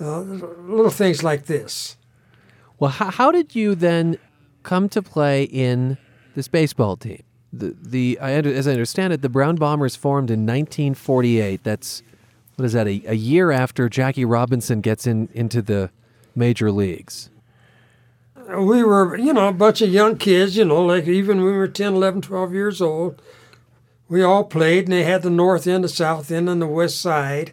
Uh, 0.00 0.20
little 0.20 0.90
things 0.90 1.24
like 1.24 1.46
this. 1.46 1.96
Well, 2.78 2.90
how, 2.92 3.10
how 3.10 3.32
did 3.32 3.56
you 3.56 3.74
then 3.74 4.18
come 4.62 4.88
to 4.90 5.02
play 5.02 5.42
in 5.44 5.98
this 6.38 6.48
baseball 6.48 6.96
team. 6.96 7.22
The 7.52 7.74
the 7.80 8.18
I, 8.20 8.32
as 8.32 8.68
I 8.68 8.72
understand 8.72 9.12
it, 9.12 9.22
the 9.22 9.28
Brown 9.28 9.56
Bombers 9.56 9.96
formed 9.96 10.30
in 10.30 10.40
1948. 10.46 11.64
That's 11.64 12.02
what 12.54 12.64
is 12.64 12.72
that? 12.74 12.86
A, 12.86 13.02
a 13.06 13.14
year 13.14 13.50
after 13.50 13.88
Jackie 13.88 14.24
Robinson 14.24 14.80
gets 14.80 15.06
in 15.06 15.28
into 15.34 15.60
the 15.60 15.90
major 16.36 16.70
leagues. 16.70 17.30
We 18.48 18.82
were, 18.82 19.18
you 19.18 19.32
know, 19.34 19.48
a 19.48 19.52
bunch 19.52 19.82
of 19.82 19.90
young 19.90 20.16
kids, 20.16 20.56
you 20.56 20.64
know, 20.64 20.82
like 20.82 21.06
even 21.06 21.38
when 21.38 21.52
we 21.52 21.58
were 21.58 21.68
10, 21.68 21.94
11, 21.94 22.22
12 22.22 22.54
years 22.54 22.80
old. 22.80 23.20
We 24.08 24.22
all 24.22 24.44
played, 24.44 24.84
and 24.84 24.92
they 24.92 25.02
had 25.02 25.20
the 25.20 25.28
north 25.28 25.66
end, 25.66 25.84
the 25.84 25.88
south 25.88 26.30
end, 26.30 26.48
and 26.48 26.62
the 26.62 26.66
west 26.66 26.98
side. 26.98 27.52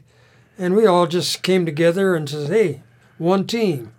And 0.57 0.73
we 0.73 0.85
all 0.85 1.05
just 1.05 1.43
came 1.43 1.65
together 1.65 2.15
and 2.15 2.29
said, 2.29 2.49
hey, 2.49 2.81
one 3.17 3.45
team. 3.45 3.91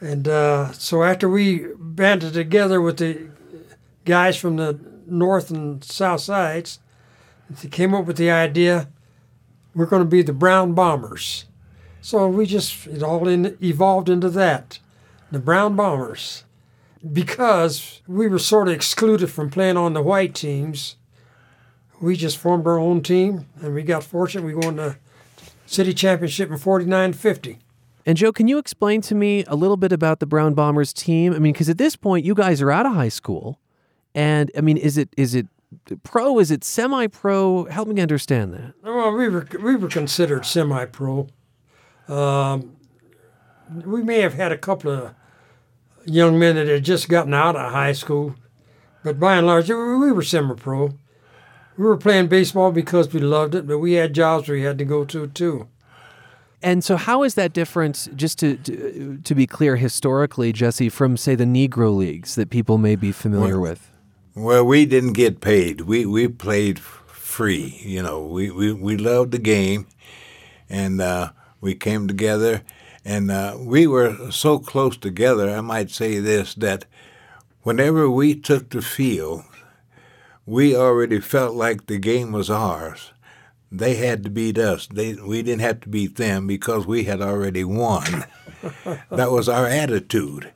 And 0.00 0.26
uh, 0.26 0.72
so 0.72 1.04
after 1.04 1.28
we 1.28 1.66
banded 1.78 2.32
together 2.32 2.80
with 2.80 2.96
the 2.96 3.28
guys 4.04 4.36
from 4.36 4.56
the 4.56 4.78
north 5.06 5.50
and 5.50 5.82
south 5.82 6.20
sides. 6.20 6.78
They 7.50 7.68
came 7.68 7.94
up 7.94 8.06
with 8.06 8.16
the 8.16 8.30
idea 8.30 8.88
we're 9.74 9.86
going 9.86 10.02
to 10.02 10.08
be 10.08 10.22
the 10.22 10.32
Brown 10.32 10.72
Bombers. 10.72 11.46
So 12.00 12.28
we 12.28 12.46
just, 12.46 12.86
it 12.86 13.02
all 13.02 13.26
in, 13.28 13.56
evolved 13.62 14.08
into 14.08 14.30
that 14.30 14.78
the 15.30 15.38
Brown 15.40 15.74
Bombers. 15.74 16.44
Because 17.12 18.00
we 18.06 18.28
were 18.28 18.38
sort 18.38 18.68
of 18.68 18.74
excluded 18.74 19.30
from 19.30 19.50
playing 19.50 19.76
on 19.76 19.92
the 19.92 20.02
white 20.02 20.34
teams, 20.34 20.96
we 22.00 22.16
just 22.16 22.38
formed 22.38 22.66
our 22.66 22.78
own 22.78 23.02
team 23.02 23.46
and 23.60 23.74
we 23.74 23.82
got 23.82 24.04
fortunate. 24.04 24.46
We 24.46 24.54
won 24.54 24.76
the 24.76 24.96
city 25.66 25.92
championship 25.92 26.50
in 26.50 26.56
49 26.56 27.12
50. 27.12 27.58
And 28.06 28.16
Joe, 28.16 28.32
can 28.32 28.48
you 28.48 28.58
explain 28.58 29.00
to 29.02 29.14
me 29.14 29.44
a 29.46 29.56
little 29.56 29.76
bit 29.76 29.92
about 29.92 30.20
the 30.20 30.26
Brown 30.26 30.54
Bombers 30.54 30.92
team? 30.92 31.32
I 31.34 31.38
mean, 31.38 31.52
because 31.52 31.68
at 31.68 31.78
this 31.78 31.96
point, 31.96 32.24
you 32.24 32.34
guys 32.34 32.62
are 32.62 32.70
out 32.70 32.86
of 32.86 32.94
high 32.94 33.08
school. 33.08 33.58
And 34.14 34.50
I 34.56 34.60
mean, 34.60 34.76
is 34.76 34.96
it 34.96 35.08
is 35.16 35.34
it 35.34 35.46
pro? 36.02 36.38
Is 36.38 36.50
it 36.50 36.62
semi-pro? 36.64 37.64
Help 37.64 37.88
me 37.88 38.00
understand 38.00 38.54
that. 38.54 38.74
Well, 38.82 39.12
we 39.12 39.28
were 39.28 39.46
we 39.60 39.76
were 39.76 39.88
considered 39.88 40.46
semi-pro. 40.46 41.28
Um, 42.08 42.76
we 43.84 44.02
may 44.02 44.20
have 44.20 44.34
had 44.34 44.52
a 44.52 44.58
couple 44.58 44.90
of 44.90 45.14
young 46.04 46.38
men 46.38 46.56
that 46.56 46.66
had 46.68 46.84
just 46.84 47.08
gotten 47.08 47.32
out 47.34 47.56
of 47.56 47.72
high 47.72 47.92
school, 47.92 48.34
But 49.02 49.18
by 49.18 49.36
and 49.36 49.46
large, 49.46 49.68
we 49.70 50.12
were 50.12 50.22
semi-pro. 50.22 50.94
We 51.76 51.84
were 51.84 51.96
playing 51.96 52.28
baseball 52.28 52.70
because 52.70 53.12
we 53.12 53.20
loved 53.20 53.54
it, 53.54 53.66
but 53.66 53.78
we 53.78 53.94
had 53.94 54.14
jobs 54.14 54.48
we 54.48 54.62
had 54.62 54.78
to 54.78 54.84
go 54.84 55.04
to 55.06 55.26
too. 55.26 55.66
And 56.62 56.84
so, 56.84 56.96
how 56.96 57.24
is 57.24 57.34
that 57.34 57.52
different? 57.52 58.08
Just 58.16 58.38
to, 58.38 58.56
to 58.58 59.18
to 59.22 59.34
be 59.34 59.46
clear, 59.46 59.76
historically, 59.76 60.52
Jesse, 60.52 60.88
from 60.88 61.16
say 61.16 61.34
the 61.34 61.44
Negro 61.44 61.94
leagues 61.94 62.36
that 62.36 62.48
people 62.50 62.78
may 62.78 62.96
be 62.96 63.12
familiar 63.12 63.60
Well, 63.60 63.72
with. 63.72 63.90
Well, 64.36 64.64
we 64.64 64.84
didn't 64.84 65.12
get 65.12 65.40
paid. 65.40 65.82
We 65.82 66.06
we 66.06 66.26
played 66.26 66.80
free. 66.80 67.80
You 67.84 68.02
know, 68.02 68.26
we 68.26 68.50
we, 68.50 68.72
we 68.72 68.96
loved 68.96 69.30
the 69.30 69.38
game, 69.38 69.86
and 70.68 71.00
uh, 71.00 71.30
we 71.60 71.76
came 71.76 72.08
together, 72.08 72.62
and 73.04 73.30
uh, 73.30 73.56
we 73.60 73.86
were 73.86 74.32
so 74.32 74.58
close 74.58 74.96
together. 74.96 75.48
I 75.50 75.60
might 75.60 75.90
say 75.90 76.18
this 76.18 76.54
that 76.56 76.84
whenever 77.62 78.10
we 78.10 78.34
took 78.34 78.70
the 78.70 78.82
field, 78.82 79.44
we 80.46 80.74
already 80.76 81.20
felt 81.20 81.54
like 81.54 81.86
the 81.86 81.98
game 81.98 82.32
was 82.32 82.50
ours. 82.50 83.12
They 83.70 83.94
had 83.96 84.24
to 84.24 84.30
beat 84.30 84.58
us. 84.58 84.88
They 84.88 85.14
we 85.14 85.42
didn't 85.44 85.60
have 85.62 85.80
to 85.82 85.88
beat 85.88 86.16
them 86.16 86.48
because 86.48 86.88
we 86.88 87.04
had 87.04 87.22
already 87.22 87.62
won. 87.62 88.24
that 89.10 89.30
was 89.30 89.48
our 89.48 89.66
attitude. 89.68 90.52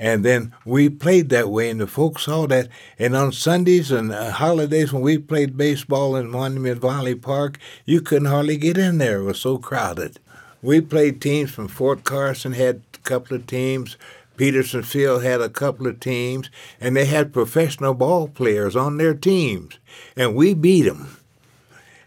And 0.00 0.24
then 0.24 0.54
we 0.64 0.88
played 0.88 1.28
that 1.28 1.50
way, 1.50 1.68
and 1.68 1.78
the 1.78 1.86
folks 1.86 2.22
saw 2.22 2.46
that. 2.46 2.68
And 2.98 3.14
on 3.14 3.32
Sundays 3.32 3.90
and 3.90 4.10
uh, 4.10 4.30
holidays, 4.30 4.94
when 4.94 5.02
we 5.02 5.18
played 5.18 5.58
baseball 5.58 6.16
in 6.16 6.30
Monument 6.30 6.80
Valley 6.80 7.14
Park, 7.14 7.58
you 7.84 8.00
couldn't 8.00 8.28
hardly 8.28 8.56
get 8.56 8.78
in 8.78 8.96
there. 8.96 9.18
It 9.18 9.24
was 9.24 9.42
so 9.42 9.58
crowded. 9.58 10.18
We 10.62 10.80
played 10.80 11.20
teams 11.20 11.50
from 11.50 11.68
Fort 11.68 12.04
Carson, 12.04 12.54
had 12.54 12.80
a 12.94 12.98
couple 13.00 13.36
of 13.36 13.46
teams. 13.46 13.98
Petersonville 14.38 15.22
had 15.22 15.42
a 15.42 15.50
couple 15.50 15.86
of 15.86 16.00
teams, 16.00 16.48
and 16.80 16.96
they 16.96 17.04
had 17.04 17.30
professional 17.30 17.92
ball 17.92 18.26
players 18.26 18.74
on 18.74 18.96
their 18.96 19.12
teams, 19.12 19.78
and 20.16 20.34
we 20.34 20.54
beat 20.54 20.84
them. 20.84 21.19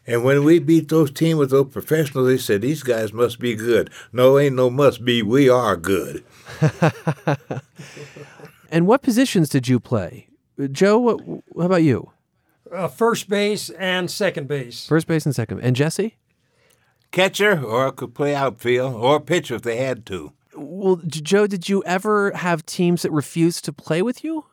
And 0.06 0.24
when 0.24 0.44
we 0.44 0.60
beat 0.60 0.90
those 0.90 1.12
teams 1.12 1.40
with 1.40 1.52
those 1.52 1.72
professionals, 1.72 2.28
they 2.28 2.38
said, 2.38 2.62
These 2.62 2.84
guys 2.84 3.14
must 3.14 3.40
be 3.40 3.56
good. 3.56 3.90
No, 4.12 4.38
ain't 4.38 4.56
no 4.56 4.70
must 4.70 5.06
be. 5.06 5.22
We 5.22 5.50
are 5.50 5.78
good. 5.78 6.24
And 8.74 8.88
what 8.88 9.04
positions 9.04 9.50
did 9.50 9.68
you 9.68 9.80
play, 9.80 10.30
Joe? 10.72 10.98
What, 10.98 11.22
how 11.56 11.68
about 11.68 11.84
you? 11.84 12.10
Uh, 12.74 12.88
first 12.88 13.30
base 13.30 13.70
and 13.70 14.10
second 14.10 14.48
base. 14.48 14.88
First 14.88 15.06
base 15.06 15.28
and 15.28 15.36
second, 15.36 15.60
and 15.60 15.76
Jesse. 15.76 16.18
Catcher, 17.12 17.64
or 17.64 17.92
could 17.92 18.16
play 18.16 18.34
outfield, 18.34 18.96
or 18.96 19.20
pitcher 19.20 19.54
if 19.54 19.62
they 19.62 19.78
had 19.78 20.08
to. 20.08 20.34
Well, 20.56 21.00
Joe, 21.06 21.46
did 21.46 21.70
you 21.70 21.84
ever 21.86 22.32
have 22.32 22.66
teams 22.66 23.04
that 23.04 23.12
refused 23.12 23.64
to 23.66 23.74
play 23.74 24.02
with 24.02 24.24
you? 24.24 24.46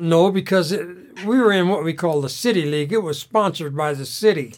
No, 0.00 0.32
because 0.32 0.72
it, 0.72 1.24
we 1.24 1.38
were 1.38 1.52
in 1.52 1.68
what 1.68 1.84
we 1.84 1.94
call 1.94 2.20
the 2.22 2.28
city 2.28 2.64
league. 2.64 2.92
It 2.92 3.04
was 3.04 3.20
sponsored 3.20 3.76
by 3.76 3.94
the 3.94 4.04
city. 4.04 4.54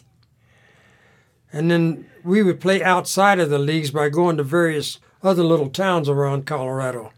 And 1.51 1.71
then 1.71 2.09
we 2.23 2.43
would 2.43 2.59
play 2.59 2.83
outside 2.83 3.39
of 3.39 3.49
the 3.49 3.59
leagues 3.59 3.91
by 3.91 4.09
going 4.09 4.37
to 4.37 4.43
various 4.43 4.99
other 5.23 5.43
little 5.43 5.69
towns 5.69 6.09
around 6.09 6.45
Colorado. 6.45 7.11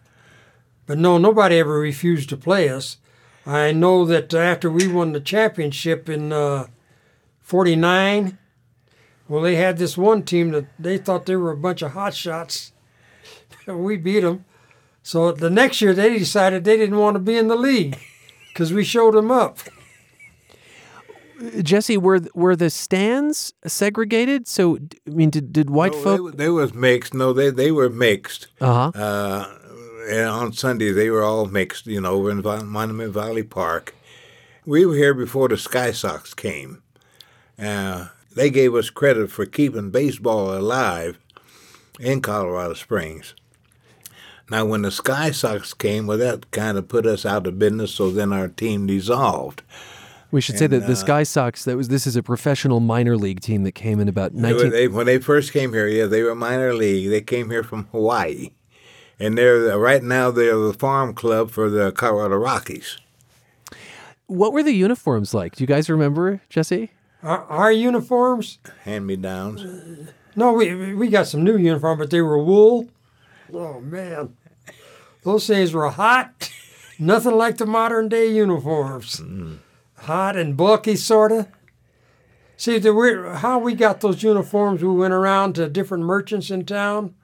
But 0.85 0.97
no, 0.97 1.17
nobody 1.17 1.57
ever 1.59 1.79
refused 1.79 2.29
to 2.29 2.37
play 2.37 2.69
us. 2.69 2.97
I 3.45 3.71
know 3.71 4.05
that 4.05 4.33
after 4.33 4.69
we 4.69 4.87
won 4.87 5.11
the 5.11 5.19
championship 5.19 6.09
in 6.09 6.31
uh, 6.31 6.67
49, 7.41 8.37
well, 9.27 9.41
they 9.41 9.55
had 9.55 9.77
this 9.77 9.97
one 9.97 10.23
team 10.23 10.51
that 10.51 10.65
they 10.77 10.97
thought 10.97 11.25
they 11.25 11.35
were 11.35 11.51
a 11.51 11.57
bunch 11.57 11.81
of 11.81 11.91
hot 11.91 12.13
shots. 12.13 12.73
we 13.67 13.97
beat 13.97 14.21
them. 14.21 14.45
So 15.03 15.31
the 15.31 15.49
next 15.49 15.81
year 15.81 15.93
they 15.93 16.17
decided 16.17 16.63
they 16.63 16.77
didn't 16.77 16.97
want 16.97 17.15
to 17.15 17.19
be 17.19 17.37
in 17.37 17.47
the 17.47 17.55
league 17.55 17.97
because 18.49 18.73
we 18.73 18.83
showed 18.83 19.13
them 19.13 19.31
up. 19.31 19.59
Jesse, 21.61 21.97
were 21.97 22.19
were 22.33 22.55
the 22.55 22.69
stands 22.69 23.53
segregated? 23.65 24.47
So, 24.47 24.77
I 25.07 25.09
mean, 25.09 25.29
did, 25.29 25.53
did 25.53 25.69
white 25.69 25.93
No, 25.93 26.01
folk? 26.01 26.31
They, 26.31 26.45
they 26.45 26.49
was 26.49 26.73
mixed. 26.73 27.13
No, 27.13 27.33
they 27.33 27.49
they 27.49 27.71
were 27.71 27.89
mixed. 27.89 28.47
Uh-huh. 28.59 28.91
Uh, 28.93 29.55
and 30.09 30.27
on 30.27 30.53
Sunday 30.53 30.91
they 30.91 31.09
were 31.09 31.23
all 31.23 31.45
mixed. 31.45 31.87
You 31.87 32.01
know, 32.01 32.13
over 32.13 32.31
in 32.31 32.41
Monument 32.41 33.13
Valley 33.13 33.43
Park. 33.43 33.95
We 34.65 34.85
were 34.85 34.95
here 34.95 35.13
before 35.13 35.47
the 35.47 35.57
Sky 35.57 35.91
Sox 35.91 36.33
came. 36.33 36.83
Uh, 37.57 38.09
they 38.35 38.49
gave 38.49 38.75
us 38.75 38.89
credit 38.89 39.31
for 39.31 39.45
keeping 39.45 39.89
baseball 39.89 40.53
alive 40.53 41.17
in 41.99 42.21
Colorado 42.21 42.73
Springs. 42.73 43.33
Now, 44.51 44.65
when 44.65 44.81
the 44.81 44.91
Sky 44.91 45.31
Sox 45.31 45.73
came, 45.73 46.07
well, 46.07 46.17
that 46.17 46.51
kind 46.51 46.77
of 46.77 46.87
put 46.87 47.05
us 47.05 47.25
out 47.25 47.47
of 47.47 47.59
business. 47.59 47.91
So 47.91 48.11
then 48.11 48.33
our 48.33 48.47
team 48.47 48.87
dissolved. 48.87 49.61
We 50.31 50.41
should 50.41 50.57
say 50.59 50.65
And, 50.65 50.73
that 50.75 50.85
the 50.87 50.91
uh, 50.93 50.95
Sky 50.95 51.23
Sox. 51.23 51.63
That 51.65 51.75
was 51.75 51.87
this 51.87 52.05
is 52.05 52.15
a 52.15 52.21
professional 52.23 52.79
minor 52.79 53.17
league 53.17 53.39
team 53.41 53.63
that 53.63 53.71
came 53.73 53.99
in 53.99 54.07
about 54.07 54.33
They 54.33 54.53
were- 54.53 54.63
19. 54.65 54.69
they- 54.71 54.87
when 54.87 55.05
they 55.05 55.17
first 55.19 55.51
came 55.51 55.73
here, 55.73 55.87
yeah, 55.87 56.05
they 56.05 56.21
were 56.23 56.35
minor 56.35 56.73
league. 56.73 57.09
They 57.09 57.21
came 57.21 57.49
here 57.49 57.63
from 57.63 57.85
Hawaii, 57.91 58.51
and 59.19 59.37
they're 59.37 59.77
right 59.77 60.03
now 60.03 60.29
they're 60.31 60.55
the 60.57 60.73
farm 60.73 61.13
club 61.15 61.49
for 61.51 61.69
the 61.69 61.91
Colorado 61.91 62.35
Rockies. 62.37 62.97
What 64.27 64.53
were 64.53 64.61
the 64.61 64.73
uniforms 64.73 65.33
like? 65.33 65.55
Do 65.55 65.63
you 65.63 65.67
guys 65.67 65.89
remember, 65.89 66.41
Jesse? 66.49 66.91
Our, 67.23 67.43
our 67.45 67.71
uniforms? 67.71 68.59
Hand 68.83 69.07
me 69.07 69.15
downs. 69.15 69.65
No, 70.35 70.53
we 70.53 70.93
we 70.93 71.07
got 71.09 71.27
some 71.27 71.43
new 71.43 71.57
uniform, 71.57 71.97
but 71.97 72.11
they 72.11 72.21
were 72.21 72.37
wool. 72.41 72.87
Oh 73.51 73.79
man, 73.81 74.37
those 75.23 75.47
things 75.47 75.73
were 75.73 75.89
hot. 75.89 76.51
Nothing 76.99 77.33
like 77.35 77.57
the 77.57 77.65
modern 77.65 78.09
day 78.09 78.31
uniforms. 78.31 79.19
Hot 80.01 80.35
and 80.35 80.55
bulky, 80.55 80.95
sorta. 80.95 81.47
See, 82.57 82.77
the 82.77 82.93
we 82.93 83.13
how 83.37 83.59
we 83.59 83.73
got 83.73 84.01
those 84.01 84.23
uniforms? 84.23 84.83
We 84.83 84.89
went 84.89 85.13
around 85.13 85.53
to 85.53 85.69
different 85.69 86.03
merchants 86.03 86.51
in 86.51 86.65
town 86.65 87.15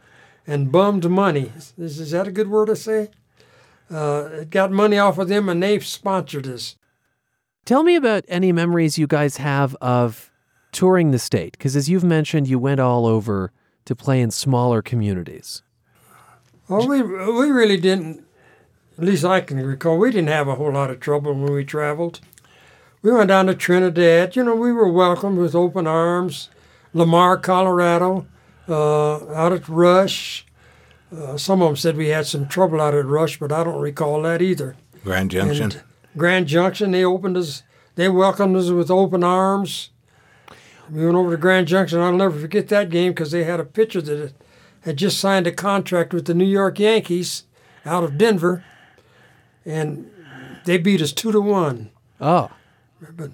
and 0.47 0.71
bummed 0.71 1.09
money. 1.09 1.51
Is, 1.77 1.99
is 1.99 2.11
that 2.11 2.27
a 2.27 2.31
good 2.31 2.49
word 2.49 2.67
to 2.67 2.75
say? 2.75 3.09
Uh, 3.89 4.45
got 4.49 4.71
money 4.71 4.97
off 4.97 5.17
of 5.17 5.27
them, 5.27 5.49
and 5.49 5.61
they 5.61 5.79
sponsored 5.79 6.47
us. 6.47 6.75
Tell 7.65 7.83
me 7.83 7.95
about 7.95 8.23
any 8.27 8.51
memories 8.51 8.97
you 8.97 9.07
guys 9.07 9.37
have 9.37 9.75
of 9.81 10.31
touring 10.71 11.11
the 11.11 11.19
state, 11.19 11.53
because 11.53 11.75
as 11.75 11.89
you've 11.89 12.03
mentioned, 12.03 12.47
you 12.47 12.59
went 12.59 12.79
all 12.79 13.05
over 13.05 13.51
to 13.85 13.95
play 13.95 14.21
in 14.21 14.31
smaller 14.31 14.81
communities. 14.81 15.61
Well, 16.67 16.87
we 16.87 17.01
we 17.01 17.51
really 17.51 17.77
didn't. 17.77 18.23
At 18.97 19.03
least 19.03 19.25
I 19.25 19.41
can 19.41 19.57
recall, 19.57 19.97
we 19.97 20.11
didn't 20.11 20.29
have 20.29 20.47
a 20.47 20.55
whole 20.55 20.71
lot 20.71 20.89
of 20.89 21.01
trouble 21.01 21.33
when 21.33 21.51
we 21.51 21.65
traveled. 21.65 22.21
We 23.05 23.11
went 23.11 23.27
down 23.27 23.45
to 23.45 23.53
Trinidad. 23.53 24.35
You 24.35 24.43
know, 24.43 24.55
we 24.55 24.71
were 24.71 24.91
welcomed 24.91 25.37
with 25.37 25.53
open 25.53 25.85
arms. 25.85 26.49
Lamar, 26.91 27.37
Colorado, 27.37 28.25
uh, 28.67 29.31
out 29.31 29.53
at 29.53 29.69
Rush. 29.69 30.47
Uh, 31.15 31.37
some 31.37 31.61
of 31.61 31.67
them 31.67 31.75
said 31.75 31.97
we 31.97 32.07
had 32.07 32.25
some 32.25 32.47
trouble 32.47 32.81
out 32.81 32.95
at 32.95 33.05
Rush, 33.05 33.37
but 33.37 33.51
I 33.51 33.63
don't 33.63 33.79
recall 33.79 34.23
that 34.23 34.41
either. 34.41 34.75
Grand 35.03 35.29
Junction. 35.29 35.71
And 35.71 35.83
Grand 36.17 36.47
Junction, 36.47 36.89
they 36.89 37.05
opened 37.05 37.37
us. 37.37 37.61
They 37.93 38.09
welcomed 38.09 38.55
us 38.55 38.71
with 38.71 38.89
open 38.89 39.23
arms. 39.23 39.91
We 40.89 41.05
went 41.05 41.15
over 41.15 41.29
to 41.29 41.37
Grand 41.37 41.67
Junction. 41.67 41.99
I'll 41.99 42.11
never 42.11 42.39
forget 42.39 42.69
that 42.69 42.89
game 42.89 43.11
because 43.11 43.29
they 43.29 43.43
had 43.43 43.59
a 43.59 43.65
pitcher 43.65 44.01
that 44.01 44.33
had 44.81 44.97
just 44.97 45.19
signed 45.19 45.45
a 45.45 45.51
contract 45.51 46.11
with 46.11 46.25
the 46.25 46.33
New 46.33 46.43
York 46.43 46.79
Yankees 46.79 47.43
out 47.85 48.03
of 48.03 48.17
Denver, 48.17 48.65
and 49.63 50.09
they 50.65 50.79
beat 50.79 51.03
us 51.03 51.13
two 51.13 51.31
to 51.31 51.39
one. 51.39 51.91
Oh, 52.19 52.49
But 53.15 53.31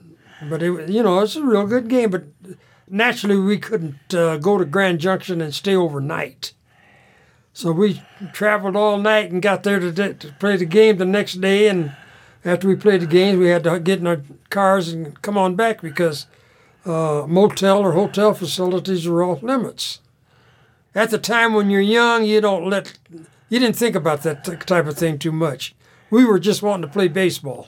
but 0.49 0.63
it, 0.63 0.89
you 0.89 1.03
know 1.03 1.19
it's 1.19 1.36
a 1.36 1.43
real 1.43 1.67
good 1.67 1.88
game. 1.88 2.09
But 2.09 2.26
naturally 2.88 3.38
we 3.38 3.57
couldn't 3.57 4.13
uh, 4.13 4.38
go 4.38 4.57
to 4.57 4.65
Grand 4.65 4.99
Junction 4.99 5.41
and 5.41 5.53
stay 5.53 5.76
overnight. 5.76 6.53
So 7.53 7.72
we 7.72 8.01
traveled 8.32 8.76
all 8.76 8.97
night 8.97 9.32
and 9.32 9.41
got 9.41 9.63
there 9.63 9.80
to, 9.80 10.13
to 10.13 10.36
play 10.39 10.55
the 10.55 10.65
game 10.65 10.97
the 10.97 11.05
next 11.05 11.41
day. 11.41 11.67
And 11.67 11.93
after 12.45 12.67
we 12.67 12.76
played 12.76 13.01
the 13.01 13.07
games, 13.07 13.38
we 13.38 13.49
had 13.49 13.65
to 13.65 13.80
get 13.80 13.99
in 13.99 14.07
our 14.07 14.22
cars 14.49 14.89
and 14.89 15.22
come 15.22 15.38
on 15.38 15.55
back 15.55 15.82
because 15.82 16.28
uh, 16.86 17.26
motel 17.28 17.80
or 17.80 17.91
hotel 17.91 18.34
facilities 18.34 19.07
were 19.07 19.24
off 19.24 19.43
limits. 19.43 19.99
At 20.95 21.09
the 21.09 21.17
time 21.17 21.53
when 21.53 21.69
you're 21.69 21.82
young, 21.82 22.26
you 22.26 22.41
don't 22.41 22.69
let 22.69 22.97
you 23.49 23.59
didn't 23.59 23.76
think 23.76 23.95
about 23.95 24.24
that 24.24 24.43
t- 24.43 24.55
type 24.55 24.88
of 24.88 24.97
thing 24.97 25.19
too 25.19 25.32
much. 25.32 25.76
We 26.09 26.26
were 26.26 26.39
just 26.39 26.61
wanting 26.61 26.88
to 26.88 26.93
play 26.93 27.07
baseball. 27.07 27.67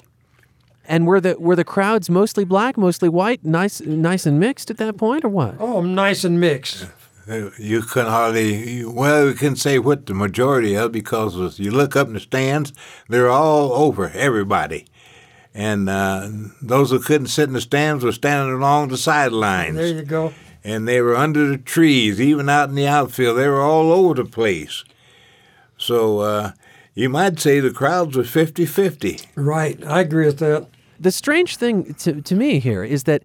And 0.85 1.07
were 1.07 1.21
the 1.21 1.35
were 1.39 1.55
the 1.55 1.63
crowds 1.63 2.09
mostly 2.09 2.43
black, 2.43 2.77
mostly 2.77 3.09
white, 3.09 3.43
nice 3.43 3.81
nice 3.81 4.25
and 4.25 4.39
mixed 4.39 4.69
at 4.69 4.77
that 4.77 4.97
point, 4.97 5.23
or 5.23 5.29
what? 5.29 5.55
Oh, 5.59 5.81
nice 5.81 6.23
and 6.23 6.39
mixed. 6.39 6.87
Uh, 7.29 7.49
You 7.57 7.81
couldn't 7.81 8.11
hardly, 8.11 8.83
well, 8.83 9.27
we 9.27 9.33
couldn't 9.33 9.55
say 9.55 9.79
what 9.79 10.05
the 10.05 10.13
majority 10.13 10.75
of 10.75 10.91
because 10.91 11.39
as 11.39 11.57
you 11.57 11.71
look 11.71 11.95
up 11.95 12.07
in 12.07 12.13
the 12.13 12.19
stands, 12.19 12.73
they're 13.07 13.29
all 13.29 13.71
over 13.71 14.09
everybody. 14.09 14.85
And 15.53 15.87
uh, 15.87 16.29
those 16.61 16.89
who 16.89 16.99
couldn't 16.99 17.27
sit 17.27 17.47
in 17.47 17.53
the 17.53 17.61
stands 17.61 18.03
were 18.03 18.11
standing 18.11 18.55
along 18.55 18.89
the 18.89 18.97
sidelines. 18.97 19.77
There 19.77 19.87
you 19.87 20.01
go. 20.01 20.33
And 20.65 20.87
they 20.87 20.99
were 21.01 21.15
under 21.15 21.47
the 21.47 21.57
trees, 21.57 22.19
even 22.19 22.49
out 22.49 22.69
in 22.69 22.75
the 22.75 22.87
outfield. 22.87 23.37
They 23.37 23.47
were 23.47 23.61
all 23.61 23.91
over 23.91 24.15
the 24.15 24.25
place. 24.25 24.83
So, 25.77 26.19
uh, 26.19 26.51
you 26.95 27.07
might 27.09 27.39
say 27.39 27.59
the 27.59 27.71
crowds 27.71 28.15
were 28.17 28.23
50 28.23 28.65
50. 28.65 29.19
Right. 29.35 29.83
I 29.85 30.01
agree 30.01 30.25
with 30.25 30.39
that. 30.39 30.67
The 31.03 31.11
strange 31.11 31.57
thing 31.57 31.93
to, 31.95 32.21
to 32.21 32.33
me 32.33 32.59
here 32.59 32.81
is 32.81 33.03
that 33.03 33.23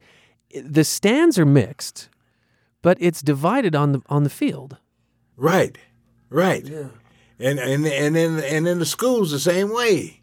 the 0.53 0.83
stands 0.83 1.39
are 1.39 1.47
mixed, 1.47 2.09
but 2.83 2.99
it's 3.01 3.23
divided 3.23 3.77
on 3.77 3.93
the 3.93 4.03
on 4.09 4.25
the 4.25 4.31
field. 4.31 4.79
Right. 5.37 5.79
Right. 6.29 6.65
Yeah. 6.67 6.89
And 7.39 7.61
and 7.61 7.87
and 7.87 8.17
in 8.17 8.41
and 8.41 8.67
in 8.67 8.81
the 8.81 8.85
schools 8.85 9.31
the 9.31 9.39
same 9.39 9.73
way. 9.73 10.23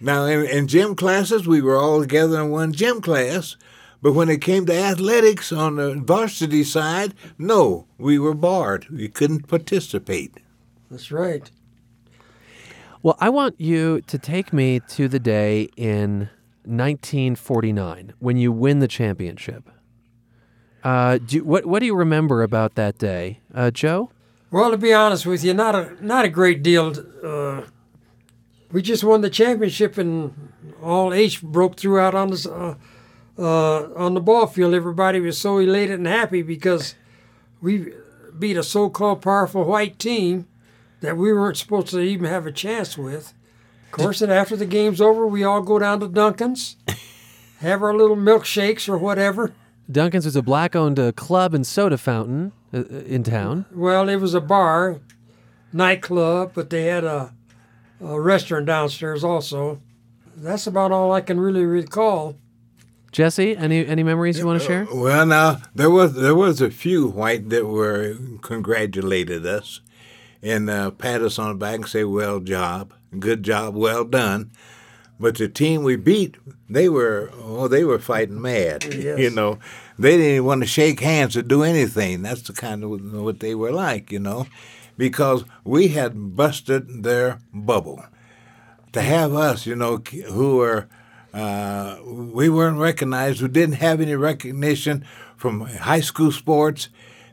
Now 0.00 0.24
in, 0.24 0.44
in 0.46 0.66
gym 0.66 0.96
classes 0.96 1.46
we 1.46 1.62
were 1.62 1.76
all 1.76 2.00
together 2.00 2.40
in 2.40 2.50
one 2.50 2.72
gym 2.72 3.00
class, 3.00 3.56
but 4.02 4.12
when 4.12 4.28
it 4.28 4.40
came 4.40 4.66
to 4.66 4.74
athletics 4.74 5.52
on 5.52 5.76
the 5.76 5.94
varsity 5.94 6.64
side, 6.64 7.14
no, 7.38 7.86
we 7.98 8.18
were 8.18 8.34
barred. 8.34 8.88
We 8.90 9.08
couldn't 9.08 9.46
participate. 9.46 10.40
That's 10.90 11.12
right. 11.12 11.48
Well, 13.02 13.16
I 13.20 13.28
want 13.28 13.60
you 13.60 14.00
to 14.02 14.18
take 14.18 14.52
me 14.52 14.80
to 14.80 15.08
the 15.08 15.18
day 15.18 15.68
in 15.76 16.30
1949 16.64 18.14
when 18.18 18.36
you 18.36 18.50
win 18.50 18.80
the 18.80 18.88
championship. 18.88 19.70
Uh, 20.82 21.18
do, 21.18 21.44
what 21.44 21.66
what 21.66 21.80
do 21.80 21.86
you 21.86 21.96
remember 21.96 22.42
about 22.42 22.74
that 22.76 22.98
day, 22.98 23.40
uh, 23.54 23.70
Joe? 23.70 24.10
Well, 24.50 24.70
to 24.70 24.78
be 24.78 24.92
honest 24.92 25.26
with 25.26 25.44
you, 25.44 25.52
not 25.52 25.74
a 25.74 25.96
not 26.04 26.24
a 26.24 26.28
great 26.28 26.62
deal. 26.62 26.94
Uh, 27.24 27.62
we 28.70 28.82
just 28.82 29.02
won 29.02 29.20
the 29.20 29.30
championship, 29.30 29.98
and 29.98 30.52
all 30.80 31.12
H 31.12 31.42
broke 31.42 31.76
through 31.76 31.98
out 31.98 32.14
on 32.14 32.28
the 32.30 32.50
uh, 32.50 32.74
uh, 33.40 33.94
on 33.94 34.14
the 34.14 34.20
ball 34.20 34.46
field. 34.46 34.74
Everybody 34.74 35.20
was 35.20 35.38
so 35.38 35.58
elated 35.58 35.98
and 35.98 36.06
happy 36.06 36.42
because 36.42 36.94
we 37.60 37.92
beat 38.38 38.56
a 38.56 38.62
so-called 38.62 39.22
powerful 39.22 39.64
white 39.64 39.98
team 39.98 40.46
that 41.00 41.16
we 41.16 41.32
weren't 41.32 41.56
supposed 41.56 41.88
to 41.88 42.00
even 42.00 42.26
have 42.26 42.46
a 42.46 42.52
chance 42.52 42.96
with. 42.96 43.34
Of 43.86 43.90
course, 43.92 44.20
and 44.20 44.32
after 44.32 44.56
the 44.56 44.66
game's 44.66 45.00
over, 45.00 45.26
we 45.26 45.44
all 45.44 45.62
go 45.62 45.78
down 45.78 46.00
to 46.00 46.08
Duncan's, 46.08 46.76
have 47.60 47.82
our 47.82 47.94
little 47.94 48.16
milkshakes 48.16 48.88
or 48.88 48.98
whatever. 48.98 49.52
Duncan's 49.90 50.24
was 50.24 50.36
a 50.36 50.42
black-owned 50.42 50.98
uh, 50.98 51.12
club 51.12 51.54
and 51.54 51.66
soda 51.66 51.96
fountain 51.96 52.52
uh, 52.74 52.82
in 52.82 53.22
town. 53.22 53.66
Well, 53.72 54.08
it 54.08 54.16
was 54.16 54.34
a 54.34 54.40
bar, 54.40 55.00
nightclub, 55.72 56.52
but 56.54 56.70
they 56.70 56.86
had 56.86 57.04
a, 57.04 57.32
a 58.00 58.20
restaurant 58.20 58.66
downstairs 58.66 59.22
also. 59.22 59.80
That's 60.36 60.66
about 60.66 60.92
all 60.92 61.12
I 61.12 61.20
can 61.20 61.38
really 61.38 61.64
recall. 61.64 62.36
Jesse, 63.12 63.56
any 63.56 63.86
any 63.86 64.02
memories 64.02 64.38
you 64.38 64.46
want 64.46 64.60
to 64.60 64.66
share? 64.66 64.86
Well, 64.92 65.24
now 65.24 65.62
there 65.74 65.88
was 65.88 66.14
there 66.14 66.34
was 66.34 66.60
a 66.60 66.70
few 66.70 67.06
white 67.06 67.48
that 67.48 67.64
were 67.64 68.14
congratulated 68.42 69.46
us 69.46 69.80
and 70.46 70.70
uh, 70.70 70.92
pat 70.92 71.22
us 71.22 71.38
on 71.38 71.48
the 71.48 71.54
back 71.54 71.74
and 71.76 71.88
say, 71.88 72.04
"Well 72.04 72.40
job, 72.40 72.92
good 73.18 73.42
job, 73.42 73.74
well 73.74 74.04
done." 74.04 74.52
But 75.18 75.36
the 75.36 75.48
team 75.48 75.82
we 75.82 75.96
beat, 75.96 76.36
they 76.68 76.88
were 76.88 77.30
oh, 77.42 77.68
they 77.68 77.84
were 77.84 77.98
fighting 77.98 78.40
mad. 78.40 78.84
Yes. 78.94 79.18
You 79.18 79.30
know, 79.30 79.58
they 79.98 80.16
didn't 80.16 80.44
want 80.44 80.62
to 80.62 80.66
shake 80.66 81.00
hands 81.00 81.36
or 81.36 81.42
do 81.42 81.62
anything. 81.62 82.22
That's 82.22 82.42
the 82.42 82.52
kind 82.52 82.84
of 82.84 82.90
what 83.12 83.40
they 83.40 83.54
were 83.54 83.72
like. 83.72 84.12
You 84.12 84.20
know, 84.20 84.46
because 84.96 85.44
we 85.64 85.88
had 85.88 86.36
busted 86.36 87.02
their 87.02 87.40
bubble. 87.52 88.04
To 88.92 89.02
have 89.02 89.34
us, 89.34 89.66
you 89.66 89.76
know, 89.76 89.98
who 90.28 90.56
were 90.56 90.88
uh, 91.34 91.98
we 92.04 92.48
weren't 92.48 92.78
recognized, 92.78 93.40
who 93.40 93.48
didn't 93.48 93.76
have 93.76 94.00
any 94.00 94.14
recognition 94.14 95.04
from 95.36 95.60
high 95.62 96.00
school 96.00 96.32
sports, 96.32 96.88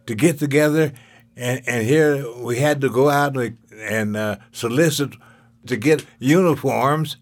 to 0.08 0.16
get 0.16 0.40
together 0.40 0.92
and, 1.36 1.62
and 1.68 1.88
here 1.88 2.32
we 2.38 2.58
had 2.58 2.82
to 2.82 2.90
go 2.90 3.10
out 3.10 3.36
and, 3.36 3.58
and 3.76 4.18
uh, 4.18 4.38
solicit 4.52 5.14
to 5.66 5.78
get 5.78 6.06
uniforms. 6.20 7.18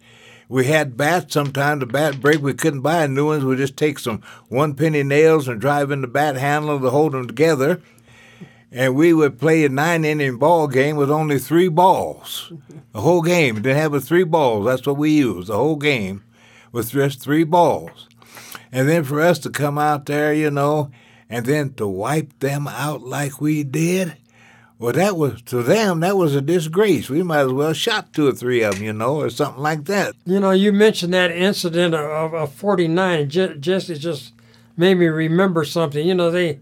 We 0.50 0.66
had 0.66 0.98
bats 0.98 1.34
sometimes. 1.34 1.80
The 1.80 1.86
bat 1.86 2.20
break, 2.20 2.42
we 2.42 2.54
couldn't 2.54 2.82
buy 2.82 3.08
new 3.08 3.28
ones. 3.28 3.46
We 3.46 3.56
just 3.56 3.78
take 3.78 4.00
some 4.00 4.22
one 4.50 4.74
penny 4.76 5.04
nails 5.04 5.48
and 5.48 5.62
drive 5.62 5.92
in 5.92 6.02
the 6.02 6.08
bat 6.08 6.36
handle 6.36 6.80
to 6.80 6.90
hold 6.90 7.14
them 7.14 7.28
together. 7.28 7.82
And 8.70 8.96
we 8.96 9.14
would 9.14 9.40
play 9.40 9.64
a 9.66 9.70
nine 9.70 10.04
inning 10.06 10.38
ball 10.38 10.68
game 10.68 10.96
with 10.96 11.12
only 11.12 11.40
three 11.40 11.68
balls. 11.68 12.52
The 12.94 13.02
whole 13.02 13.22
game. 13.22 13.56
Didn't 13.56 13.78
have 13.78 13.92
but 13.92 14.04
three 14.04 14.24
balls. 14.24 14.66
That's 14.66 14.86
what 14.86 14.98
we 14.98 15.12
used. 15.12 15.50
The 15.50 15.58
whole 15.58 15.76
game 15.78 16.24
with 16.72 16.92
just 16.92 17.22
three 17.22 17.44
balls. 17.44 18.08
And 18.72 18.88
then 18.88 19.04
for 19.04 19.22
us 19.22 19.40
to 19.40 19.50
come 19.50 19.78
out 19.78 20.06
there, 20.06 20.34
you 20.34 20.50
know, 20.50 20.92
and 21.32 21.46
then 21.46 21.74
to 21.76 21.88
wipe 21.88 22.38
them 22.40 22.68
out 22.68 23.02
like 23.02 23.40
we 23.40 23.64
did, 23.64 24.18
well, 24.78 24.92
that 24.94 25.16
was 25.16 25.42
to 25.44 25.64
them 25.64 26.02
that 26.02 26.18
was 26.18 26.36
a 26.36 26.42
disgrace. 26.42 27.10
We 27.10 27.24
might 27.24 27.46
as 27.46 27.54
well 27.54 27.72
shot 27.72 28.14
two 28.14 28.28
or 28.28 28.34
three 28.34 28.64
of 28.64 28.76
them, 28.76 28.84
you 28.84 28.94
know, 28.94 29.22
or 29.22 29.30
something 29.30 29.64
like 29.64 29.86
that. 29.86 30.14
You 30.26 30.40
know, 30.40 30.52
you 30.52 30.74
mentioned 30.74 31.14
that 31.14 31.32
incident 31.32 31.96
of, 31.96 32.34
of 32.34 32.52
49. 32.54 33.30
Je- 33.30 33.56
Jesse 33.58 33.96
just 33.96 34.34
made 34.76 34.96
me 34.96 35.06
remember 35.06 35.64
something. 35.64 36.06
You 36.06 36.16
know, 36.16 36.30
they 36.30 36.60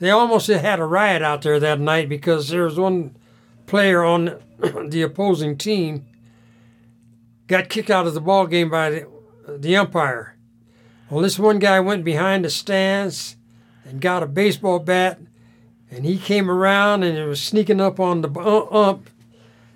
they 0.00 0.10
almost 0.10 0.48
had 0.48 0.80
a 0.80 0.84
riot 0.84 1.22
out 1.22 1.42
there 1.42 1.58
that 1.58 1.80
night 1.80 2.08
because 2.08 2.48
there 2.48 2.64
was 2.64 2.78
one 2.78 3.16
player 3.66 4.04
on 4.04 4.38
the 4.88 5.02
opposing 5.02 5.56
team 5.56 6.04
got 7.46 7.68
kicked 7.68 7.90
out 7.90 8.06
of 8.06 8.14
the 8.14 8.20
ball 8.20 8.46
game 8.46 8.68
by 8.68 8.90
the, 8.90 9.08
the 9.48 9.76
umpire. 9.76 10.36
Well, 11.08 11.22
this 11.22 11.38
one 11.38 11.58
guy 11.58 11.80
went 11.80 12.04
behind 12.04 12.44
the 12.44 12.50
stands 12.50 13.36
and 13.84 14.00
got 14.00 14.22
a 14.22 14.26
baseball 14.26 14.78
bat, 14.78 15.18
and 15.90 16.04
he 16.04 16.18
came 16.18 16.50
around 16.50 17.02
and 17.02 17.16
it 17.16 17.26
was 17.26 17.42
sneaking 17.42 17.80
up 17.80 17.98
on 17.98 18.22
the 18.22 18.30
ump, 18.70 19.10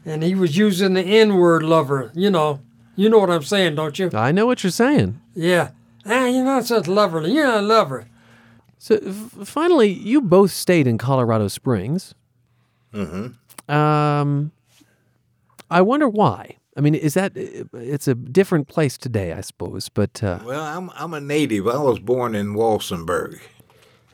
and 0.05 0.23
he 0.23 0.35
was 0.35 0.57
using 0.57 0.95
the 0.95 1.03
N-word 1.03 1.63
lover. 1.63 2.11
You 2.15 2.31
know, 2.31 2.61
you 2.97 3.09
know 3.09 3.19
what 3.19 3.31
I'm 3.31 3.43
saying, 3.43 3.75
don't 3.75 3.99
you? 3.99 4.11
I 4.13 4.33
know 4.33 4.47
what 4.47 4.63
you're 4.63 4.71
saying. 4.71 5.21
Yeah. 5.35 5.71
Ah, 6.07 6.27
you're 6.27 6.45
not 6.45 6.67
such 6.67 6.87
a 6.87 6.93
lover. 6.93 7.27
You're 7.27 7.47
not 7.47 7.59
a 7.59 7.67
lover. 7.67 8.07
So 8.79 8.97
f- 8.97 9.49
finally, 9.49 9.89
you 9.89 10.21
both 10.21 10.51
stayed 10.51 10.87
in 10.87 10.99
Colorado 10.99 11.49
Springs. 11.49 12.15
Mm-hmm. 12.93 13.75
Um, 13.75 14.53
I 15.71 15.81
wonder 15.81 16.09
why. 16.09 16.59
I 16.77 16.81
mean, 16.81 16.95
is 16.95 17.15
that 17.15 17.33
it's 17.37 18.09
a 18.09 18.15
different 18.15 18.69
place 18.69 18.99
today, 18.99 19.33
I 19.33 19.41
suppose. 19.41 19.89
But 19.89 20.23
uh, 20.23 20.41
well, 20.45 20.63
I'm 20.63 20.91
I'm 20.91 21.15
a 21.15 21.21
native. 21.21 21.67
I 21.69 21.79
was 21.79 21.99
born 21.99 22.35
in 22.35 22.55
Walsenburg. 22.55 23.41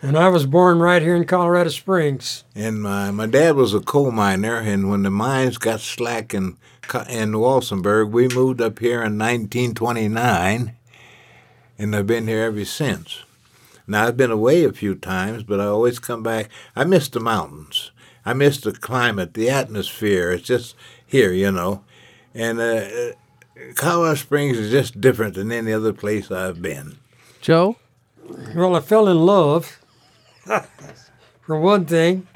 And 0.03 0.17
I 0.17 0.29
was 0.29 0.47
born 0.47 0.79
right 0.79 1.03
here 1.03 1.15
in 1.15 1.27
Colorado 1.27 1.69
Springs. 1.69 2.45
And 2.55 2.83
my, 2.83 3.11
my 3.11 3.27
dad 3.27 3.55
was 3.55 3.75
a 3.75 3.81
coal 3.81 4.11
miner, 4.11 4.57
and 4.57 4.89
when 4.89 5.03
the 5.03 5.11
mines 5.11 5.59
got 5.59 5.81
slack 5.81 6.33
in, 6.33 6.57
in 7.11 7.33
Walsenburg, 7.33 8.11
we 8.11 8.27
moved 8.29 8.63
up 8.63 8.79
here 8.79 9.03
in 9.03 9.19
1929, 9.19 10.75
and 11.79 11.97
I've 11.97 12.07
been 12.07 12.27
here 12.27 12.45
ever 12.45 12.65
since. 12.65 13.25
Now, 13.87 14.07
I've 14.07 14.17
been 14.17 14.31
away 14.31 14.65
a 14.65 14.73
few 14.73 14.95
times, 14.95 15.43
but 15.43 15.61
I 15.61 15.67
always 15.67 15.99
come 15.99 16.23
back. 16.23 16.49
I 16.75 16.85
miss 16.85 17.09
the 17.09 17.21
mountains. 17.21 17.91
I 18.25 18.33
miss 18.33 18.59
the 18.59 18.73
climate, 18.73 19.35
the 19.35 19.51
atmosphere. 19.51 20.33
It's 20.33 20.47
just 20.47 20.77
here, 21.07 21.33
you 21.33 21.53
know. 21.53 21.85
And 22.35 22.59
uh, 22.59 22.89
Colorado 23.75 24.15
Springs 24.15 24.57
is 24.57 24.71
just 24.71 24.99
different 24.99 25.35
than 25.35 25.53
any 25.53 25.75
other 25.75 25.93
place 25.93 26.31
I've 26.31 26.63
been. 26.63 26.97
Joe? 27.43 27.77
Well, 28.55 28.77
I 28.77 28.81
fell 28.81 29.07
in 29.07 29.19
love 29.19 29.80
for 31.43 31.59
one 31.59 31.85
thing, 31.87 32.27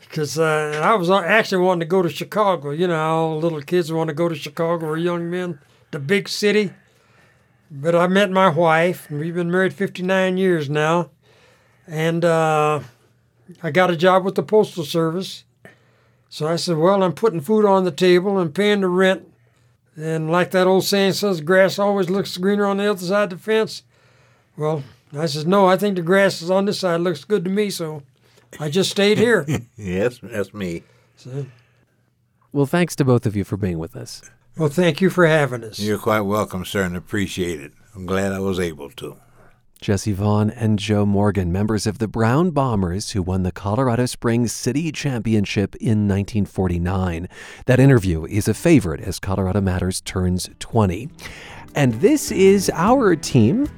because 0.00 0.38
uh, 0.38 0.80
I 0.82 0.94
was 0.94 1.10
actually 1.10 1.62
wanting 1.62 1.80
to 1.80 1.86
go 1.86 2.02
to 2.02 2.08
Chicago. 2.08 2.70
You 2.70 2.88
know 2.88 2.96
how 2.96 3.26
little 3.34 3.60
kids 3.62 3.92
want 3.92 4.08
to 4.08 4.14
go 4.14 4.28
to 4.28 4.34
Chicago 4.34 4.86
or 4.86 4.96
young 4.96 5.30
men, 5.30 5.58
the 5.90 5.98
big 5.98 6.28
city. 6.28 6.72
But 7.70 7.94
I 7.94 8.06
met 8.06 8.30
my 8.30 8.48
wife, 8.48 9.10
and 9.10 9.18
we've 9.18 9.34
been 9.34 9.50
married 9.50 9.74
59 9.74 10.36
years 10.36 10.70
now. 10.70 11.10
And 11.88 12.24
uh, 12.24 12.80
I 13.62 13.70
got 13.70 13.90
a 13.90 13.96
job 13.96 14.24
with 14.24 14.34
the 14.34 14.42
Postal 14.42 14.84
Service. 14.84 15.44
So 16.28 16.46
I 16.46 16.56
said, 16.56 16.76
Well, 16.76 17.02
I'm 17.02 17.12
putting 17.12 17.40
food 17.40 17.64
on 17.64 17.84
the 17.84 17.90
table 17.90 18.38
and 18.38 18.54
paying 18.54 18.80
the 18.80 18.88
rent. 18.88 19.32
And 19.96 20.30
like 20.30 20.50
that 20.50 20.66
old 20.66 20.84
saying 20.84 21.14
says, 21.14 21.40
grass 21.40 21.78
always 21.78 22.10
looks 22.10 22.36
greener 22.36 22.66
on 22.66 22.76
the 22.76 22.90
other 22.90 23.04
side 23.04 23.32
of 23.32 23.38
the 23.38 23.44
fence. 23.44 23.82
Well, 24.56 24.82
I 25.12 25.26
says, 25.26 25.46
no, 25.46 25.66
I 25.66 25.76
think 25.76 25.96
the 25.96 26.02
grass 26.02 26.42
is 26.42 26.50
on 26.50 26.64
this 26.64 26.80
side. 26.80 27.00
looks 27.00 27.24
good 27.24 27.44
to 27.44 27.50
me, 27.50 27.70
so 27.70 28.02
I 28.58 28.68
just 28.68 28.90
stayed 28.90 29.18
here. 29.18 29.46
yes, 29.76 30.18
that's 30.22 30.52
me. 30.52 30.82
So, 31.16 31.46
well, 32.52 32.66
thanks 32.66 32.96
to 32.96 33.04
both 33.04 33.26
of 33.26 33.36
you 33.36 33.44
for 33.44 33.56
being 33.56 33.78
with 33.78 33.96
us. 33.96 34.22
Well, 34.56 34.68
thank 34.68 35.00
you 35.00 35.10
for 35.10 35.26
having 35.26 35.62
us. 35.64 35.78
You're 35.78 35.98
quite 35.98 36.22
welcome, 36.22 36.64
sir, 36.64 36.82
and 36.82 36.96
appreciate 36.96 37.60
it. 37.60 37.72
I'm 37.94 38.06
glad 38.06 38.32
I 38.32 38.40
was 38.40 38.58
able 38.58 38.90
to. 38.90 39.16
Jesse 39.80 40.12
Vaughn 40.12 40.48
and 40.50 40.78
Joe 40.78 41.04
Morgan, 41.04 41.52
members 41.52 41.86
of 41.86 41.98
the 41.98 42.08
Brown 42.08 42.50
Bombers 42.50 43.10
who 43.10 43.22
won 43.22 43.42
the 43.42 43.52
Colorado 43.52 44.06
Springs 44.06 44.52
City 44.52 44.90
Championship 44.90 45.76
in 45.76 46.08
1949. 46.08 47.28
That 47.66 47.78
interview 47.78 48.24
is 48.24 48.48
a 48.48 48.54
favorite 48.54 49.00
as 49.00 49.20
Colorado 49.20 49.60
Matters 49.60 50.00
turns 50.00 50.48
20. 50.60 51.10
And 51.74 51.92
this 52.00 52.32
is 52.32 52.70
our 52.74 53.14
team 53.16 53.68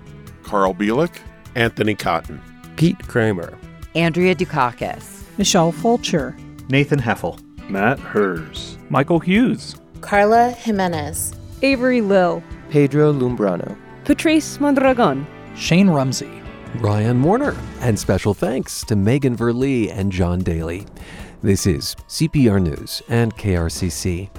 Carl 0.48 0.72
Bielik, 0.72 1.14
Anthony 1.56 1.94
Cotton, 1.94 2.40
Pete 2.76 3.06
Kramer, 3.06 3.58
Andrea 3.94 4.34
Dukakis, 4.34 5.24
Michelle 5.36 5.72
Fulcher, 5.72 6.34
Nathan 6.70 6.98
Heffel, 6.98 7.38
Matt 7.68 7.98
Hers, 7.98 8.78
Michael 8.88 9.18
Hughes, 9.18 9.76
Carla 10.00 10.52
Jimenez, 10.52 11.34
Avery 11.60 12.00
Lill, 12.00 12.42
Pedro 12.70 13.12
Lumbrano, 13.12 13.76
Patrice 14.04 14.58
Mondragon, 14.58 15.26
Shane 15.54 15.90
Rumsey, 15.90 16.42
Ryan 16.76 17.22
Warner, 17.22 17.54
and 17.82 17.98
special 17.98 18.32
thanks 18.32 18.82
to 18.84 18.96
Megan 18.96 19.36
Verlee 19.36 19.90
and 19.92 20.10
John 20.10 20.38
Daley. 20.38 20.86
This 21.42 21.66
is 21.66 21.94
CPR 22.08 22.62
News 22.62 23.02
and 23.10 23.36
KRCC. 23.36 24.30